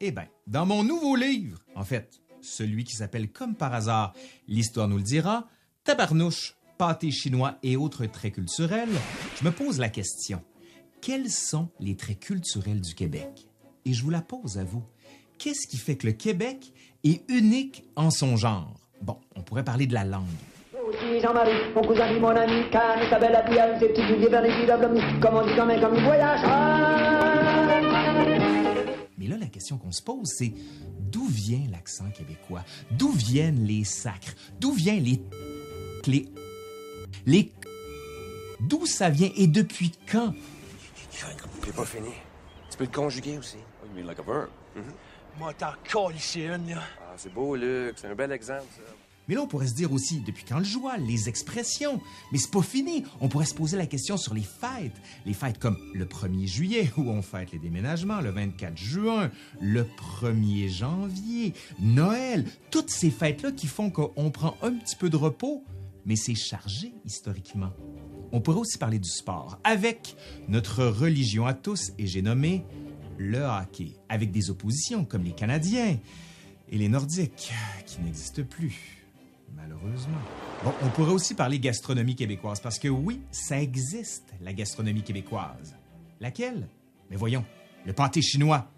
[0.00, 4.12] Eh bien, dans mon nouveau livre, en fait, celui qui s'appelle comme par hasard,
[4.46, 5.48] l'histoire nous le dira,
[5.84, 8.88] Tabarnouche, pâté chinois et autres traits culturels,
[9.38, 10.42] je me pose la question,
[11.00, 13.48] quels sont les traits culturels du Québec?
[13.84, 14.82] Et je vous la pose à vous.
[15.38, 16.72] Qu'est-ce qui fait que le Québec
[17.04, 18.74] est unique en son genre?
[19.00, 20.26] Bon, on pourrait parler de la langue.
[21.22, 23.44] Jean-Marie, mon cousin mon ami, belle
[25.20, 27.07] comme on dit.
[29.58, 30.52] Question qu'on se pose, c'est
[31.00, 32.64] d'où vient l'accent québécois?
[32.92, 34.34] D'où viennent les sacres?
[34.60, 35.20] D'où viennent les...
[36.06, 36.28] les...
[37.26, 37.52] les...
[38.60, 40.32] D'où ça vient et depuis quand?
[41.64, 42.10] J'ai pas fini.
[42.70, 43.56] Tu peux le conjuguer aussi.
[43.56, 44.50] You mean like a verb?
[45.40, 46.82] Moi, t'en ici une, là.
[47.00, 47.96] Ah, c'est beau, Luc.
[47.96, 48.82] C'est un bel exemple, ça.
[49.28, 52.00] Mais là, on pourrait se dire aussi, depuis quand le joie, les expressions?
[52.32, 53.04] Mais c'est pas fini.
[53.20, 54.96] On pourrait se poser la question sur les fêtes.
[55.26, 59.30] Les fêtes comme le 1er juillet, où on fête les déménagements, le 24 juin,
[59.60, 62.46] le 1er janvier, Noël.
[62.70, 65.62] Toutes ces fêtes-là qui font qu'on prend un petit peu de repos,
[66.06, 67.72] mais c'est chargé historiquement.
[68.32, 70.16] On pourrait aussi parler du sport, avec
[70.48, 72.64] notre religion à tous, et j'ai nommé
[73.18, 75.98] le hockey, avec des oppositions comme les Canadiens
[76.70, 77.52] et les Nordiques,
[77.86, 78.97] qui n'existent plus,
[79.68, 80.18] malheureusement.
[80.64, 85.76] Bon, on pourrait aussi parler gastronomie québécoise, parce que oui, ça existe, la gastronomie québécoise.
[86.20, 86.68] Laquelle?
[87.10, 87.44] Mais voyons,
[87.86, 88.70] le pâté chinois.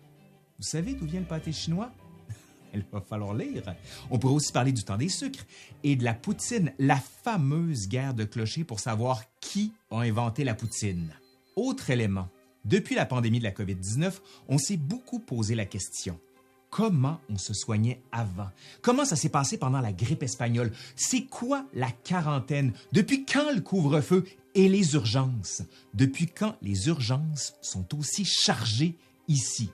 [0.58, 1.90] Vous savez d'où vient le pâté chinois?
[2.74, 3.74] Il va falloir lire.
[4.10, 5.44] On pourrait aussi parler du temps des sucres
[5.82, 10.54] et de la poutine, la fameuse guerre de clochers pour savoir qui a inventé la
[10.54, 11.12] poutine.
[11.56, 12.28] Autre élément,
[12.64, 14.12] depuis la pandémie de la COVID-19,
[14.48, 16.20] on s'est beaucoup posé la question.
[16.70, 18.48] Comment on se soignait avant?
[18.80, 20.72] Comment ça s'est passé pendant la grippe espagnole?
[20.94, 22.72] C'est quoi la quarantaine?
[22.92, 24.24] Depuis quand le couvre-feu
[24.54, 25.62] et les urgences?
[25.94, 29.70] Depuis quand les urgences sont aussi chargées ici?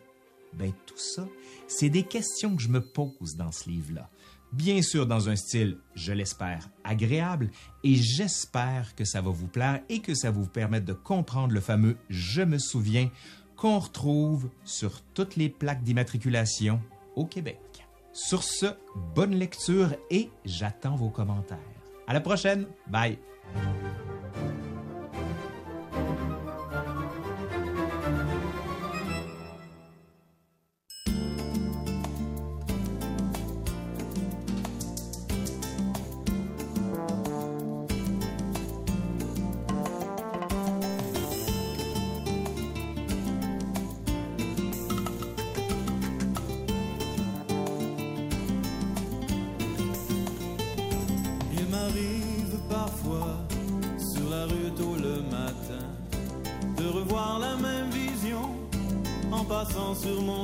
[0.55, 1.28] Ben tout ça,
[1.68, 4.09] c'est des questions que je me pose dans ce livre-là.
[4.52, 7.51] Bien sûr dans un style, je l'espère, agréable,
[7.85, 11.52] et j'espère que ça va vous plaire et que ça va vous permettre de comprendre
[11.52, 13.10] le fameux Je me souviens
[13.57, 16.81] qu'on retrouve sur toutes les plaques d'immatriculation
[17.15, 17.61] au Québec.
[18.12, 18.66] Sur ce,
[19.15, 21.59] bonne lecture et j'attends vos commentaires.
[22.07, 23.19] À la prochaine, bye!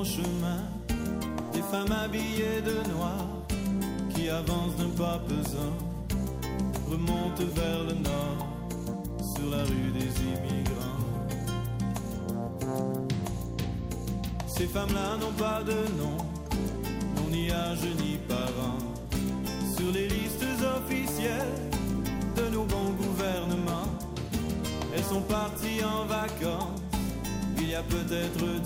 [0.04, 0.62] Chemin.
[1.52, 3.26] Des femmes habillées de noir
[4.14, 5.76] qui avancent d'un pas pesant,
[6.90, 8.46] remontent vers le nord,
[9.34, 11.08] sur la rue des immigrants.
[14.46, 16.16] Ces femmes-là n'ont pas de nom,
[17.16, 18.78] n'ont ni âge ni parents
[19.76, 20.44] sur les listes
[20.76, 21.70] officielles
[22.36, 23.90] de nos bons gouvernements.
[24.94, 26.82] Elles sont parties en vacances
[27.62, 28.61] il y a peut-être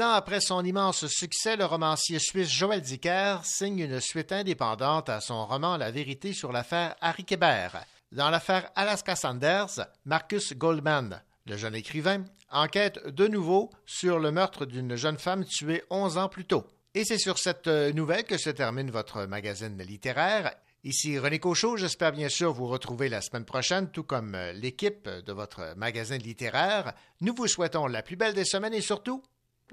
[0.00, 5.44] Après son immense succès, le romancier suisse Joël Dicker signe une suite indépendante à son
[5.44, 7.84] roman La vérité sur l'affaire Harry Kébert.
[8.12, 14.66] Dans l'affaire Alaska Sanders, Marcus Goldman, le jeune écrivain, enquête de nouveau sur le meurtre
[14.66, 16.64] d'une jeune femme tuée 11 ans plus tôt.
[16.94, 20.54] Et c'est sur cette nouvelle que se termine votre magazine littéraire.
[20.84, 25.32] Ici René Cochot, j'espère bien sûr vous retrouver la semaine prochaine, tout comme l'équipe de
[25.32, 26.94] votre magazine littéraire.
[27.20, 29.22] Nous vous souhaitons la plus belle des semaines et surtout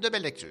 [0.01, 0.49] de belles lectures.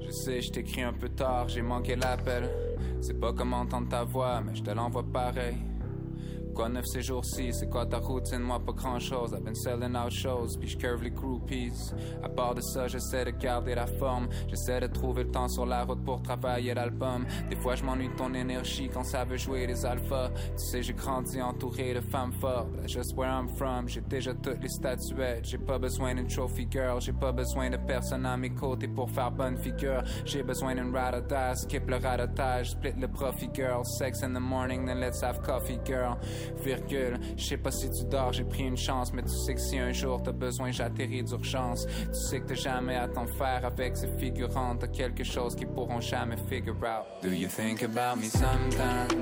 [0.00, 2.48] Je sais, je t'écris un peu tard, j'ai manqué l'appel.
[3.00, 5.56] C'est pas comment entendre ta voix, mais je te l'envoie pareil.
[6.58, 9.32] Quoi neuf ces jours-ci, c'est quoi ta routine, moi pas grand-chose.
[9.32, 11.70] I've been selling out shows, puis je curve les groupies.
[12.20, 14.26] À part de ça, j'essaie de garder la forme.
[14.48, 17.24] J'essaie de trouver le temps sur la route pour travailler l'album.
[17.48, 20.30] Des fois, je m'ennuie de ton énergie quand ça veut jouer les alphas.
[20.30, 22.70] Tu sais, j'ai grandi entouré de femmes fortes.
[22.88, 25.44] Just where I'm from, j'ai déjà toutes les statuettes.
[25.44, 29.08] J'ai pas besoin d'une trophy girl, j'ai pas besoin de personne à mes côtés pour
[29.08, 30.02] faire bonne figure.
[30.24, 33.84] J'ai besoin d'une die, skip le radotage, split le profit girl.
[33.84, 36.18] Sex in the morning, then let's have coffee girl.
[36.64, 39.60] Virgule, je sais pas si tu dors, j'ai pris une chance, mais tu sais que
[39.60, 41.86] si un jour t'as besoin, j'atterris d'urgence.
[41.86, 45.68] Tu sais que t'as jamais à t'en faire avec ces figurantes, t'as quelque chose qu'ils
[45.68, 47.06] pourront jamais figure out.
[47.22, 49.14] Do you think about me sometimes?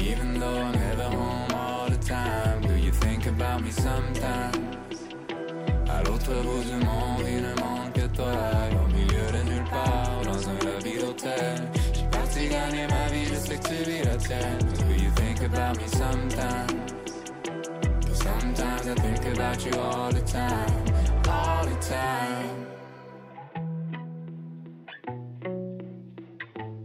[0.00, 4.74] Even though I'm never home all the time, do you think about me sometimes?
[5.88, 8.32] À l'autre bout du monde, il ne manque que toi,
[8.72, 11.70] au milieu de nulle part, dans un lobby d'hôtel.
[11.94, 14.58] J'ai parti gagner ma vie, je sais que tu vis la tienne.
[14.58, 16.92] Do you think about me sometimes?
[18.06, 20.84] Cause sometimes I think about you all the time,
[21.28, 22.66] all the time.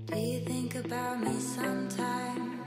[0.05, 2.61] Do you think about me sometimes?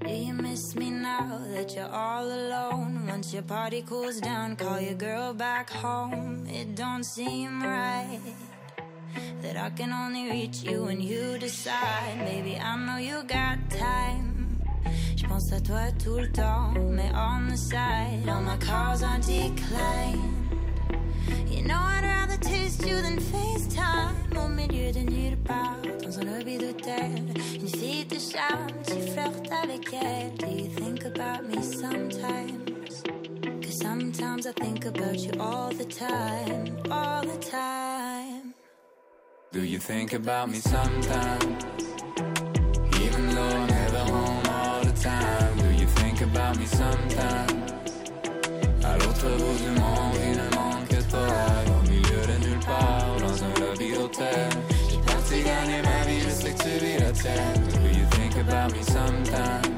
[0.00, 3.06] Do you miss me now that you're all alone?
[3.06, 6.46] Once your party cools down, call your girl back home.
[6.46, 8.20] It don't seem right
[9.42, 12.18] that I can only reach you when you decide.
[12.24, 14.60] Baby, I know you got time.
[15.16, 19.18] Je pense à toi tout le temps, mais on the side, all my calls are
[19.18, 20.44] declined.
[21.48, 26.24] You know I'd rather taste you than FaceTime Au milieu de nulle part, dans un
[26.24, 27.22] lobby d'hôtel
[27.54, 33.02] Une fille te charme, tu flirtes avec elle Do you think about me sometimes?
[33.62, 38.53] Cause sometimes I think about you all the time All the time
[39.54, 41.64] Do you think about me sometimes?
[43.00, 47.72] Even though I'm never home all the time, do you think about me sometimes?
[48.82, 51.28] À l'autre bout du monde, il ne manque que toi,
[51.70, 54.50] au milieu de nulle part, dans un lobby d'hôtel.
[54.90, 57.62] J'ai parti gagner ma vie, je sais que tu vis la tienne.
[57.80, 59.68] Do you think about me sometimes?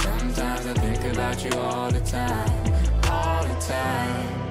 [0.00, 2.72] Sometimes I think about you all the time,
[3.10, 4.47] all the time.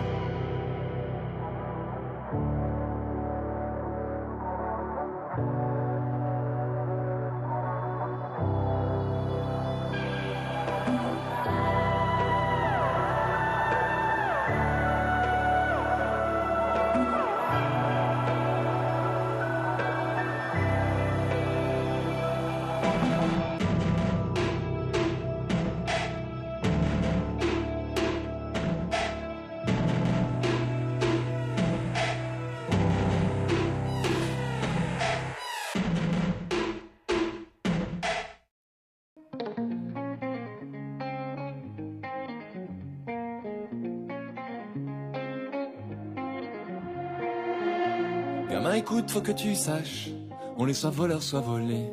[49.07, 50.09] Faut que tu saches,
[50.57, 51.91] on est soit voleur, soit volé.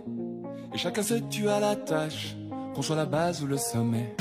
[0.74, 2.36] Et chacun se tue à la tâche,
[2.74, 4.14] qu'on soit la base ou le sommet.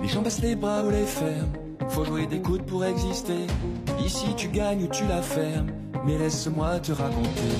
[0.00, 1.52] Les gens baissent les bras ou les ferment,
[1.88, 3.46] faut jouer des coudes pour exister.
[4.04, 5.70] Ici tu gagnes ou tu la fermes,
[6.06, 7.52] mais laisse-moi te raconter.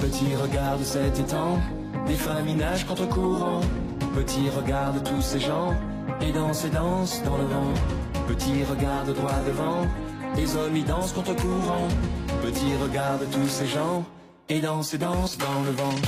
[0.00, 1.58] Petit regarde cet étang,
[2.06, 3.60] des femmes nagent contre courant.
[4.14, 5.74] Petit regarde tous ces gens,
[6.22, 7.74] et dansent et dansent dans le vent.
[8.26, 9.86] Petit regarde droit devant,
[10.36, 11.88] les hommes y dansent contre courant.
[12.46, 14.04] Petit regarde tous ces gens,
[14.48, 15.98] et dansent et dansent dans le vent.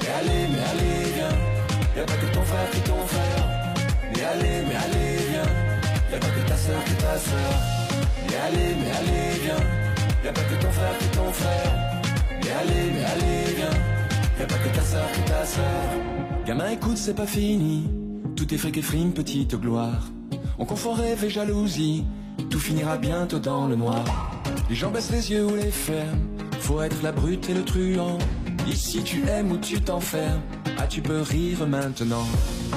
[0.00, 1.36] Mais allez, mais allez, viens,
[1.96, 3.74] y a pas que ton frère qui ton frère.
[4.14, 5.50] Mais allez, mais allez, viens,
[6.12, 7.52] y a pas que ta soeur qui ta soeur.
[8.28, 9.64] Mais allez, mais allez, viens,
[10.24, 11.72] y a pas que ton frère qui ton frère.
[12.44, 13.78] Mais allez, mais allez, viens,
[14.38, 16.44] y a pas que ta soeur qui ta soeur.
[16.46, 17.90] Gamin, écoute, c'est pas fini.
[18.36, 20.06] Tout est fric et frime, petite gloire.
[20.60, 22.04] On confond rêve et jalousie.
[22.50, 24.35] Tout finira bientôt dans le noir.
[24.68, 26.20] Les gens baissent les yeux ou les ferment.
[26.60, 28.18] Faut être la brute et le truand.
[28.66, 30.40] Ici tu aimes ou tu t'enfermes.
[30.78, 32.26] Ah, tu peux rire maintenant.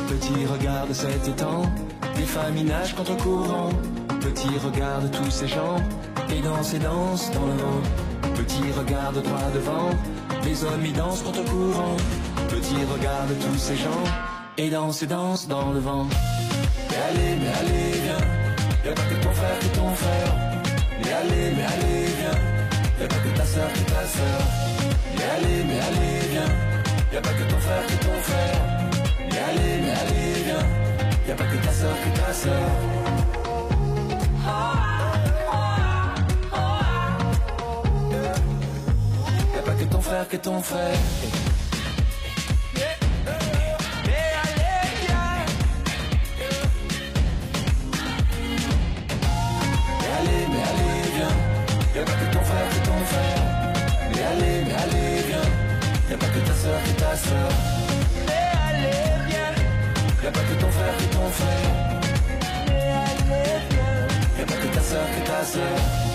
[0.07, 1.63] Petit, regarde cet étang.
[2.15, 3.69] Des femmes y nagent contre courant.
[4.21, 5.77] Petit, regarde tous ces gens.
[6.29, 8.35] Et dansent et dansent dans le vent.
[8.35, 9.89] Petit, regarde droit devant.
[10.43, 11.97] Les hommes y dansent contre courant.
[12.49, 14.03] Petit, regarde tous ces gens.
[14.57, 16.05] Et dansent et dansent dans le vent.
[16.89, 18.85] Mais allez, mais allez, viens.
[18.85, 20.48] Y'a pas ton frère que ton frère.
[21.01, 22.39] Mais allez, mais allez, viens.
[22.99, 24.41] Y'a pas que ta soeur que ta soeur.
[25.15, 26.51] Mais allez, mais allez, viens.
[27.13, 28.61] Y'a pas que ton frère que ton frère.
[29.29, 30.65] Mais allez, mais allez, viens.
[31.27, 32.29] Y'a pas que ta soeur que ta.
[39.55, 41.48] Y'a pas que ton frère que ton frère.
[51.99, 53.43] Y'a pas que ton frère que ton frère.
[54.09, 55.49] Mais allez, mais allez, viens.
[56.09, 57.51] Y'a pas que ta soeur que ta soeur.
[58.25, 60.23] Mais allez, viens.
[60.23, 61.71] Y'a pas que ton frère que ton frère.
[62.67, 64.39] Mais allez, viens.
[64.39, 66.08] Y'a pas que ta soeur que ta soeur.